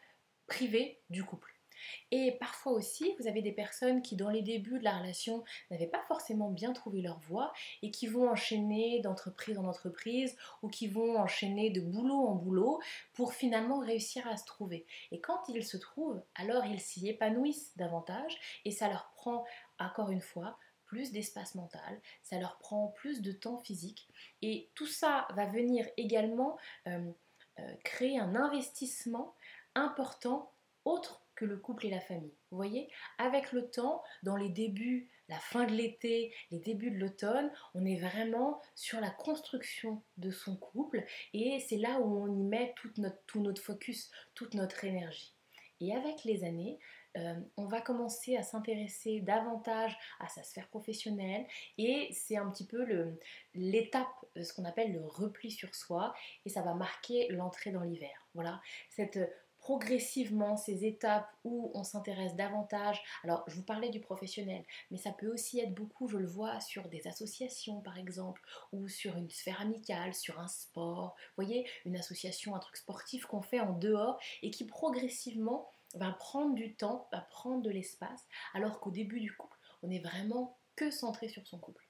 privée 0.47 1.03
du 1.11 1.23
couple. 1.25 1.55
Et 2.11 2.33
parfois 2.41 2.73
aussi, 2.73 3.15
vous 3.19 3.27
avez 3.27 3.43
des 3.43 3.53
personnes 3.53 4.01
qui, 4.01 4.17
dans 4.17 4.31
les 4.31 4.41
débuts 4.41 4.79
de 4.79 4.85
la 4.85 4.99
relation, 4.99 5.45
n'avaient 5.71 5.87
pas 5.87 6.03
forcément 6.09 6.51
bien 6.51 6.73
trouvé 6.73 7.03
leur 7.03 7.19
voie 7.19 7.53
et 7.83 7.91
qui 7.91 8.07
vont 8.07 8.31
enchaîner 8.31 9.01
d'entreprise 9.01 9.59
en 9.59 9.67
entreprise 9.67 10.35
ou 10.63 10.69
qui 10.69 10.89
vont 10.89 11.19
enchaîner 11.19 11.69
de 11.71 11.83
boulot 11.83 12.27
en 12.27 12.35
boulot 12.35 12.81
pour 13.13 13.35
finalement 13.35 13.81
réussir 13.81 14.27
à 14.29 14.39
se 14.39 14.47
trouver. 14.47 14.87
Et 15.11 15.21
quand 15.21 15.49
ils 15.49 15.65
se 15.65 15.77
trouvent, 15.77 16.23
alors 16.37 16.65
ils 16.65 16.81
s'y 16.81 17.07
épanouissent 17.09 17.77
davantage 17.77 18.39
et 18.65 18.71
ça 18.71 18.89
leur 18.89 19.11
prend, 19.15 19.45
encore 19.79 20.11
une 20.11 20.23
fois, 20.23 20.59
plus 20.95 21.11
d'espace 21.11 21.57
mental, 21.57 22.01
ça 22.23 22.39
leur 22.39 22.57
prend 22.59 22.87
plus 22.87 23.21
de 23.21 23.33
temps 23.33 23.59
physique 23.59 24.07
et 24.43 24.71
tout 24.77 24.87
ça 24.87 25.27
va 25.35 25.45
venir 25.45 25.85
également 25.97 26.57
euh, 26.87 27.11
euh, 27.59 27.75
créer 27.83 28.17
un 28.17 28.37
investissement 28.37 29.35
important 29.75 30.53
autre 30.85 31.27
que 31.35 31.45
le 31.45 31.57
couple 31.57 31.87
et 31.87 31.91
la 31.91 31.99
famille. 31.99 32.37
Vous 32.53 32.57
voyez, 32.57 32.89
avec 33.19 33.51
le 33.51 33.69
temps, 33.69 34.05
dans 34.23 34.37
les 34.37 34.51
débuts, 34.51 35.11
la 35.29 35.41
fin 35.41 35.65
de 35.65 35.73
l'été, 35.73 36.33
les 36.53 36.61
débuts 36.61 36.93
de 36.93 36.99
l'automne, 36.99 37.51
on 37.75 37.85
est 37.85 37.99
vraiment 37.99 38.63
sur 38.77 39.01
la 39.01 39.11
construction 39.11 40.01
de 40.17 40.31
son 40.31 40.57
couple 40.57 41.05
et 41.33 41.59
c'est 41.59 41.79
là 41.79 41.99
où 41.99 42.23
on 42.23 42.33
y 42.33 42.45
met 42.45 42.73
notre, 42.99 43.19
tout 43.27 43.41
notre 43.41 43.61
focus, 43.61 44.13
toute 44.37 44.55
notre 44.55 44.85
énergie. 44.85 45.35
Et 45.81 45.93
avec 45.93 46.23
les 46.23 46.45
années, 46.45 46.79
euh, 47.17 47.41
on 47.57 47.67
va 47.67 47.81
commencer 47.81 48.37
à 48.37 48.43
s'intéresser 48.43 49.21
davantage 49.21 49.97
à 50.21 50.29
sa 50.29 50.43
sphère 50.43 50.69
professionnelle 50.69 51.47
et 51.79 52.09
c'est 52.13 52.37
un 52.37 52.51
petit 52.51 52.67
peu 52.67 52.85
l'étape, 53.55 54.09
ce 54.41 54.53
qu'on 54.53 54.65
appelle 54.65 54.93
le 54.93 55.05
repli 55.05 55.51
sur 55.51 55.75
soi 55.75 56.15
et 56.45 56.49
ça 56.49 56.63
va 56.63 56.75
marquer 56.75 57.29
l'entrée 57.31 57.71
dans 57.71 57.83
l'hiver. 57.83 58.27
Voilà, 58.35 58.61
cette 58.91 59.19
progressivement 59.65 60.59
ces 60.59 60.85
étapes 60.85 61.27
où 61.43 61.71
on 61.73 61.85
s'intéresse 61.85 62.37
davantage. 62.37 63.03
Alors, 63.23 63.45
je 63.47 63.57
vous 63.57 63.63
parlais 63.63 63.89
du 63.89 63.99
professionnel, 63.99 64.63
mais 64.91 64.99
ça 64.99 65.11
peut 65.11 65.33
aussi 65.33 65.59
être 65.59 65.73
beaucoup, 65.73 66.07
je 66.07 66.19
le 66.19 66.27
vois, 66.27 66.61
sur 66.61 66.87
des 66.91 67.07
associations 67.07 67.81
par 67.81 67.97
exemple, 67.97 68.43
ou 68.73 68.89
sur 68.89 69.17
une 69.17 69.31
sphère 69.31 69.63
amicale, 69.63 70.13
sur 70.13 70.39
un 70.39 70.49
sport. 70.49 71.17
Vous 71.17 71.45
voyez, 71.45 71.67
une 71.87 71.97
association, 71.97 72.55
un 72.55 72.59
truc 72.59 72.77
sportif 72.77 73.25
qu'on 73.25 73.41
fait 73.41 73.61
en 73.61 73.73
dehors 73.73 74.21
et 74.43 74.51
qui 74.51 74.67
progressivement 74.67 75.67
va 75.95 76.13
prendre 76.13 76.55
du 76.55 76.75
temps, 76.75 77.09
va 77.13 77.21
prendre 77.21 77.63
de 77.63 77.71
l'espace, 77.71 78.27
alors 78.53 78.81
qu'au 78.81 78.91
début 78.91 79.21
du 79.21 79.35
couple, 79.35 79.59
on 79.83 79.91
est 79.91 80.01
vraiment 80.05 80.59
que 80.77 80.91
centré 80.91 81.29
sur 81.29 81.47
son 81.47 81.59
couple. 81.59 81.87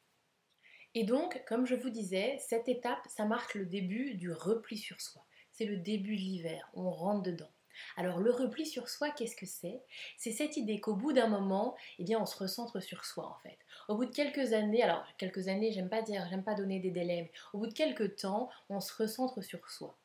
Et 0.95 1.05
donc, 1.05 1.43
comme 1.47 1.67
je 1.67 1.75
vous 1.75 1.91
disais, 1.91 2.37
cette 2.39 2.69
étape, 2.69 3.07
ça 3.09 3.25
marque 3.25 3.55
le 3.55 3.67
début 3.67 4.15
du 4.15 4.31
repli 4.31 4.79
sur 4.79 5.01
soi. 5.01 5.25
C'est 5.51 5.65
le 5.65 5.77
début 5.77 6.17
de 6.17 6.21
l'hiver, 6.21 6.69
on 6.75 6.91
rentre 6.91 7.23
dedans. 7.23 7.51
Alors 7.97 8.21
le 8.21 8.31
repli 8.31 8.67
sur 8.67 8.89
soi, 8.89 9.11
qu'est-ce 9.11 9.37
que 9.37 9.47
c'est? 9.47 9.83
C'est 10.17 10.33
cette 10.33 10.57
idée 10.57 10.81
qu'au 10.81 10.95
bout 10.95 11.13
d'un 11.13 11.27
moment, 11.27 11.77
eh 11.99 12.05
bien, 12.05 12.21
on 12.21 12.27
se 12.27 12.37
recentre 12.37 12.81
sur 12.81 13.05
soi 13.05 13.27
en 13.27 13.39
fait. 13.43 13.59
Au 13.89 13.97
bout 13.97 14.07
de 14.07 14.15
quelques 14.15 14.53
années, 14.53 14.83
alors 14.83 15.05
quelques 15.19 15.49
années, 15.49 15.73
j'aime 15.73 15.89
pas 15.89 16.03
dire, 16.03 16.27
j'aime 16.31 16.45
pas 16.45 16.55
donner 16.55 16.81
des 16.81 16.91
délais, 16.91 17.23
mais 17.23 17.33
au 17.53 17.59
bout 17.59 17.67
de 17.67 17.73
quelques 17.73 18.17
temps, 18.17 18.49
on 18.69 18.81
se 18.81 18.95
recentre 18.95 19.43
sur 19.43 19.69
soi. 19.69 19.99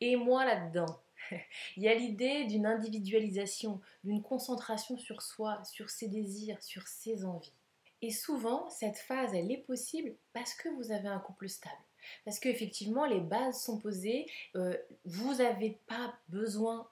Et 0.00 0.16
moi 0.16 0.44
là-dedans, 0.44 1.00
Il 1.76 1.82
y 1.82 1.88
a 1.88 1.94
l'idée 1.94 2.44
d'une 2.44 2.66
individualisation, 2.66 3.80
d'une 4.04 4.22
concentration 4.22 4.98
sur 4.98 5.22
soi, 5.22 5.62
sur 5.64 5.90
ses 5.90 6.08
désirs, 6.08 6.62
sur 6.62 6.86
ses 6.86 7.24
envies. 7.24 7.52
Et 8.02 8.10
souvent, 8.10 8.68
cette 8.70 8.98
phase, 8.98 9.34
elle 9.34 9.50
est 9.50 9.58
possible 9.58 10.14
parce 10.32 10.54
que 10.54 10.68
vous 10.70 10.90
avez 10.90 11.08
un 11.08 11.18
couple 11.18 11.48
stable. 11.48 11.76
Parce 12.24 12.38
qu'effectivement, 12.38 13.04
les 13.04 13.20
bases 13.20 13.62
sont 13.62 13.78
posées, 13.78 14.26
euh, 14.56 14.76
vous 15.04 15.34
n'avez 15.34 15.78
pas 15.86 16.14
besoin 16.28 16.88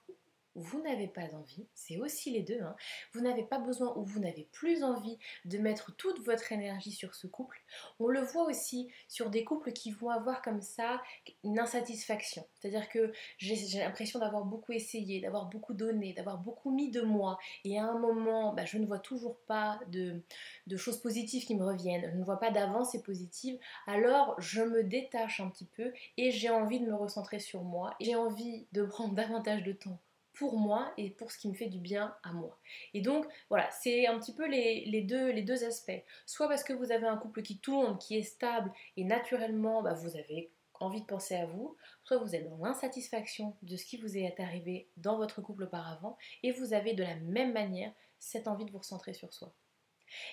vous 0.54 0.82
n'avez 0.82 1.08
pas 1.08 1.34
envie, 1.34 1.66
c'est 1.74 1.98
aussi 1.98 2.30
les 2.30 2.42
deux, 2.42 2.60
hein. 2.60 2.74
vous 3.12 3.20
n'avez 3.20 3.44
pas 3.44 3.58
besoin 3.58 3.94
ou 3.96 4.04
vous 4.04 4.20
n'avez 4.20 4.48
plus 4.52 4.82
envie 4.82 5.18
de 5.44 5.58
mettre 5.58 5.94
toute 5.96 6.20
votre 6.24 6.52
énergie 6.52 6.92
sur 6.92 7.14
ce 7.14 7.26
couple. 7.26 7.60
On 8.00 8.08
le 8.08 8.20
voit 8.20 8.44
aussi 8.44 8.90
sur 9.08 9.30
des 9.30 9.44
couples 9.44 9.72
qui 9.72 9.90
vont 9.90 10.10
avoir 10.10 10.42
comme 10.42 10.60
ça 10.60 11.00
une 11.44 11.58
insatisfaction. 11.58 12.46
C'est-à-dire 12.54 12.88
que 12.88 13.12
j'ai 13.38 13.78
l'impression 13.78 14.18
d'avoir 14.18 14.44
beaucoup 14.44 14.72
essayé, 14.72 15.20
d'avoir 15.20 15.46
beaucoup 15.46 15.74
donné, 15.74 16.12
d'avoir 16.12 16.38
beaucoup 16.38 16.70
mis 16.70 16.90
de 16.90 17.02
moi 17.02 17.38
et 17.64 17.78
à 17.78 17.84
un 17.84 17.98
moment, 17.98 18.52
bah, 18.54 18.64
je 18.64 18.78
ne 18.78 18.86
vois 18.86 18.98
toujours 18.98 19.38
pas 19.46 19.78
de, 19.88 20.22
de 20.66 20.76
choses 20.76 21.00
positives 21.00 21.44
qui 21.44 21.56
me 21.56 21.64
reviennent, 21.64 22.10
je 22.10 22.16
ne 22.16 22.24
vois 22.24 22.38
pas 22.40 22.50
d'avancée 22.50 23.02
positive, 23.02 23.58
alors 23.86 24.34
je 24.40 24.62
me 24.62 24.82
détache 24.82 25.40
un 25.40 25.48
petit 25.48 25.66
peu 25.66 25.92
et 26.16 26.30
j'ai 26.30 26.50
envie 26.50 26.80
de 26.80 26.86
me 26.86 26.94
recentrer 26.94 27.38
sur 27.38 27.62
moi, 27.62 27.94
j'ai 28.00 28.14
envie 28.14 28.66
de 28.72 28.84
prendre 28.84 29.14
davantage 29.18 29.62
de 29.62 29.72
temps 29.72 30.00
pour 30.38 30.56
moi 30.56 30.92
et 30.96 31.10
pour 31.10 31.32
ce 31.32 31.38
qui 31.38 31.48
me 31.48 31.54
fait 31.54 31.66
du 31.66 31.78
bien 31.78 32.14
à 32.22 32.32
moi. 32.32 32.58
Et 32.94 33.00
donc 33.00 33.26
voilà, 33.48 33.68
c'est 33.72 34.06
un 34.06 34.18
petit 34.18 34.34
peu 34.34 34.46
les, 34.46 35.02
deux, 35.02 35.30
les 35.30 35.42
deux 35.42 35.64
aspects. 35.64 36.02
Soit 36.26 36.48
parce 36.48 36.62
que 36.62 36.72
vous 36.72 36.92
avez 36.92 37.06
un 37.06 37.16
couple 37.16 37.42
qui 37.42 37.58
tourne, 37.58 37.98
qui 37.98 38.16
est 38.16 38.22
stable 38.22 38.72
et 38.96 39.04
naturellement 39.04 39.82
bah, 39.82 39.94
vous 39.94 40.16
avez 40.16 40.52
envie 40.80 41.00
de 41.00 41.06
penser 41.06 41.34
à 41.34 41.46
vous, 41.46 41.76
soit 42.04 42.18
vous 42.18 42.36
êtes 42.36 42.48
dans 42.48 42.56
l'insatisfaction 42.58 43.56
de 43.62 43.76
ce 43.76 43.84
qui 43.84 43.96
vous 43.96 44.16
est 44.16 44.38
arrivé 44.38 44.88
dans 44.96 45.16
votre 45.16 45.42
couple 45.42 45.64
auparavant 45.64 46.16
et 46.44 46.52
vous 46.52 46.72
avez 46.72 46.94
de 46.94 47.02
la 47.02 47.16
même 47.16 47.52
manière 47.52 47.92
cette 48.20 48.46
envie 48.46 48.64
de 48.64 48.70
vous 48.70 48.78
recentrer 48.78 49.12
sur 49.12 49.32
soi. 49.32 49.52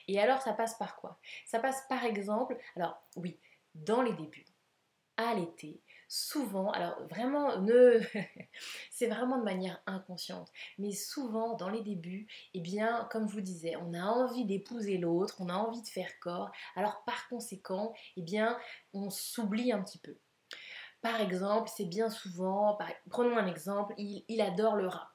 Et 0.08 0.20
alors 0.20 0.42
ça 0.42 0.54
passe 0.54 0.78
par 0.78 0.98
quoi? 0.98 1.20
Ça 1.46 1.60
passe 1.60 1.84
par 1.90 2.06
exemple, 2.06 2.58
alors 2.76 3.02
oui, 3.16 3.40
dans 3.74 4.04
les 4.04 4.14
débuts, 4.14 4.46
à 5.18 5.34
l'été, 5.34 5.82
souvent, 6.08 6.72
alors 6.72 7.02
vraiment, 7.10 7.60
ne, 7.62 8.00
c'est 8.92 9.08
vraiment 9.08 9.38
de 9.38 9.44
manière 9.44 9.82
inconsciente, 9.86 10.52
mais 10.78 10.92
souvent 10.92 11.56
dans 11.56 11.70
les 11.70 11.82
débuts, 11.82 12.28
eh 12.54 12.60
bien, 12.60 13.08
comme 13.12 13.28
je 13.28 13.34
vous 13.34 13.42
disais, 13.42 13.76
on 13.78 13.94
a 13.94 14.04
envie 14.04 14.46
d'épouser 14.46 14.98
l'autre, 14.98 15.36
on 15.40 15.50
a 15.50 15.56
envie 15.56 15.82
de 15.82 15.88
faire 15.88 16.10
corps, 16.20 16.52
alors 16.76 17.04
par 17.06 17.28
conséquent, 17.30 17.94
eh 18.18 18.22
bien, 18.22 18.58
on 18.94 19.10
s'oublie 19.10 19.72
un 19.72 19.82
petit 19.82 20.00
peu. 20.00 20.18
Par 21.02 21.22
exemple, 21.22 21.70
c'est 21.76 21.86
bien 21.86 22.10
souvent, 22.10 22.78
prenons 23.10 23.38
un 23.38 23.48
exemple, 23.48 23.94
il 23.98 24.42
adore 24.42 24.76
le 24.76 24.88
rap. 24.88 25.15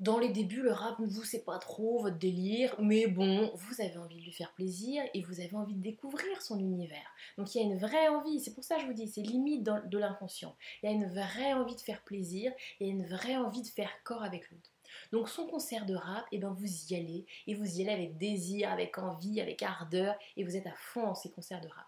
Dans 0.00 0.18
les 0.18 0.28
débuts, 0.28 0.62
le 0.62 0.72
rap, 0.72 0.96
vous, 0.98 1.22
c'est 1.22 1.44
pas 1.44 1.58
trop 1.58 2.02
votre 2.02 2.18
délire, 2.18 2.74
mais 2.80 3.06
bon, 3.06 3.52
vous 3.54 3.80
avez 3.80 3.96
envie 3.96 4.16
de 4.16 4.22
lui 4.22 4.32
faire 4.32 4.52
plaisir 4.52 5.04
et 5.14 5.22
vous 5.22 5.38
avez 5.40 5.54
envie 5.54 5.74
de 5.74 5.82
découvrir 5.82 6.42
son 6.42 6.58
univers. 6.58 7.06
Donc 7.38 7.54
il 7.54 7.58
y 7.58 7.60
a 7.60 7.64
une 7.64 7.78
vraie 7.78 8.08
envie, 8.08 8.40
c'est 8.40 8.54
pour 8.54 8.64
ça 8.64 8.74
que 8.74 8.82
je 8.82 8.86
vous 8.86 8.92
dis, 8.92 9.06
c'est 9.06 9.22
limite 9.22 9.62
de 9.62 9.98
l'inconscient. 9.98 10.56
Il 10.82 10.90
y 10.90 10.92
a 10.92 10.92
une 10.92 11.06
vraie 11.06 11.54
envie 11.54 11.76
de 11.76 11.80
faire 11.80 12.02
plaisir, 12.02 12.52
a 12.80 12.84
une 12.84 13.06
vraie 13.06 13.36
envie 13.36 13.62
de 13.62 13.68
faire 13.68 13.90
corps 14.02 14.24
avec 14.24 14.50
l'autre. 14.50 14.70
Donc 15.12 15.28
son 15.28 15.46
concert 15.46 15.86
de 15.86 15.94
rap, 15.94 16.24
et 16.32 16.36
eh 16.36 16.38
ben 16.38 16.50
vous 16.50 16.92
y 16.92 16.96
allez, 16.96 17.24
et 17.46 17.54
vous 17.54 17.78
y 17.78 17.82
allez 17.82 17.92
avec 17.92 18.16
désir, 18.16 18.72
avec 18.72 18.98
envie, 18.98 19.40
avec 19.40 19.62
ardeur, 19.62 20.16
et 20.36 20.42
vous 20.42 20.56
êtes 20.56 20.66
à 20.66 20.74
fond 20.74 21.06
en 21.06 21.14
ces 21.14 21.30
concerts 21.30 21.60
de 21.60 21.68
rap. 21.68 21.86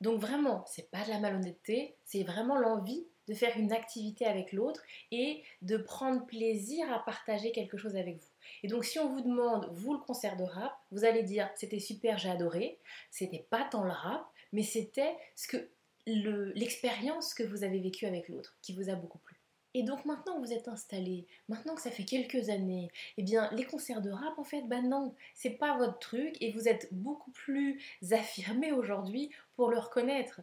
Donc 0.00 0.20
vraiment, 0.20 0.64
c'est 0.66 0.90
pas 0.90 1.04
de 1.04 1.10
la 1.10 1.18
malhonnêteté, 1.18 1.96
c'est 2.04 2.22
vraiment 2.22 2.56
l'envie 2.56 3.06
de 3.28 3.34
faire 3.34 3.56
une 3.56 3.72
activité 3.72 4.24
avec 4.24 4.52
l'autre 4.52 4.82
et 5.12 5.42
de 5.62 5.76
prendre 5.76 6.26
plaisir 6.26 6.90
à 6.92 7.04
partager 7.04 7.52
quelque 7.52 7.76
chose 7.76 7.96
avec 7.96 8.16
vous. 8.16 8.28
Et 8.62 8.68
donc 8.68 8.84
si 8.84 8.98
on 8.98 9.08
vous 9.08 9.20
demande, 9.20 9.68
vous 9.72 9.92
le 9.92 10.00
concert 10.00 10.36
de 10.36 10.44
rap, 10.44 10.76
vous 10.90 11.04
allez 11.04 11.22
dire 11.22 11.48
c'était 11.54 11.78
super, 11.78 12.18
j'ai 12.18 12.30
adoré, 12.30 12.78
c'était 13.10 13.46
pas 13.50 13.64
tant 13.70 13.84
le 13.84 13.92
rap, 13.92 14.26
mais 14.52 14.62
c'était 14.62 15.14
ce 15.36 15.48
que 15.48 15.68
l'expérience 16.06 17.34
que 17.34 17.42
vous 17.42 17.64
avez 17.64 17.80
vécue 17.80 18.06
avec 18.06 18.28
l'autre 18.28 18.56
qui 18.62 18.72
vous 18.72 18.88
a 18.88 18.94
beaucoup 18.94 19.18
plu. 19.18 19.36
Et 19.74 19.82
donc 19.82 20.06
maintenant 20.06 20.40
que 20.40 20.46
vous 20.46 20.52
êtes 20.54 20.68
installé, 20.68 21.26
maintenant 21.48 21.74
que 21.74 21.82
ça 21.82 21.90
fait 21.90 22.04
quelques 22.04 22.48
années, 22.48 22.90
eh 23.18 23.22
bien 23.22 23.50
les 23.52 23.64
concerts 23.64 24.00
de 24.00 24.10
rap 24.10 24.38
en 24.38 24.44
fait, 24.44 24.62
bah 24.62 24.80
non, 24.80 25.14
c'est 25.34 25.50
pas 25.50 25.76
votre 25.76 25.98
truc 25.98 26.36
et 26.40 26.52
vous 26.52 26.68
êtes 26.68 26.88
beaucoup 26.92 27.30
plus 27.32 27.80
affirmé 28.10 28.72
aujourd'hui 28.72 29.30
pour 29.54 29.70
le 29.70 29.78
reconnaître. 29.78 30.40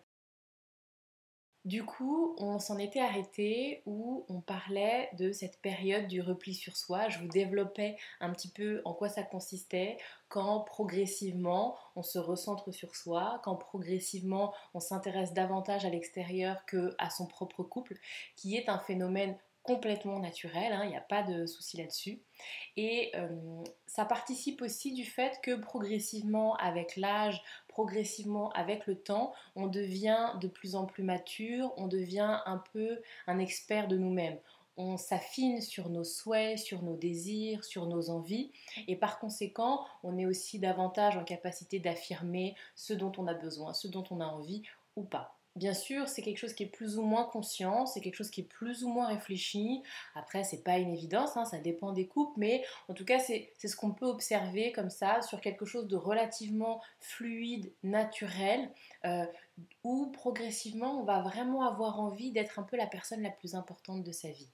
Du 1.66 1.84
coup, 1.84 2.36
on 2.38 2.60
s'en 2.60 2.78
était 2.78 3.00
arrêté 3.00 3.82
où 3.88 4.24
on 4.30 4.40
parlait 4.40 5.10
de 5.18 5.32
cette 5.32 5.60
période 5.62 6.08
du 6.08 6.22
repli 6.22 6.54
sur 6.54 6.78
soi. 6.78 7.10
Je 7.10 7.18
vous 7.18 7.28
développais 7.28 7.98
un 8.20 8.32
petit 8.32 8.52
peu 8.52 8.84
en 8.86 8.94
quoi 8.94 9.10
ça 9.10 9.24
consistait, 9.24 9.98
quand 10.30 10.60
progressivement 10.60 11.76
on 11.96 12.04
se 12.04 12.20
recentre 12.20 12.72
sur 12.72 12.96
soi, 12.96 13.42
quand 13.44 13.56
progressivement 13.56 14.54
on 14.76 14.80
s'intéresse 14.80 15.34
davantage 15.34 15.86
à 15.86 15.90
l'extérieur 15.90 16.64
que 16.68 16.94
à 17.00 17.10
son 17.10 17.26
propre 17.26 17.64
couple, 17.64 17.96
qui 18.36 18.56
est 18.56 18.70
un 18.70 18.78
phénomène 18.78 19.36
complètement 19.66 20.20
naturel, 20.20 20.72
hein, 20.72 20.82
il 20.84 20.90
n'y 20.90 20.96
a 20.96 21.02
pas 21.02 21.24
de 21.24 21.46
souci 21.46 21.78
là-dessus. 21.78 22.22
Et 22.78 23.12
euh, 23.16 23.64
ça 23.88 24.06
participe 24.06 24.62
aussi 24.62 24.94
du 24.94 25.04
fait 25.04 25.40
que 25.42 25.56
progressivement, 25.56 26.56
avec 26.58 26.96
l'âge, 26.96 27.42
progressivement 27.68 28.52
avec 28.52 28.86
le 28.86 28.96
temps, 28.96 29.34
on 29.56 29.68
devient 29.68 30.34
de 30.40 30.48
plus 30.48 30.76
en 30.76 30.86
plus 30.86 31.04
mature, 31.04 31.74
on 31.78 31.88
devient 31.88 32.42
un 32.46 32.62
peu 32.74 33.02
un 33.28 33.40
expert 33.40 33.88
de 33.88 33.98
nous-mêmes. 33.98 34.38
On 34.78 34.98
s'affine 34.98 35.62
sur 35.62 35.90
nos 35.90 36.04
souhaits, 36.04 36.60
sur 36.60 36.84
nos 36.84 36.98
désirs, 36.98 37.64
sur 37.64 37.86
nos 37.86 38.10
envies, 38.10 38.52
et 38.88 38.98
par 38.98 39.20
conséquent, 39.20 39.86
on 40.04 40.18
est 40.18 40.26
aussi 40.26 40.60
davantage 40.60 41.16
en 41.16 41.24
capacité 41.24 41.80
d'affirmer 41.80 42.56
ce 42.76 42.94
dont 42.94 43.14
on 43.18 43.26
a 43.28 43.34
besoin, 43.34 43.74
ce 43.74 43.88
dont 43.88 44.04
on 44.12 44.20
a 44.20 44.26
envie 44.26 44.64
ou 44.98 45.04
pas. 45.04 45.35
Bien 45.56 45.74
sûr, 45.74 46.10
c'est 46.10 46.22
quelque 46.22 46.38
chose 46.38 46.54
qui 46.54 46.64
est 46.64 46.68
plus 46.68 46.98
ou 46.98 47.02
moins 47.02 47.24
conscient, 47.26 47.86
c'est 47.86 48.02
quelque 48.02 48.16
chose 48.16 48.30
qui 48.30 48.42
est 48.42 48.44
plus 48.44 48.84
ou 48.84 48.90
moins 48.90 49.08
réfléchi. 49.08 49.84
Après, 50.14 50.44
c'est 50.44 50.64
pas 50.64 50.78
une 50.80 50.92
évidence, 50.92 51.38
hein, 51.38 51.46
ça 51.46 51.60
dépend 51.60 51.94
des 51.94 52.08
couples, 52.08 52.38
mais 52.38 52.66
en 52.90 52.94
tout 52.94 53.06
cas, 53.06 53.20
c'est 53.20 53.54
ce 53.64 53.76
qu'on 53.78 53.94
peut 53.94 54.06
observer 54.06 54.74
comme 54.74 54.90
ça 54.90 55.22
sur 55.22 55.40
quelque 55.40 55.66
chose 55.66 55.88
de 55.88 55.96
relativement 55.96 56.82
fluide, 57.00 57.72
naturel, 57.84 58.70
euh, 59.06 59.26
où 59.84 60.12
progressivement, 60.12 61.00
on 61.00 61.06
va 61.06 61.22
vraiment 61.22 61.64
avoir 61.66 62.02
envie 62.02 62.32
d'être 62.34 62.60
un 62.60 62.64
peu 62.64 62.76
la 62.78 62.88
personne 62.88 63.22
la 63.22 63.32
plus 63.32 63.56
importante 63.56 64.04
de 64.04 64.12
sa 64.12 64.32
vie. 64.32 64.50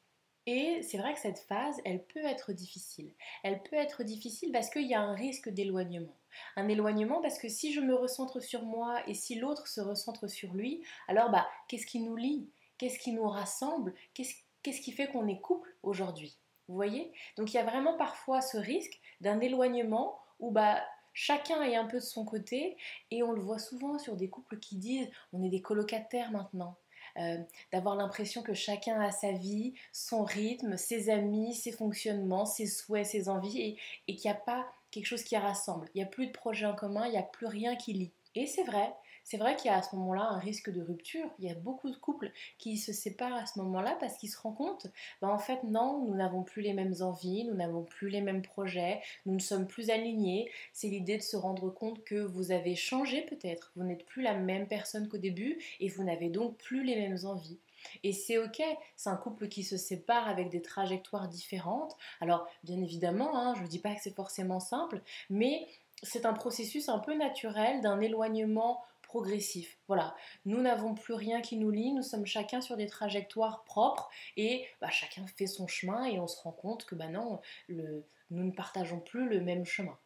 Et 0.47 0.82
c'est 0.82 0.97
vrai 0.97 1.13
que 1.13 1.19
cette 1.19 1.39
phase, 1.39 1.80
elle 1.86 2.04
peut 2.04 2.25
être 2.25 2.51
difficile. 2.51 3.13
Elle 3.43 3.62
peut 3.62 3.75
être 3.75 4.04
difficile 4.04 4.51
parce 4.51 4.69
qu'il 4.69 4.88
y 4.88 4.95
a 4.95 5.01
un 5.01 5.13
risque 5.13 5.49
d'éloignement. 5.49 6.15
Un 6.56 6.67
éloignement 6.67 7.21
parce 7.21 7.38
que 7.38 7.49
si 7.49 7.73
je 7.73 7.82
me 7.82 7.93
recentre 7.93 8.41
sur 8.41 8.63
moi 8.63 9.01
et 9.08 9.13
si 9.13 9.36
l'autre 9.36 9.67
se 9.67 9.82
recentre 9.82 10.30
sur 10.30 10.54
lui, 10.54 10.84
alors 11.08 11.30
bah 11.30 11.47
qu'est-ce 11.67 11.86
qui 11.86 11.99
nous 11.99 12.15
lie? 12.15 12.49
Qu'est-ce 12.77 12.99
qui 12.99 13.12
nous 13.12 13.27
rassemble? 13.27 13.93
Qu'est-ce 14.13 14.82
qui 14.82 14.91
fait 14.91 15.08
qu'on 15.08 15.27
est 15.27 15.41
couple 15.41 15.75
aujourd'hui? 15.84 16.39
Vous 16.67 16.75
voyez? 16.75 17.12
Donc 17.38 17.54
il 17.54 17.58
y 17.58 17.60
a 17.60 17.65
vraiment 17.65 17.97
parfois 17.97 18.41
ce 18.41 18.58
risque 18.58 18.99
d'un 19.19 19.39
éloignement 19.41 20.19
où 20.39 20.51
bah 20.51 20.82
chacun 21.13 21.62
est 21.63 21.75
un 21.75 21.86
peu 21.86 21.97
de 21.97 22.04
son 22.04 22.25
côté 22.25 22.77
et 23.12 23.21
on 23.21 23.34
le 23.34 23.41
voit 23.41 23.60
souvent 23.60 23.99
sur 23.99 24.15
des 24.15 24.30
couples 24.30 24.58
qui 24.58 24.77
disent 24.77 25.10
on 25.34 25.43
est 25.43 25.49
des 25.49 25.62
colocataires 25.62 26.32
maintenant. 26.32 26.77
Euh, 27.17 27.38
d'avoir 27.71 27.95
l'impression 27.95 28.41
que 28.41 28.54
chacun 28.54 29.00
a 29.00 29.12
sa 29.12 29.32
vie, 29.32 29.74
son 29.91 30.24
rythme, 30.24 30.78
ses 30.78 31.10
amis, 31.10 31.56
ses 31.56 31.71
fonctionnements, 31.71 32.45
ses 32.45 32.67
souhaits, 32.67 33.06
ses 33.06 33.30
envies, 33.30 33.60
et, 33.60 33.78
et 34.08 34.15
qu'il 34.15 34.30
n'y 34.30 34.36
a 34.36 34.39
pas 34.39 34.65
quelque 34.91 35.06
chose 35.06 35.24
qui 35.24 35.38
rassemble. 35.38 35.89
Il 35.93 35.97
n'y 35.97 36.04
a 36.04 36.08
plus 36.08 36.28
de 36.28 36.32
projet 36.32 36.65
en 36.65 36.76
commun, 36.76 37.06
il 37.06 37.12
n'y 37.12 37.17
a 37.17 37.24
plus 37.24 37.47
rien 37.47 37.76
qui 37.76 37.93
lie. 37.93 38.12
Et 38.36 38.45
c'est 38.47 38.63
vrai, 38.63 38.93
c'est 39.23 39.38
vrai 39.38 39.55
qu'il 39.55 39.71
y 39.71 39.73
a 39.73 39.77
à 39.77 39.81
ce 39.81 39.95
moment-là 39.95 40.23
un 40.23 40.39
risque 40.39 40.71
de 40.71 40.81
rupture. 40.81 41.29
Il 41.39 41.45
y 41.45 41.51
a 41.51 41.55
beaucoup 41.55 41.89
de 41.89 41.95
couples 41.95 42.31
qui 42.57 42.77
se 42.77 42.93
séparent 42.93 43.36
à 43.36 43.45
ce 43.45 43.60
moment-là 43.60 43.97
parce 43.99 44.17
qu'ils 44.17 44.29
se 44.29 44.39
rendent 44.39 44.55
compte, 44.55 44.88
ben 45.21 45.29
en 45.29 45.39
fait 45.39 45.63
non, 45.63 46.03
nous 46.05 46.15
n'avons 46.15 46.43
plus 46.43 46.62
les 46.62 46.73
mêmes 46.73 46.95
envies, 47.01 47.45
nous 47.45 47.55
n'avons 47.55 47.84
plus 47.84 48.10
les 48.10 48.21
mêmes 48.21 48.41
projets, 48.41 49.01
nous 49.25 49.34
ne 49.34 49.39
sommes 49.39 49.67
plus 49.67 49.89
alignés. 49.89 50.51
C'est 50.73 50.88
l'idée 50.88 51.17
de 51.17 51.23
se 51.23 51.38
rendre 51.38 51.69
compte 51.69 52.03
que 52.03 52.15
vous 52.15 52.51
avez 52.51 52.75
changé 52.75 53.21
peut-être, 53.21 53.71
vous 53.75 53.84
n'êtes 53.84 54.05
plus 54.05 54.21
la 54.21 54.34
même 54.34 54.67
personne 54.67 55.07
qu'au 55.07 55.17
début 55.17 55.60
et 55.79 55.89
vous 55.89 56.03
n'avez 56.03 56.29
donc 56.29 56.57
plus 56.57 56.84
les 56.84 56.95
mêmes 56.95 57.17
envies. 57.25 57.60
Et 58.03 58.13
c'est 58.13 58.38
ok, 58.38 58.62
c'est 58.95 59.10
un 59.10 59.15
couple 59.15 59.47
qui 59.47 59.63
se 59.63 59.77
sépare 59.77 60.27
avec 60.27 60.49
des 60.49 60.62
trajectoires 60.62 61.27
différentes. 61.27 61.95
Alors, 62.19 62.47
bien 62.63 62.79
évidemment, 62.81 63.36
hein, 63.36 63.53
je 63.55 63.63
ne 63.63 63.67
dis 63.67 63.79
pas 63.79 63.95
que 63.95 64.01
c'est 64.01 64.15
forcément 64.15 64.60
simple, 64.60 65.01
mais 65.29 65.67
c'est 66.03 66.25
un 66.25 66.34
processus 66.34 66.89
un 66.89 66.99
peu 66.99 67.15
naturel 67.15 67.81
d'un 67.81 67.99
éloignement 67.99 68.84
progressif. 69.12 69.78
Voilà, 69.89 70.15
nous 70.45 70.62
n'avons 70.62 70.95
plus 70.95 71.13
rien 71.13 71.41
qui 71.41 71.58
nous 71.58 71.69
lie, 71.69 71.91
nous 71.91 72.02
sommes 72.02 72.26
chacun 72.26 72.62
sur 72.62 72.78
des 72.78 72.88
trajectoires 72.88 73.65
propres 73.65 74.10
et 74.38 74.65
bah, 74.80 74.89
chacun 74.89 75.28
fait 75.28 75.47
son 75.47 75.67
chemin 75.67 76.06
et 76.06 76.17
on 76.17 76.28
se 76.28 76.41
rend 76.41 76.54
compte 76.54 76.86
que 76.86 76.95
bah 76.95 77.10
non, 77.10 77.41
nous 77.67 78.04
ne 78.30 78.52
partageons 78.52 79.02
plus 79.02 79.28
le 79.28 79.41
même 79.41 79.65
chemin. 79.65 79.97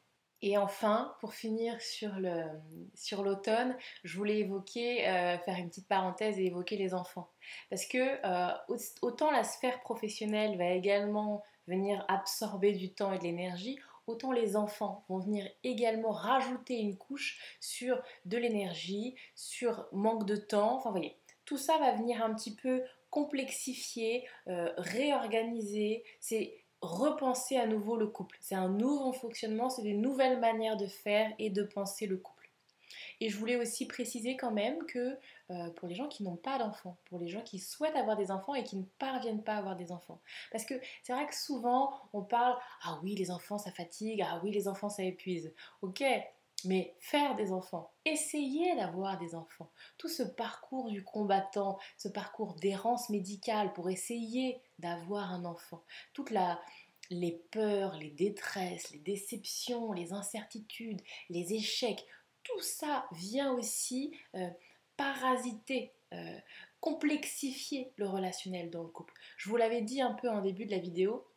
Et 0.41 0.58
enfin, 0.58 1.15
pour 1.20 1.36
finir 1.36 1.80
sur 1.82 3.24
l'automne, 3.24 3.78
je 4.04 4.18
voulais 4.18 4.39
évoquer, 4.39 5.08
euh, 5.08 5.38
faire 5.38 5.58
une 5.58 5.70
petite 5.70 5.88
parenthèse 5.88 6.39
et 6.39 6.48
évoquer 6.48 6.76
les 6.78 6.96
enfants. 6.96 7.30
Parce 7.70 7.86
que 7.86 7.98
euh, 8.26 8.54
autant 9.04 9.30
la 9.30 9.44
sphère 9.44 9.82
professionnelle 9.82 10.58
va 10.58 10.70
également 10.70 11.44
venir 11.68 12.04
absorber 12.08 12.74
du 12.74 12.91
temps 12.91 13.13
et 13.13 13.20
de 13.20 13.24
l'énergie, 13.24 13.80
autant 14.08 14.32
les 14.32 14.56
enfants 14.56 15.04
vont 15.10 15.20
venir 15.20 15.48
également 15.63 16.12
rajouter 16.12 16.76
une 16.76 16.98
couche 16.98 17.58
sur 17.60 18.02
de 18.26 18.38
l'énergie, 18.38 19.15
sur 19.36 19.88
manque 19.91 20.26
de 20.26 20.36
temps, 20.36 20.76
enfin 20.76 20.91
voyez, 20.91 21.18
tout 21.46 21.58
ça 21.58 21.78
va 21.78 21.91
venir 21.94 22.24
un 22.24 22.34
petit 22.34 22.56
peu 22.56 22.84
complexifier, 23.10 24.28
euh, 24.48 24.72
réorganiser, 24.78 26.04
c'est 26.20 26.65
repenser 26.82 27.58
à 27.58 27.65
nouveau 27.65 27.98
le 27.98 28.08
couple. 28.08 28.38
C'est 28.41 28.56
un 28.56 28.70
nouveau 28.70 29.13
fonctionnement, 29.13 29.70
c'est 29.70 29.82
des 29.82 29.94
nouvelles 29.94 30.39
manières 30.39 30.78
de 30.78 30.88
faire 30.88 31.32
et 31.39 31.50
de 31.50 31.63
penser 31.63 32.08
le 32.08 32.18
couple. 32.18 32.35
Et 33.21 33.30
je 33.30 33.38
voulais 33.38 33.56
aussi 33.56 33.88
préciser 33.88 34.38
quand 34.38 34.51
même 34.51 34.86
que 34.86 35.17
euh, 35.51 35.69
pour 35.71 35.88
les 35.88 35.95
gens 35.95 36.08
qui 36.08 36.23
n'ont 36.23 36.36
pas 36.36 36.58
d'enfants, 36.58 36.97
pour 37.06 37.19
les 37.19 37.28
gens 37.28 37.41
qui 37.41 37.60
souhaitent 37.60 37.95
avoir 37.95 38.17
des 38.17 38.32
enfants 38.32 38.56
et 38.56 38.63
qui 38.63 38.78
ne 38.78 38.84
parviennent 38.99 39.43
pas 39.43 39.54
à 39.54 39.58
avoir 39.58 39.75
des 39.75 39.91
enfants. 39.91 40.21
Parce 40.51 40.65
que 40.65 40.75
c'est 41.04 41.13
vrai 41.13 41.28
que 41.28 41.36
souvent 41.36 41.93
on 42.13 42.21
parle 42.21 42.58
Ah 42.84 42.99
oui, 43.04 43.15
les 43.15 43.32
enfants 43.32 43.58
ça 43.58 43.71
fatigue, 43.71 44.21
ah 44.28 44.39
oui, 44.43 44.51
les 44.51 44.67
enfants 44.67 44.89
ça 44.89 45.04
épuise. 45.04 45.54
Ok, 45.82 46.04
mais 46.65 46.95
faire 46.99 47.36
des 47.36 47.51
enfants, 47.51 47.91
essayer 48.06 48.75
d'avoir 48.75 49.17
des 49.17 49.36
enfants, 49.36 49.69
tout 49.97 50.08
ce 50.08 50.23
parcours 50.23 50.89
du 50.89 51.04
combattant, 51.04 51.78
ce 51.97 52.08
parcours 52.08 52.56
d'errance 52.56 53.10
médicale 53.10 53.73
pour 53.73 53.89
essayer 53.89 54.62
d'avoir 54.80 55.32
un 55.32 55.45
enfant, 55.45 55.84
toutes 56.13 56.34
les 57.10 57.43
peurs, 57.51 57.97
les 57.97 58.10
détresses, 58.10 58.91
les 58.91 58.99
déceptions, 58.99 59.91
les 59.91 60.13
incertitudes, 60.13 61.01
les 61.30 61.54
échecs, 61.54 62.06
tout 62.45 62.62
ça 62.62 63.05
vient 63.12 63.51
aussi 63.51 64.17
euh, 64.36 64.49
parasiter, 64.95 65.91
euh, 66.13 66.39
complexifier 66.79 67.91
le 67.97 68.08
relationnel 68.08 68.69
dans 68.69 68.84
le 68.84 68.89
couple. 68.89 69.13
Je 69.38 69.49
vous 69.49 69.58
l'avais 69.58 69.81
dit 69.81 70.01
un 70.01 70.13
peu 70.13 70.29
en 70.29 70.41
début 70.41 70.65
de 70.65 70.71
la 70.71 70.79
vidéo, 70.79 71.27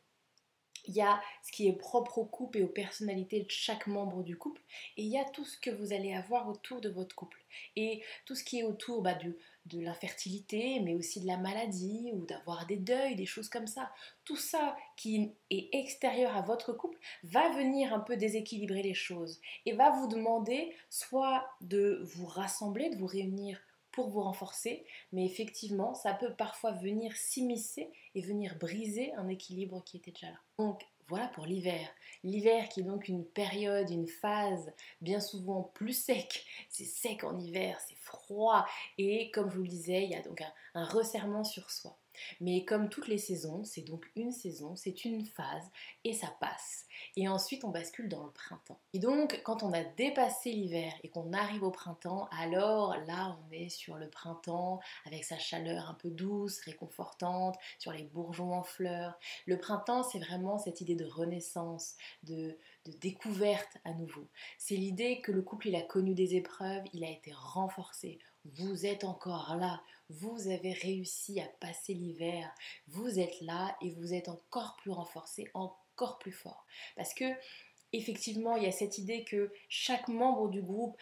il 0.86 0.94
y 0.94 1.02
a 1.02 1.20
ce 1.42 1.52
qui 1.52 1.68
est 1.68 1.72
propre 1.72 2.18
au 2.18 2.24
couple 2.24 2.58
et 2.58 2.62
aux 2.62 2.68
personnalités 2.68 3.40
de 3.40 3.50
chaque 3.50 3.86
membre 3.86 4.22
du 4.22 4.38
couple, 4.38 4.62
et 4.96 5.02
il 5.02 5.08
y 5.08 5.18
a 5.18 5.24
tout 5.24 5.44
ce 5.44 5.58
que 5.58 5.70
vous 5.70 5.92
allez 5.92 6.14
avoir 6.14 6.48
autour 6.48 6.80
de 6.80 6.88
votre 6.88 7.14
couple. 7.14 7.42
Et 7.76 8.02
tout 8.24 8.34
ce 8.34 8.44
qui 8.44 8.60
est 8.60 8.62
autour 8.62 9.02
bah, 9.02 9.14
de, 9.14 9.36
de 9.68 9.80
l'infertilité, 9.80 10.80
mais 10.80 10.94
aussi 10.94 11.20
de 11.20 11.26
la 11.26 11.36
maladie, 11.36 12.10
ou 12.14 12.26
d'avoir 12.26 12.66
des 12.66 12.76
deuils, 12.76 13.16
des 13.16 13.26
choses 13.26 13.48
comme 13.48 13.66
ça. 13.66 13.90
Tout 14.24 14.36
ça 14.36 14.76
qui 14.96 15.32
est 15.50 15.68
extérieur 15.72 16.36
à 16.36 16.42
votre 16.42 16.72
couple 16.72 16.98
va 17.22 17.48
venir 17.50 17.92
un 17.92 18.00
peu 18.00 18.16
déséquilibrer 18.16 18.82
les 18.82 18.94
choses, 18.94 19.40
et 19.66 19.72
va 19.72 19.90
vous 19.90 20.08
demander 20.08 20.74
soit 20.90 21.46
de 21.60 22.02
vous 22.02 22.26
rassembler, 22.26 22.90
de 22.90 22.96
vous 22.96 23.06
réunir 23.06 23.60
pour 23.90 24.10
vous 24.10 24.22
renforcer, 24.22 24.84
mais 25.12 25.24
effectivement, 25.24 25.94
ça 25.94 26.14
peut 26.14 26.34
parfois 26.34 26.72
venir 26.72 27.16
s'immiscer 27.16 27.90
et 28.14 28.20
venir 28.20 28.56
briser 28.58 29.12
un 29.14 29.28
équilibre 29.28 29.82
qui 29.84 29.96
était 29.96 30.12
déjà 30.12 30.30
là. 30.30 30.40
Voilà 31.08 31.28
pour 31.28 31.46
l'hiver. 31.46 31.88
L'hiver 32.22 32.68
qui 32.68 32.80
est 32.80 32.84
donc 32.84 33.08
une 33.08 33.24
période, 33.24 33.90
une 33.90 34.08
phase 34.08 34.72
bien 35.00 35.20
souvent 35.20 35.62
plus 35.62 35.92
sec. 35.92 36.44
C'est 36.68 36.84
sec 36.84 37.24
en 37.24 37.38
hiver, 37.38 37.80
c'est 37.86 37.96
froid 37.96 38.66
et 38.98 39.30
comme 39.30 39.50
je 39.50 39.56
vous 39.56 39.62
le 39.62 39.68
disais, 39.68 40.04
il 40.04 40.10
y 40.10 40.14
a 40.14 40.22
donc 40.22 40.40
un, 40.40 40.52
un 40.74 40.84
resserrement 40.84 41.44
sur 41.44 41.70
soi. 41.70 41.96
Mais 42.40 42.64
comme 42.64 42.88
toutes 42.88 43.08
les 43.08 43.18
saisons, 43.18 43.64
c'est 43.64 43.82
donc 43.82 44.10
une 44.16 44.32
saison, 44.32 44.76
c'est 44.76 45.04
une 45.04 45.24
phase 45.24 45.70
et 46.04 46.12
ça 46.12 46.34
passe. 46.40 46.86
Et 47.16 47.28
ensuite, 47.28 47.64
on 47.64 47.70
bascule 47.70 48.08
dans 48.08 48.24
le 48.24 48.30
printemps. 48.30 48.80
Et 48.92 48.98
donc, 48.98 49.40
quand 49.44 49.62
on 49.62 49.72
a 49.72 49.84
dépassé 49.84 50.50
l'hiver 50.50 50.92
et 51.02 51.08
qu'on 51.08 51.32
arrive 51.32 51.62
au 51.62 51.70
printemps, 51.70 52.28
alors 52.38 52.96
là, 53.06 53.36
on 53.40 53.52
est 53.52 53.68
sur 53.68 53.96
le 53.96 54.08
printemps 54.08 54.80
avec 55.06 55.24
sa 55.24 55.38
chaleur 55.38 55.88
un 55.88 55.94
peu 55.94 56.10
douce, 56.10 56.60
réconfortante, 56.60 57.56
sur 57.78 57.92
les 57.92 58.04
bourgeons 58.04 58.52
en 58.52 58.62
fleurs. 58.62 59.18
Le 59.46 59.58
printemps, 59.58 60.02
c'est 60.02 60.18
vraiment 60.18 60.58
cette 60.58 60.80
idée 60.80 60.96
de 60.96 61.04
renaissance, 61.04 61.94
de, 62.22 62.58
découverte 63.00 63.76
à 63.84 63.92
nouveau. 63.92 64.26
C'est 64.56 64.76
l'idée 64.76 65.20
que 65.20 65.32
le 65.32 65.42
couple, 65.42 65.68
il 65.68 65.76
a 65.76 65.82
connu 65.82 66.14
des 66.14 66.36
épreuves, 66.36 66.84
il 66.92 67.04
a 67.04 67.10
été 67.10 67.32
renforcé. 67.32 68.18
Vous 68.44 68.86
êtes 68.86 69.04
encore 69.04 69.56
là, 69.56 69.82
vous 70.10 70.48
avez 70.48 70.72
réussi 70.72 71.40
à 71.40 71.48
passer 71.60 71.94
l'hiver, 71.94 72.52
vous 72.88 73.18
êtes 73.18 73.40
là 73.40 73.76
et 73.82 73.90
vous 73.94 74.14
êtes 74.14 74.28
encore 74.28 74.76
plus 74.76 74.90
renforcé, 74.90 75.50
encore 75.54 76.18
plus 76.18 76.32
fort. 76.32 76.66
Parce 76.96 77.14
que 77.14 77.24
effectivement, 77.92 78.56
il 78.56 78.64
y 78.64 78.66
a 78.66 78.72
cette 78.72 78.98
idée 78.98 79.24
que 79.24 79.50
chaque 79.68 80.08
membre 80.08 80.48
du 80.48 80.62
groupe 80.62 80.96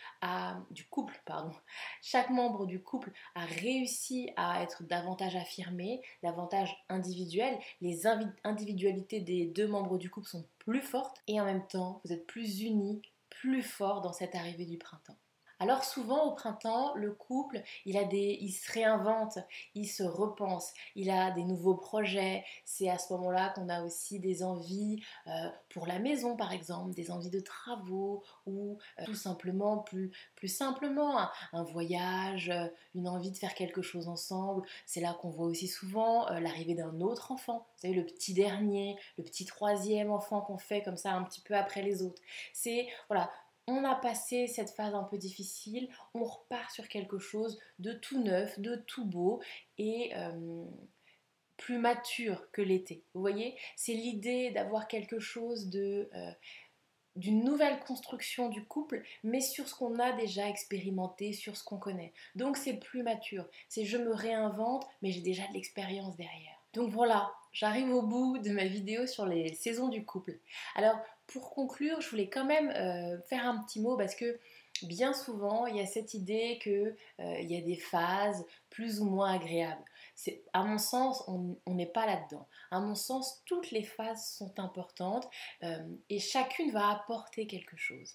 couple, 0.90 1.21
pardon, 1.25 1.55
chaque 2.01 2.31
membre 2.31 2.66
du 2.66 2.81
couple 2.81 3.12
a 3.35 3.45
réussi 3.45 4.31
à 4.37 4.62
être 4.62 4.83
davantage 4.85 5.37
affirmé, 5.37 6.01
davantage 6.23 6.75
individuel. 6.88 7.59
Les 7.81 8.07
individualités 8.45 9.21
des 9.21 9.47
deux 9.47 9.69
membres 9.69 9.99
du 9.99 10.11
couple 10.11 10.29
sont 10.29 10.47
plus 10.59 10.83
fortes 10.83 11.23
et 11.27 11.40
en 11.40 11.45
même 11.45 11.66
temps, 11.66 12.01
vous 12.05 12.12
êtes 12.12 12.27
plus 12.27 12.62
unis, 12.62 13.03
plus 13.31 13.62
forts 13.62 14.01
dans 14.01 14.12
cette 14.12 14.35
arrivée 14.35 14.66
du 14.66 14.79
printemps. 14.79 15.19
Alors 15.59 15.85
souvent 15.85 16.27
au 16.27 16.33
printemps, 16.33 16.95
le 16.97 17.12
couple, 17.12 17.62
il 17.87 17.97
a 17.97 18.05
des, 18.05 18.38
il 18.42 18.53
se 18.53 18.71
réinvente, 18.73 19.38
il 19.75 19.87
se 19.87 20.03
repense, 20.03 20.75
il 20.95 21.11
a 21.11 21.31
des 21.31 21.45
nouveaux 21.45 21.77
projets. 21.77 22.45
C'est 22.66 22.90
à 22.90 22.99
ce 22.99 23.12
moment-là 23.14 23.51
qu'on 23.55 23.71
a 23.71 23.83
aussi 23.83 24.21
des 24.21 24.42
envies 24.42 25.03
euh, 25.27 25.49
pour 25.71 25.87
la 25.87 25.99
maison, 25.99 26.37
par 26.37 26.53
exemple, 26.53 26.92
des 26.95 27.11
envies 27.11 27.31
de 27.31 27.40
travaux 27.40 28.23
ou 28.45 28.77
euh, 28.99 29.05
tout 29.07 29.14
simplement 29.14 29.79
plus, 29.79 30.12
plus 30.35 30.49
simplement 30.49 31.19
un, 31.53 31.62
voyage, 31.62 32.51
euh, 32.51 32.66
une 32.95 33.09
envie 33.09 33.31
de 33.31 33.37
faire 33.37 33.55
quelque 33.55 33.81
chose 33.81 34.09
ensemble. 34.09 34.62
C'est 34.85 35.01
là 35.01 35.14
qu'on 35.14 35.31
voit 35.31 35.47
aussi 35.47 35.69
souvent 35.69 36.29
l'arrivée 36.38 36.75
d'un 36.75 37.01
autre 37.01 37.33
enfant. 37.33 37.66
Vous 37.77 37.81
savez, 37.83 37.95
le 37.95 38.05
petit 38.05 38.35
dernier, 38.35 38.99
le 39.16 39.25
petit 39.25 39.47
troisième 39.47 40.11
enfant 40.11 40.42
qu'on 40.42 40.59
fait 40.59 40.83
comme 40.83 40.99
ça 40.99 41.12
un 41.12 41.23
petit 41.23 41.40
peu 41.40 41.55
après 41.55 41.81
les 41.81 42.03
autres. 42.03 42.21
C'est 42.53 42.88
voilà 43.09 43.31
on 43.67 43.85
a 43.85 43.95
passé 43.95 44.47
cette 44.47 44.71
phase 44.71 44.95
un 44.95 45.03
peu 45.05 45.19
difficile, 45.19 45.89
on 46.15 46.25
repart 46.25 46.71
sur 46.71 46.89
quelque 46.89 47.19
chose 47.19 47.59
de 47.79 47.93
tout 47.93 48.23
neuf, 48.23 48.59
de 48.61 48.77
tout 48.77 49.05
beau 49.05 49.41
et 49.79 50.13
euh, 50.15 50.65
plus 51.57 51.79
mature 51.79 52.51
que 52.53 52.63
l'été. 52.63 53.03
Vous 53.15 53.21
voyez, 53.21 53.57
c'est 53.77 53.95
l'idée 53.95 54.51
d'avoir 54.51 54.89
quelque 54.89 55.19
chose 55.19 55.69
de 55.69 56.09
euh, 56.15 56.31
d'une 57.17 57.43
nouvelle 57.45 57.81
construction 57.81 58.51
du 58.51 58.65
couple, 58.67 59.03
mais 59.25 59.41
sur 59.41 59.67
ce 59.69 59.75
qu'on 59.75 59.99
a 59.99 60.13
déjà 60.13 60.49
expérimenté, 60.49 61.33
sur 61.33 61.57
ce 61.57 61.65
qu'on 61.65 61.79
connaît. 61.79 62.13
Donc 62.35 62.59
c'est 62.59 62.75
plus 62.75 63.03
mature. 63.03 63.47
C'est 63.69 63.87
je 63.87 63.97
me 63.97 64.13
réinvente, 64.15 64.87
mais 65.01 65.11
j'ai 65.11 65.23
déjà 65.23 65.47
de 65.49 65.55
l'expérience 65.55 66.17
derrière. 66.17 66.63
Donc 66.75 66.91
voilà, 66.91 67.33
j'arrive 67.53 67.89
au 67.89 68.03
bout 68.03 68.37
de 68.37 68.51
ma 68.51 68.67
vidéo 68.67 69.07
sur 69.07 69.25
les 69.25 69.55
saisons 69.55 69.89
du 69.89 70.05
couple. 70.05 70.39
Alors 70.75 70.99
pour 71.27 71.51
conclure, 71.51 72.01
je 72.01 72.09
voulais 72.09 72.29
quand 72.29 72.45
même 72.45 72.71
euh, 72.71 73.21
faire 73.23 73.47
un 73.47 73.62
petit 73.62 73.81
mot 73.81 73.97
parce 73.97 74.15
que 74.15 74.39
bien 74.83 75.12
souvent, 75.12 75.67
il 75.67 75.77
y 75.77 75.81
a 75.81 75.87
cette 75.87 76.15
idée 76.15 76.59
qu'il 76.62 76.97
euh, 77.21 77.41
y 77.41 77.57
a 77.57 77.61
des 77.61 77.77
phases 77.77 78.45
plus 78.71 79.01
ou 79.01 79.07
moins 79.07 79.35
agréables. 79.35 79.85
À 80.53 80.62
mon 80.62 80.79
sens, 80.79 81.25
on 81.27 81.75
n'est 81.75 81.85
pas 81.85 82.07
là-dedans. 82.07 82.49
À 82.71 82.81
mon 82.81 82.95
sens, 82.95 83.43
toutes 83.45 83.71
les 83.71 83.83
phases 83.83 84.31
sont 84.31 84.59
importantes 84.59 85.29
euh, 85.62 85.79
et 86.09 86.21
chacune 86.21 86.71
va 86.71 86.91
apporter 86.91 87.47
quelque 87.47 87.77
chose. 87.77 88.15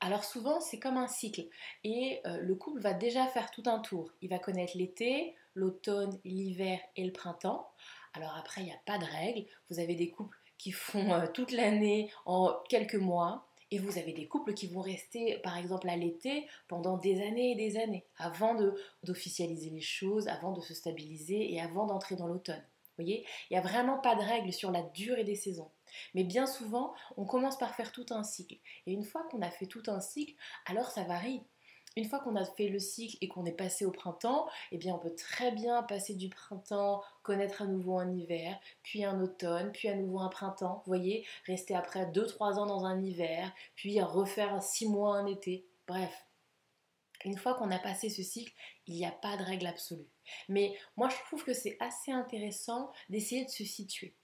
Alors 0.00 0.24
souvent, 0.24 0.60
c'est 0.60 0.78
comme 0.78 0.96
un 0.96 1.08
cycle 1.08 1.46
et 1.82 2.20
le 2.24 2.54
couple 2.54 2.80
va 2.80 2.94
déjà 2.94 3.26
faire 3.26 3.50
tout 3.50 3.64
un 3.66 3.80
tour. 3.80 4.12
Il 4.20 4.30
va 4.30 4.38
connaître 4.38 4.76
l'été, 4.76 5.34
l'automne, 5.54 6.20
l'hiver 6.24 6.78
et 6.94 7.04
le 7.04 7.12
printemps. 7.12 7.68
Alors 8.14 8.36
après, 8.36 8.60
il 8.60 8.66
n'y 8.66 8.72
a 8.72 8.80
pas 8.86 8.98
de 8.98 9.04
règle. 9.04 9.44
Vous 9.70 9.80
avez 9.80 9.96
des 9.96 10.10
couples 10.10 10.38
qui 10.58 10.72
font 10.72 11.12
euh, 11.12 11.26
toute 11.32 11.52
l'année 11.52 12.10
en 12.26 12.54
quelques 12.68 12.94
mois. 12.94 13.44
Et 13.70 13.78
vous 13.78 13.98
avez 13.98 14.12
des 14.12 14.26
couples 14.26 14.54
qui 14.54 14.66
vont 14.66 14.80
rester, 14.80 15.38
par 15.38 15.58
exemple, 15.58 15.90
à 15.90 15.96
l'été 15.96 16.48
pendant 16.68 16.96
des 16.96 17.20
années 17.20 17.52
et 17.52 17.54
des 17.54 17.78
années, 17.78 18.06
avant 18.16 18.56
d'officialiser 19.02 19.68
les 19.68 19.82
choses, 19.82 20.26
avant 20.26 20.52
de 20.52 20.62
se 20.62 20.72
stabiliser 20.72 21.52
et 21.52 21.60
avant 21.60 21.86
d'entrer 21.86 22.16
dans 22.16 22.26
l'automne. 22.26 22.64
Vous 22.96 23.04
voyez, 23.04 23.26
il 23.48 23.52
n'y 23.52 23.58
a 23.58 23.62
vraiment 23.62 23.98
pas 23.98 24.14
de 24.14 24.22
règle 24.22 24.52
sur 24.54 24.70
la 24.70 24.82
durée 24.82 25.22
des 25.22 25.34
saisons. 25.34 25.70
Mais 26.14 26.24
bien 26.24 26.46
souvent, 26.46 26.94
on 27.16 27.26
commence 27.26 27.58
par 27.58 27.74
faire 27.74 27.92
tout 27.92 28.06
un 28.10 28.24
cycle. 28.24 28.56
Et 28.86 28.92
une 28.92 29.04
fois 29.04 29.22
qu'on 29.30 29.42
a 29.42 29.50
fait 29.50 29.66
tout 29.66 29.82
un 29.86 30.00
cycle, 30.00 30.34
alors 30.66 30.90
ça 30.90 31.04
varie. 31.04 31.42
Une 31.96 32.04
fois 32.08 32.20
qu'on 32.20 32.36
a 32.36 32.44
fait 32.44 32.68
le 32.68 32.78
cycle 32.78 33.16
et 33.20 33.28
qu'on 33.28 33.44
est 33.44 33.52
passé 33.52 33.84
au 33.84 33.90
printemps, 33.90 34.48
eh 34.70 34.78
bien 34.78 34.94
on 34.94 34.98
peut 34.98 35.14
très 35.14 35.50
bien 35.50 35.82
passer 35.82 36.14
du 36.14 36.28
printemps, 36.28 37.02
connaître 37.22 37.62
à 37.62 37.66
nouveau 37.66 37.98
un 37.98 38.12
hiver, 38.12 38.58
puis 38.82 39.04
un 39.04 39.20
automne, 39.20 39.72
puis 39.72 39.88
à 39.88 39.96
nouveau 39.96 40.20
un 40.20 40.28
printemps. 40.28 40.82
Vous 40.84 40.90
voyez, 40.90 41.26
rester 41.46 41.74
après 41.74 42.06
2-3 42.06 42.58
ans 42.58 42.66
dans 42.66 42.84
un 42.84 43.02
hiver, 43.02 43.52
puis 43.74 44.00
refaire 44.00 44.62
6 44.62 44.88
mois 44.88 45.16
un 45.16 45.26
été. 45.26 45.66
Bref, 45.86 46.26
une 47.24 47.36
fois 47.36 47.54
qu'on 47.54 47.70
a 47.70 47.78
passé 47.78 48.10
ce 48.10 48.22
cycle, 48.22 48.52
il 48.86 48.94
n'y 48.94 49.06
a 49.06 49.10
pas 49.10 49.36
de 49.36 49.42
règle 49.42 49.66
absolue. 49.66 50.08
Mais 50.48 50.78
moi 50.96 51.08
je 51.08 51.16
trouve 51.26 51.42
que 51.42 51.54
c'est 51.54 51.76
assez 51.80 52.12
intéressant 52.12 52.92
d'essayer 53.08 53.44
de 53.44 53.50
se 53.50 53.64
situer. 53.64 54.14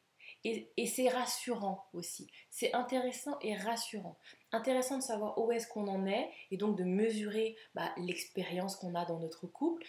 Et, 0.44 0.86
c'est 0.86 1.08
rassurant 1.08 1.86
aussi. 1.94 2.30
C'est 2.50 2.74
intéressant 2.74 3.38
et 3.40 3.56
rassurant. 3.56 4.18
Intéressant 4.52 4.98
de 4.98 5.02
savoir 5.02 5.38
où 5.38 5.50
est-ce 5.50 5.66
qu'on 5.66 5.88
en 5.88 6.06
est 6.06 6.30
et 6.50 6.58
donc 6.58 6.76
de 6.76 6.84
mesurer 6.84 7.56
bah, 7.74 7.90
l'expérience 7.96 8.76
qu'on 8.76 8.94
a 8.94 9.06
dans 9.06 9.18
notre 9.18 9.46
couple. 9.46 9.84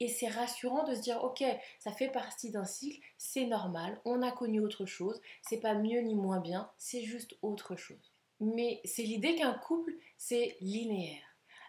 Et 0.00 0.08
c'est 0.08 0.28
rassurant 0.28 0.84
de 0.84 0.94
se 0.94 1.00
dire, 1.00 1.22
ok, 1.24 1.44
ça 1.78 1.92
fait 1.92 2.08
partie 2.08 2.50
d'un 2.50 2.64
cycle, 2.64 3.00
c'est 3.18 3.46
normal, 3.46 4.00
on 4.04 4.22
a 4.22 4.30
connu 4.30 4.60
autre 4.60 4.86
chose, 4.86 5.20
c'est 5.42 5.60
pas 5.60 5.74
mieux 5.74 6.00
ni 6.00 6.14
moins 6.14 6.38
bien, 6.38 6.70
c'est 6.78 7.02
juste 7.02 7.36
autre 7.42 7.74
chose. 7.74 8.12
Mais 8.38 8.80
c'est 8.84 9.02
l'idée 9.02 9.34
qu'un 9.34 9.54
couple, 9.54 9.92
c'est 10.16 10.56
linéaire. 10.60 11.27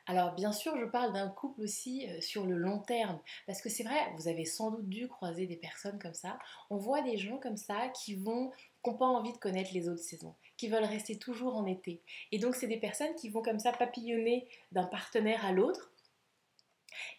Alors 0.10 0.34
bien 0.34 0.52
sûr, 0.52 0.76
je 0.76 0.86
parle 0.86 1.13
d'un 1.13 1.30
couple 1.30 1.62
aussi 1.62 2.10
euh, 2.10 2.19
sur 2.19 2.48
le 2.48 2.58
long 2.58 2.80
terme, 2.80 3.19
parce 3.45 3.62
que 3.62 3.69
c'est 3.69 3.84
vrai, 3.84 4.12
vous 4.17 4.28
avez 4.28 4.43
sans 4.43 4.72
doute 4.72 4.89
dû 4.89 5.08
croiser 5.08 5.45
des 5.45 5.56
personnes 5.56 6.00
comme 6.00 6.15
ça. 6.15 6.39
On 6.72 6.78
voit 6.78 7.04
des 7.04 7.15
gens 7.15 7.38
comme 7.38 7.58
ça 7.58 7.89
qui 7.89 8.17
n'ont 8.17 8.50
pas 8.84 9.06
envie 9.06 9.34
de 9.34 9.38
connaître 9.38 9.69
les 9.72 9.88
autres 9.88 10.02
saisons, 10.02 10.34
qui 10.58 10.67
veulent 10.67 10.84
rester 10.84 11.19
toujours 11.19 11.56
en 11.56 11.67
été. 11.67 12.02
Et 12.32 12.39
donc 12.39 12.56
c'est 12.56 12.65
des 12.65 12.80
personnes 12.80 13.13
qui 13.13 13.30
vont 13.30 13.43
comme 13.43 13.60
ça 13.60 13.72
papillonner 13.72 14.48
d'un 14.72 14.86
partenaire 14.86 15.45
à 15.45 15.52
l'autre 15.52 15.91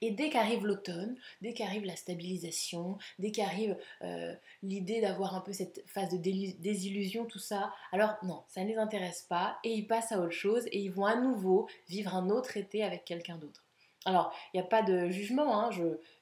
et 0.01 0.11
dès 0.11 0.31
qu'arrive 0.31 0.67
l'automne, 0.67 1.17
dès 1.41 1.53
qu'arrive 1.53 1.85
la 1.85 1.97
stabilisation, 1.97 2.99
dès 3.19 3.31
qu'arrive 3.31 3.77
euh, 4.03 4.35
l'idée 4.63 5.01
d'avoir 5.01 5.35
un 5.35 5.41
peu 5.41 5.53
cette 5.53 5.83
phase 5.87 6.11
de 6.11 6.17
désillusion, 6.17 7.25
tout 7.25 7.39
ça, 7.39 7.73
alors 7.93 8.17
non, 8.23 8.43
ça 8.49 8.63
ne 8.63 8.69
les 8.69 8.77
intéresse 8.77 9.23
pas 9.29 9.59
et 9.65 9.73
ils 9.73 9.87
passent 9.87 10.13
à 10.13 10.21
autre 10.21 10.31
chose 10.31 10.67
et 10.73 10.81
ils 10.81 10.93
vont 10.93 11.07
à 11.07 11.17
nouveau 11.17 11.69
vivre 11.89 12.15
un 12.15 12.31
autre 12.31 12.57
été 12.57 12.83
avec 12.83 13.05
quelqu'un 13.05 13.37
d'autre. 13.37 13.65
Alors, 14.07 14.33
il 14.53 14.57
n'y 14.57 14.67
a 14.67 14.69
pas 14.69 14.83
de 14.83 15.11
jugement, 15.11 15.61
hein, 15.61 15.71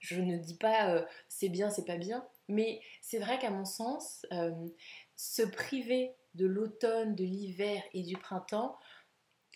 je, 0.00 0.20
ne 0.20 0.36
dis 0.36 0.56
pas 0.56 0.90
euh, 0.90 1.04
c'est 1.28 1.48
bien, 1.48 1.70
c'est 1.70 1.84
pas 1.84 1.96
bien, 1.96 2.26
mais 2.48 2.80
c'est 3.00 3.18
vrai 3.18 3.38
qu'à 3.38 3.50
mon 3.50 3.64
sens, 3.64 4.26
euh, 4.32 4.50
se 5.14 5.42
priver 5.42 6.12
de 6.34 6.46
l'automne, 6.46 7.14
de 7.14 7.24
l'hiver 7.24 7.82
et 7.94 8.02
du 8.02 8.16
printemps, 8.16 8.76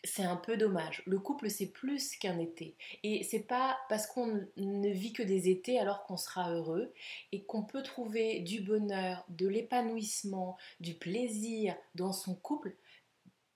c'est 0.04 0.24
un 0.24 0.36
peu 0.36 0.56
dommage. 0.56 1.02
Le 1.06 1.18
couple, 1.18 1.48
c'est 1.48 1.70
plus 1.70 2.16
qu'un 2.16 2.38
été. 2.38 2.76
Et 3.02 3.22
c'est 3.22 3.46
pas 3.46 3.78
parce 3.88 4.06
qu'on 4.06 4.46
ne 4.56 4.88
vit 4.90 5.12
que 5.12 5.22
des 5.22 5.48
étés 5.48 5.78
alors 5.78 6.04
qu'on 6.04 6.16
sera 6.16 6.52
heureux 6.52 6.92
et 7.30 7.44
qu'on 7.44 7.62
peut 7.62 7.82
trouver 7.82 8.40
du 8.40 8.60
bonheur, 8.60 9.24
de 9.28 9.46
l'épanouissement, 9.46 10.56
du 10.80 10.94
plaisir 10.94 11.76
dans 11.94 12.12
son 12.12 12.34
couple 12.34 12.76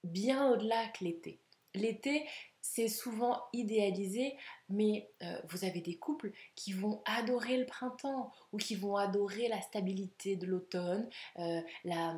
bien 0.05 0.51
au-delà 0.51 0.87
que 0.89 1.05
l'été. 1.05 1.41
L'été, 1.75 2.27
c'est 2.61 2.89
souvent 2.89 3.43
idéalisé, 3.53 4.37
mais 4.69 5.11
euh, 5.23 5.39
vous 5.51 5.65
avez 5.65 5.81
des 5.81 5.97
couples 5.97 6.33
qui 6.55 6.73
vont 6.73 7.03
adorer 7.05 7.59
le 7.59 7.67
printemps 7.67 8.33
ou 8.53 8.57
qui 8.57 8.77
vont 8.77 8.97
adorer 8.97 9.49
la 9.49 9.61
stabilité 9.61 10.37
de 10.37 10.47
l'automne, 10.47 11.09
euh, 11.39 11.61
la 11.85 12.17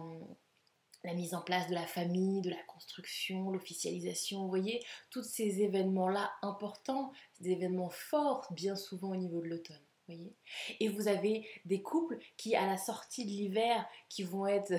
la 1.05 1.15
mise 1.15 1.35
en 1.35 1.43
place 1.43 1.69
de 1.69 1.75
la 1.75 1.87
famille, 1.87 2.43
de 2.43 2.51
la 2.51 2.63
construction, 2.65 3.51
l'officialisation, 3.51 4.43
vous 4.43 4.49
voyez, 4.49 4.85
tous 5.11 5.23
ces 5.23 5.63
événements-là 5.63 6.31
importants, 6.43 7.13
des 7.41 7.51
événements 7.51 7.91
forts 7.91 8.47
bien 8.53 8.77
souvent 8.77 9.11
au 9.11 9.17
niveau 9.17 9.41
de 9.41 9.47
l'automne. 9.47 9.81
Voyez 10.07 10.35
et 10.81 10.89
vous 10.89 11.09
avez 11.09 11.47
des 11.65 11.83
couples 11.83 12.19
qui, 12.37 12.57
à 12.57 12.67
la 12.67 12.79
sortie 12.79 13.25
de 13.25 13.31
l'hiver, 13.31 13.87
qui 14.09 14.23
vont 14.23 14.47
être 14.47 14.73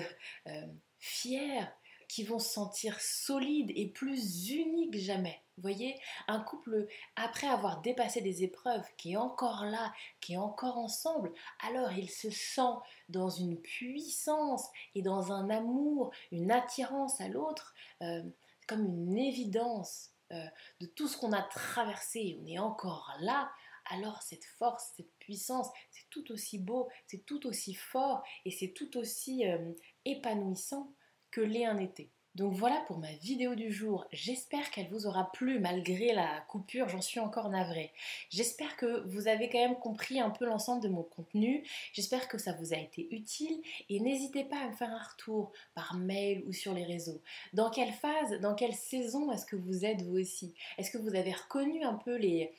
euh, 0.48 0.66
fiers 0.98 1.62
qui 2.10 2.24
vont 2.24 2.40
se 2.40 2.50
sentir 2.50 3.00
solides 3.00 3.70
et 3.76 3.86
plus 3.86 4.50
unis 4.50 4.90
que 4.90 4.98
jamais. 4.98 5.40
Vous 5.56 5.62
voyez, 5.62 5.94
un 6.26 6.40
couple, 6.40 6.88
après 7.14 7.46
avoir 7.46 7.82
dépassé 7.82 8.20
des 8.20 8.42
épreuves, 8.42 8.84
qui 8.96 9.12
est 9.12 9.16
encore 9.16 9.64
là, 9.64 9.92
qui 10.20 10.32
est 10.32 10.38
encore 10.38 10.76
ensemble, 10.78 11.32
alors 11.60 11.92
il 11.92 12.10
se 12.10 12.28
sent 12.30 12.74
dans 13.10 13.30
une 13.30 13.60
puissance 13.60 14.66
et 14.96 15.02
dans 15.02 15.30
un 15.30 15.50
amour, 15.50 16.10
une 16.32 16.50
attirance 16.50 17.20
à 17.20 17.28
l'autre, 17.28 17.74
euh, 18.02 18.22
comme 18.66 18.86
une 18.86 19.16
évidence 19.16 20.10
euh, 20.32 20.46
de 20.80 20.86
tout 20.86 21.06
ce 21.06 21.16
qu'on 21.16 21.32
a 21.32 21.42
traversé. 21.42 22.40
On 22.42 22.46
est 22.46 22.58
encore 22.58 23.14
là, 23.20 23.52
alors 23.84 24.20
cette 24.22 24.44
force, 24.44 24.94
cette 24.96 25.16
puissance, 25.20 25.68
c'est 25.92 26.10
tout 26.10 26.32
aussi 26.32 26.58
beau, 26.58 26.88
c'est 27.06 27.24
tout 27.24 27.46
aussi 27.46 27.74
fort 27.74 28.24
et 28.44 28.50
c'est 28.50 28.72
tout 28.72 28.96
aussi 28.96 29.46
euh, 29.46 29.72
épanouissant 30.04 30.92
que 31.30 31.40
l'est 31.40 31.66
un 31.66 31.78
été. 31.78 32.10
Donc 32.36 32.54
voilà 32.54 32.80
pour 32.86 32.98
ma 32.98 33.12
vidéo 33.14 33.56
du 33.56 33.72
jour. 33.72 34.06
J'espère 34.12 34.70
qu'elle 34.70 34.88
vous 34.88 35.06
aura 35.06 35.32
plu 35.32 35.58
malgré 35.58 36.12
la 36.12 36.40
coupure, 36.42 36.88
j'en 36.88 37.00
suis 37.00 37.18
encore 37.18 37.50
navrée. 37.50 37.92
J'espère 38.30 38.76
que 38.76 39.04
vous 39.08 39.26
avez 39.26 39.48
quand 39.48 39.58
même 39.58 39.78
compris 39.78 40.20
un 40.20 40.30
peu 40.30 40.44
l'ensemble 40.46 40.80
de 40.80 40.88
mon 40.88 41.02
contenu. 41.02 41.64
J'espère 41.92 42.28
que 42.28 42.38
ça 42.38 42.52
vous 42.52 42.72
a 42.72 42.76
été 42.76 43.12
utile 43.12 43.60
et 43.88 43.98
n'hésitez 43.98 44.44
pas 44.44 44.60
à 44.60 44.68
me 44.68 44.72
faire 44.72 44.90
un 44.90 45.02
retour 45.02 45.50
par 45.74 45.96
mail 45.96 46.44
ou 46.46 46.52
sur 46.52 46.72
les 46.72 46.84
réseaux. 46.84 47.20
Dans 47.52 47.68
quelle 47.68 47.92
phase, 47.92 48.40
dans 48.40 48.54
quelle 48.54 48.74
saison 48.74 49.32
est-ce 49.32 49.44
que 49.44 49.56
vous 49.56 49.84
êtes 49.84 50.02
vous 50.02 50.18
aussi? 50.18 50.54
Est-ce 50.78 50.92
que 50.92 50.98
vous 50.98 51.16
avez 51.16 51.32
reconnu 51.32 51.82
un 51.82 51.94
peu 51.94 52.14
les 52.14 52.54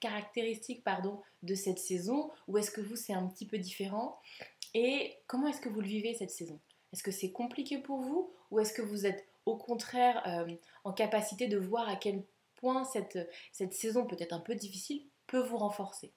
caractéristiques 0.00 0.84
de 1.42 1.54
cette 1.56 1.80
saison? 1.80 2.30
Ou 2.46 2.58
est-ce 2.58 2.70
que 2.70 2.80
vous 2.80 2.96
c'est 2.96 3.14
un 3.14 3.26
petit 3.26 3.46
peu 3.46 3.58
différent? 3.58 4.20
Et 4.74 5.16
comment 5.26 5.48
est-ce 5.48 5.60
que 5.60 5.68
vous 5.68 5.80
le 5.80 5.88
vivez 5.88 6.14
cette 6.14 6.30
saison? 6.30 6.60
Est-ce 6.92 7.02
que 7.02 7.10
c'est 7.10 7.32
compliqué 7.32 7.78
pour 7.78 8.00
vous 8.00 8.34
ou 8.50 8.60
est-ce 8.60 8.72
que 8.72 8.82
vous 8.82 9.06
êtes 9.06 9.26
au 9.46 9.56
contraire 9.56 10.22
euh, 10.26 10.54
en 10.84 10.92
capacité 10.92 11.48
de 11.48 11.58
voir 11.58 11.88
à 11.88 11.96
quel 11.96 12.24
point 12.56 12.84
cette, 12.84 13.18
cette 13.52 13.74
saison 13.74 14.06
peut-être 14.06 14.32
un 14.32 14.40
peu 14.40 14.54
difficile 14.54 15.06
peut 15.26 15.42
vous 15.42 15.58
renforcer? 15.58 16.12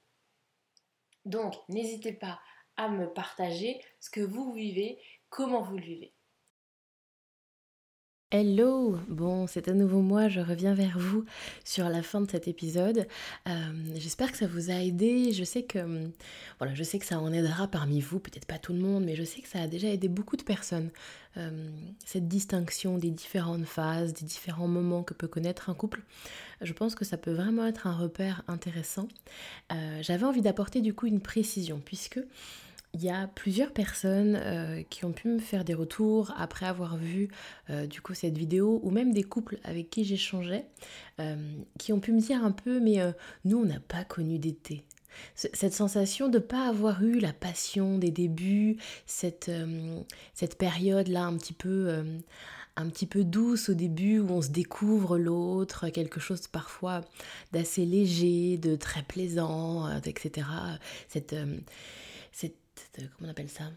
Donc 1.25 1.55
n'hésitez 1.69 2.13
pas 2.13 2.39
à 2.77 2.89
me 2.89 3.11
partager 3.11 3.81
ce 3.99 4.09
que 4.09 4.21
vous 4.21 4.53
vivez, 4.53 4.99
comment 5.29 5.61
vous 5.61 5.77
le 5.77 5.83
vivez. 5.83 6.14
Hello 8.31 8.97
Bon, 9.07 9.45
c'est 9.45 9.67
à 9.67 9.73
nouveau 9.73 10.01
moi, 10.01 10.29
je 10.29 10.39
reviens 10.39 10.73
vers 10.73 10.97
vous 10.97 11.25
sur 11.63 11.87
la 11.89 12.01
fin 12.01 12.21
de 12.21 12.29
cet 12.29 12.47
épisode. 12.47 13.07
Euh, 13.47 13.51
j'espère 13.97 14.31
que 14.31 14.37
ça 14.37 14.47
vous 14.47 14.71
a 14.71 14.73
aidé. 14.73 15.31
Je 15.31 15.43
sais 15.43 15.61
que 15.61 15.77
hum, 15.77 16.11
voilà, 16.57 16.73
je 16.73 16.83
sais 16.83 16.97
que 16.97 17.05
ça 17.05 17.19
en 17.19 17.31
aidera 17.31 17.67
parmi 17.67 18.01
vous, 18.01 18.19
peut-être 18.19 18.47
pas 18.47 18.57
tout 18.57 18.73
le 18.73 18.79
monde, 18.79 19.05
mais 19.05 19.15
je 19.15 19.23
sais 19.23 19.41
que 19.41 19.47
ça 19.47 19.61
a 19.61 19.67
déjà 19.67 19.89
aidé 19.89 20.07
beaucoup 20.07 20.37
de 20.37 20.43
personnes. 20.43 20.89
Euh, 21.37 21.69
cette 22.03 22.27
distinction 22.27 22.97
des 22.97 23.11
différentes 23.11 23.65
phases, 23.65 24.13
des 24.13 24.25
différents 24.25 24.67
moments 24.67 25.03
que 25.03 25.13
peut 25.13 25.27
connaître 25.27 25.69
un 25.69 25.75
couple, 25.75 26.01
je 26.61 26.73
pense 26.73 26.95
que 26.95 27.05
ça 27.05 27.17
peut 27.17 27.33
vraiment 27.33 27.67
être 27.67 27.85
un 27.85 27.95
repère 27.95 28.41
intéressant. 28.47 29.07
Euh, 29.71 29.99
j'avais 30.01 30.25
envie 30.25 30.41
d'apporter 30.41 30.81
du 30.81 30.95
coup 30.95 31.05
une 31.05 31.21
précision, 31.21 31.79
puisque 31.85 32.19
il 32.95 33.03
y 33.03 33.09
a 33.09 33.27
plusieurs 33.27 33.73
personnes 33.73 34.39
euh, 34.41 34.81
qui 34.89 35.03
ont 35.03 35.11
pu 35.11 35.27
me 35.27 35.39
faire 35.39 35.65
des 35.65 35.73
retours 35.73 36.33
après 36.37 36.65
avoir 36.65 36.95
vu 36.95 37.27
euh, 37.69 37.87
du 37.87 37.99
coup 37.99 38.13
cette 38.13 38.37
vidéo 38.37 38.79
ou 38.83 38.89
même 38.89 39.11
des 39.11 39.23
couples 39.23 39.59
avec 39.65 39.89
qui 39.89 40.05
j'échangeais 40.05 40.65
euh, 41.19 41.35
qui 41.77 41.91
ont 41.91 41.99
pu 41.99 42.13
me 42.13 42.21
dire 42.21 42.41
un 42.41 42.53
peu 42.53 42.79
mais 42.79 42.99
nous 43.43 43.57
on 43.57 43.65
n'a 43.65 43.81
pas 43.81 44.05
connu 44.05 44.39
d'été. 44.39 44.85
Cette 45.35 45.73
sensation 45.73 46.29
de 46.29 46.39
ne 46.39 46.43
pas 46.43 46.67
avoir 46.67 47.03
eu 47.03 47.19
la 47.19 47.31
passion 47.33 47.97
des 47.97 48.11
débuts, 48.11 48.77
cette, 49.05 49.51
cette 50.33 50.57
période-là 50.57 51.23
un 51.23 51.37
petit 51.37 51.53
peu 51.53 52.03
un 52.75 52.89
petit 52.89 53.05
peu 53.05 53.23
douce 53.23 53.69
au 53.69 53.73
début 53.73 54.19
où 54.19 54.29
on 54.29 54.41
se 54.41 54.49
découvre 54.49 55.17
l'autre, 55.17 55.87
quelque 55.89 56.19
chose 56.19 56.47
parfois 56.47 57.01
d'assez 57.53 57.85
léger, 57.85 58.57
de 58.57 58.75
très 58.75 59.03
plaisant, 59.03 59.89
etc. 59.99 60.47
Cette, 61.07 61.35
cette 62.33 62.64
euh, 62.99 63.03
comment 63.15 63.27
on 63.27 63.31
appelle 63.31 63.49
ça? 63.49 63.71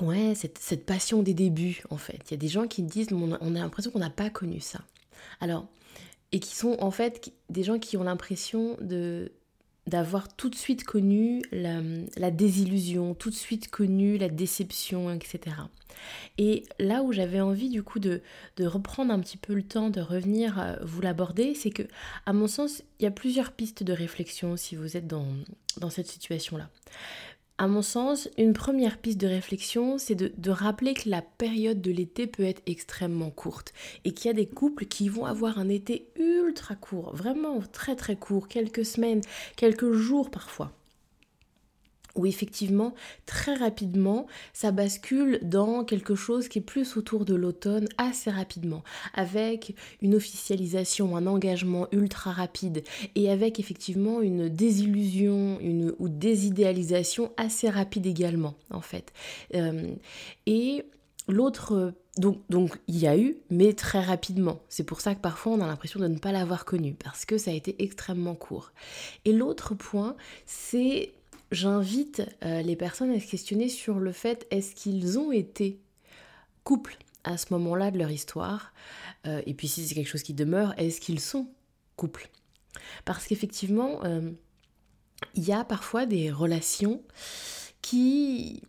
Ouais, 0.00 0.34
cette, 0.34 0.84
passion 0.84 1.22
des 1.22 1.34
débuts, 1.34 1.82
en 1.90 1.98
fait. 1.98 2.20
Il 2.26 2.30
y 2.32 2.34
a 2.34 2.38
des 2.38 2.48
gens 2.48 2.66
qui 2.66 2.82
disent, 2.82 3.08
on 3.12 3.32
a, 3.32 3.38
l'impression 3.38 3.90
qu'on 3.90 4.00
n'a 4.00 4.10
pas 4.10 4.30
connu 4.30 4.60
ça. 4.60 4.80
Alors, 5.40 5.68
et 6.32 6.40
qui 6.40 6.56
sont 6.56 6.76
en 6.80 6.90
fait 6.90 7.32
des 7.48 7.62
gens 7.62 7.78
qui 7.78 7.96
ont 7.96 8.02
l'impression 8.02 8.76
de 8.80 9.32
d'avoir 9.86 10.34
tout 10.34 10.48
de 10.48 10.54
suite 10.54 10.82
connu 10.84 11.42
la, 11.52 12.30
désillusion, 12.30 13.14
tout 13.14 13.28
de 13.28 13.34
suite 13.34 13.68
connu 13.68 14.16
la 14.16 14.30
déception, 14.30 15.12
etc. 15.12 15.56
Et 16.38 16.64
là 16.78 17.02
où 17.02 17.12
j'avais 17.12 17.42
envie 17.42 17.68
du 17.68 17.82
coup 17.82 17.98
de, 17.98 18.22
de, 18.56 18.66
reprendre 18.66 19.12
un 19.12 19.20
petit 19.20 19.36
peu 19.36 19.52
le 19.52 19.62
temps 19.62 19.90
de 19.90 20.00
revenir 20.00 20.58
euh, 20.58 20.76
vous 20.82 21.02
l'aborder, 21.02 21.54
c'est 21.54 21.70
que 21.70 21.82
à 22.24 22.32
mon 22.32 22.48
sens, 22.48 22.82
il 22.98 23.02
y 23.02 23.06
a 23.06 23.10
plusieurs 23.10 23.52
pistes 23.52 23.82
de 23.82 23.92
réflexion 23.92 24.56
si 24.56 24.74
vous 24.74 24.96
êtes 24.96 25.06
dans, 25.06 25.26
dans 25.76 25.90
cette 25.90 26.06
situation-là. 26.06 26.70
À 27.56 27.68
mon 27.68 27.82
sens, 27.82 28.28
une 28.36 28.52
première 28.52 28.98
piste 28.98 29.20
de 29.20 29.28
réflexion, 29.28 29.96
c'est 29.96 30.16
de, 30.16 30.50
rappeler 30.50 30.92
que 30.92 31.08
la 31.08 31.22
période 31.22 31.80
de 31.80 31.92
l'été 31.92 32.26
peut 32.26 32.42
être 32.42 32.62
extrêmement 32.66 33.30
courte 33.30 33.72
et 34.04 34.12
qu'il 34.12 34.26
y 34.26 34.30
a 34.30 34.34
des 34.34 34.48
couples 34.48 34.86
qui 34.86 35.08
vont 35.08 35.24
avoir 35.24 35.60
un 35.60 35.68
été 35.68 36.08
ultra 36.16 36.74
court, 36.74 37.14
vraiment 37.14 37.60
très 37.72 37.94
très 37.94 38.16
court, 38.16 38.48
quelques 38.48 38.84
semaines, 38.84 39.20
quelques 39.54 39.92
jours 39.92 40.32
parfois 40.32 40.72
où 42.14 42.26
effectivement, 42.26 42.94
très 43.26 43.54
rapidement, 43.54 44.26
ça 44.52 44.70
bascule 44.70 45.40
dans 45.42 45.84
quelque 45.84 46.14
chose 46.14 46.48
qui 46.48 46.58
est 46.58 46.62
plus 46.62 46.96
autour 46.96 47.24
de 47.24 47.34
l'automne 47.34 47.88
assez 47.98 48.30
rapidement, 48.30 48.82
avec 49.14 49.74
une 50.02 50.14
officialisation, 50.14 51.16
un 51.16 51.26
engagement 51.26 51.88
ultra 51.92 52.32
rapide, 52.32 52.84
et 53.14 53.30
avec 53.30 53.58
effectivement 53.60 54.20
une 54.20 54.48
désillusion 54.48 55.58
une, 55.60 55.94
ou 55.98 56.08
désidéalisation 56.08 57.32
assez 57.36 57.68
rapide 57.68 58.06
également, 58.06 58.54
en 58.70 58.80
fait. 58.80 59.12
Euh, 59.54 59.94
et 60.46 60.84
l'autre 61.28 61.94
donc, 62.16 62.38
donc, 62.48 62.78
il 62.86 62.96
y 62.98 63.08
a 63.08 63.18
eu, 63.18 63.36
mais 63.50 63.72
très 63.72 64.00
rapidement. 64.00 64.60
C'est 64.68 64.84
pour 64.84 65.00
ça 65.00 65.14
que 65.14 65.20
parfois 65.20 65.52
on 65.52 65.60
a 65.60 65.66
l'impression 65.66 65.98
de 65.98 66.06
ne 66.06 66.18
pas 66.18 66.30
l'avoir 66.30 66.64
connu, 66.64 66.94
parce 66.94 67.24
que 67.24 67.38
ça 67.38 67.50
a 67.50 67.54
été 67.54 67.82
extrêmement 67.82 68.34
court. 68.34 68.72
Et 69.24 69.32
l'autre 69.32 69.74
point, 69.74 70.16
c'est 70.46 71.12
j'invite 71.54 72.22
euh, 72.44 72.62
les 72.62 72.76
personnes 72.76 73.10
à 73.10 73.20
se 73.20 73.26
questionner 73.26 73.68
sur 73.68 73.98
le 73.98 74.12
fait 74.12 74.46
est-ce 74.50 74.74
qu'ils 74.74 75.18
ont 75.18 75.32
été 75.32 75.80
couple 76.64 76.96
à 77.24 77.36
ce 77.36 77.46
moment-là 77.52 77.90
de 77.90 77.98
leur 77.98 78.10
histoire 78.10 78.72
euh, 79.26 79.40
Et 79.46 79.54
puis 79.54 79.68
si 79.68 79.86
c'est 79.86 79.94
quelque 79.94 80.08
chose 80.08 80.22
qui 80.22 80.34
demeure, 80.34 80.74
est-ce 80.78 81.00
qu'ils 81.00 81.20
sont 81.20 81.48
couple. 81.96 82.28
Parce 83.04 83.26
qu'effectivement, 83.26 84.04
euh, 84.04 84.30
il 85.34 85.44
y 85.44 85.52
a 85.52 85.64
parfois 85.64 86.06
des 86.06 86.30
relations 86.30 87.02
qui 87.80 88.62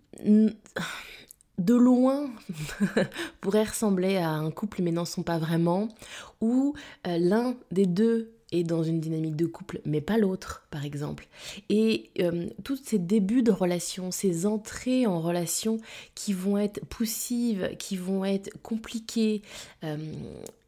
de 1.58 1.74
loin 1.74 2.30
pourraient 3.42 3.64
ressembler 3.64 4.18
à 4.18 4.30
un 4.30 4.52
couple 4.52 4.84
mais 4.84 4.92
n'en 4.92 5.06
sont 5.06 5.24
pas 5.24 5.40
vraiment, 5.40 5.88
où 6.40 6.76
l'un 7.06 7.56
des 7.72 7.88
deux 7.88 8.35
dans 8.64 8.84
une 8.84 9.00
dynamique 9.00 9.36
de 9.36 9.46
couple 9.46 9.82
mais 9.86 10.02
pas 10.02 10.18
l'autre 10.18 10.66
par 10.72 10.86
exemple. 10.86 11.28
Et 11.70 12.10
euh, 12.20 12.48
tous 12.64 12.80
ces 12.84 13.00
débuts 13.00 13.44
de 13.44 13.52
relation, 13.52 14.12
ces 14.12 14.46
entrées 14.46 15.06
en 15.06 15.20
relation 15.20 15.78
qui 16.16 16.34
vont 16.34 16.58
être 16.58 16.84
poussives, 16.86 17.72
qui 17.78 17.98
vont 17.98 18.26
être 18.26 18.50
compliquées, 18.62 19.42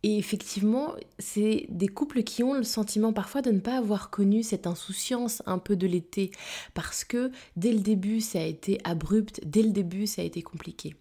et 0.08 0.18
effectivement, 0.18 0.94
c'est 1.20 1.66
des 1.68 1.90
couples 1.90 2.24
qui 2.24 2.42
ont 2.42 2.54
le 2.54 2.64
sentiment 2.64 3.12
parfois 3.12 3.42
de 3.42 3.52
ne 3.52 3.60
pas 3.60 3.78
avoir 3.78 4.10
connu 4.10 4.42
cette 4.42 4.66
insouciance 4.66 5.44
un 5.46 5.58
peu 5.58 5.76
de 5.76 5.86
l'été, 5.86 6.32
parce 6.74 7.04
que 7.04 7.30
dès 7.58 7.74
le 7.74 7.82
début, 7.82 8.22
ça 8.22 8.40
a 8.40 8.44
été 8.44 8.80
abrupt, 8.86 9.42
dès 9.46 9.64
le 9.64 9.72
début, 9.72 10.08
ça 10.08 10.22
a 10.22 10.26
été 10.26 10.42
compliqué. 10.42 10.96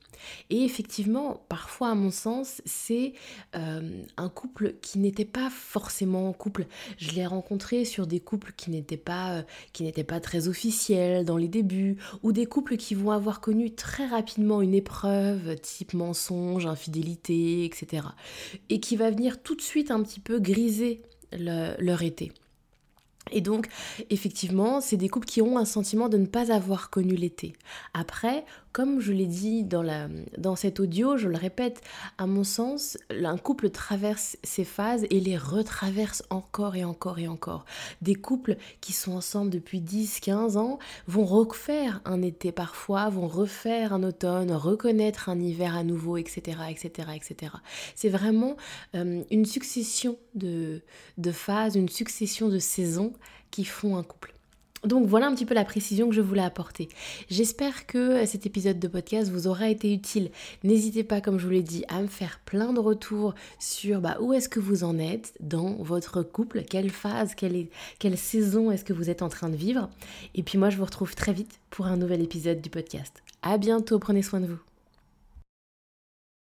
Et 0.51 0.65
effectivement, 0.65 1.45
parfois, 1.49 1.91
à 1.91 1.95
mon 1.95 2.11
sens, 2.11 2.63
c'est 2.65 3.13
euh, 3.55 4.03
un 4.17 4.29
couple 4.29 4.75
qui 4.83 4.99
n'était 4.99 5.25
pas 5.25 5.51
forcément 5.51 6.33
couple. 6.33 6.67
Je 6.99 7.13
l'ai 7.13 7.27
rencontré 7.27 7.85
sur 7.85 8.07
des 8.07 8.19
couples 8.19 8.55
qui 8.57 8.71
n'étaient 8.71 8.97
pas, 8.97 9.45
euh, 9.81 10.03
pas 10.03 10.21
très 10.21 10.49
officiels 10.49 11.25
dans 11.25 11.37
les 11.37 11.49
débuts, 11.49 11.99
ou 12.23 12.33
des 12.33 12.47
couples 12.47 12.77
qui 12.77 12.95
vont 12.95 13.11
avoir 13.13 13.41
connu 13.41 13.75
très 13.75 14.07
rapidement 14.07 14.63
une 14.63 14.75
épreuve, 14.75 15.57
type 15.61 15.95
mensonge, 15.95 16.67
infidélité, 16.67 17.65
etc. 17.65 18.09
Et 18.69 18.81
qui 18.81 18.96
va 18.97 19.11
venir 19.11 19.43
tout 19.43 19.55
de 19.55 19.63
suite 19.63 19.91
un 19.91 20.03
petit 20.03 20.21
peu 20.21 20.39
griser 20.39 21.03
leur 21.33 22.03
été. 22.03 22.33
Et 23.33 23.41
donc, 23.41 23.67
effectivement, 24.09 24.81
c'est 24.81 24.97
des 24.97 25.09
couples 25.09 25.27
qui 25.27 25.43
ont 25.43 25.59
un 25.59 25.65
sentiment 25.65 26.09
de 26.09 26.17
ne 26.17 26.27
pas 26.27 26.53
avoir 26.53 26.91
connu 26.91 27.17
l'été. 27.17 27.55
Après, 27.93 28.45
comme 28.77 29.01
je 29.01 29.15
l'ai 29.15 29.25
dit 29.25 29.65
dans, 29.65 29.81
la, 29.81 30.07
cet 30.55 30.81
audio, 30.81 31.17
je 31.17 31.29
le 31.29 31.39
répète, 31.39 31.81
à 32.19 32.27
mon 32.27 32.45
sens, 32.45 32.99
un 33.09 33.39
couple 33.39 33.71
traverse 33.71 34.37
ces 34.43 34.65
phases 34.65 35.07
et 35.09 35.19
les 35.19 35.39
retraverse 35.39 36.23
encore 36.29 36.77
et 36.77 36.85
encore 36.85 37.19
et 37.19 37.27
encore. 37.27 37.65
Des 38.03 38.15
couples 38.15 38.59
qui 38.83 38.93
sont 38.93 39.13
ensemble 39.13 39.49
depuis 39.51 39.81
10, 39.81 40.21
15 40.21 40.59
ans 40.59 40.79
vont 41.07 41.25
refaire 41.25 42.03
un 42.05 42.21
été 42.21 42.53
parfois, 42.53 43.09
vont 43.09 43.29
refaire 43.29 43.95
un 43.95 44.03
automne, 44.03 44.53
reconnaître 44.53 45.31
un 45.31 45.41
hiver 45.41 45.75
à 45.75 45.83
nouveau, 45.83 46.19
etc. 46.19 46.59
etc., 46.69 47.09
etc. 47.15 47.53
C'est 47.95 48.11
vraiment 48.11 48.59
euh, 48.95 49.23
une 49.31 49.47
succession 49.47 50.19
de, 50.35 50.83
de 51.17 51.33
phases, 51.33 51.77
une 51.77 51.89
succession 51.89 52.51
de 52.51 52.59
saisons 52.59 53.15
qui 53.51 53.65
font 53.65 53.97
un 53.97 54.03
couple. 54.03 54.36
Donc 54.85 55.07
voilà 55.07 55.27
un 55.27 55.35
petit 55.35 55.47
peu 55.47 55.55
la 55.55 55.65
précision 55.65 56.09
que 56.09 56.15
je 56.15 56.21
voulais 56.21 56.43
apporter. 56.43 56.89
J'espère 57.29 57.87
que 57.87 58.25
cet 58.27 58.47
épisode 58.47 58.79
de 58.79 58.89
podcast 58.89 59.31
vous 59.31 59.47
aura 59.47 59.69
été 59.69 59.93
utile. 59.93 60.31
N'hésitez 60.65 61.03
pas, 61.03 61.21
comme 61.21 61.39
je 61.39 61.45
vous 61.45 61.53
l'ai 61.53 61.63
dit, 61.63 61.85
à 61.89 62.01
me 62.03 62.07
faire 62.07 62.41
plein 62.45 62.73
de 62.73 62.81
retours 62.81 63.35
sur 63.59 64.01
bah, 64.01 64.19
où 64.21 64.33
est-ce 64.33 64.49
que 64.49 64.61
vous 64.61 64.85
en 64.85 64.99
êtes 64.99 65.35
dans 65.41 65.75
votre 65.75 66.23
couple, 66.23 66.63
quelle 66.63 66.91
phase, 66.91 67.35
quelle, 67.35 67.69
quelle 67.99 68.19
saison 68.19 68.71
est-ce 68.71 68.85
que 68.85 68.93
vous 68.93 69.11
êtes 69.11 69.23
en 69.23 69.29
train 69.29 69.49
de 69.49 69.57
vivre? 69.57 69.89
Et 70.35 70.43
puis 70.43 70.59
moi, 70.59 70.71
je 70.71 70.77
vous 70.77 70.85
retrouve 70.85 71.15
très 71.15 71.33
vite 71.33 71.61
pour 71.71 71.87
un 71.87 71.97
nouvel 71.97 72.23
épisode 72.23 72.61
du 72.61 72.71
podcast. 72.71 73.23
À 73.43 73.59
bientôt, 73.59 73.99
prenez 73.99 74.23
soin 74.23 74.41
de 74.41 74.47
vous. 74.47 74.66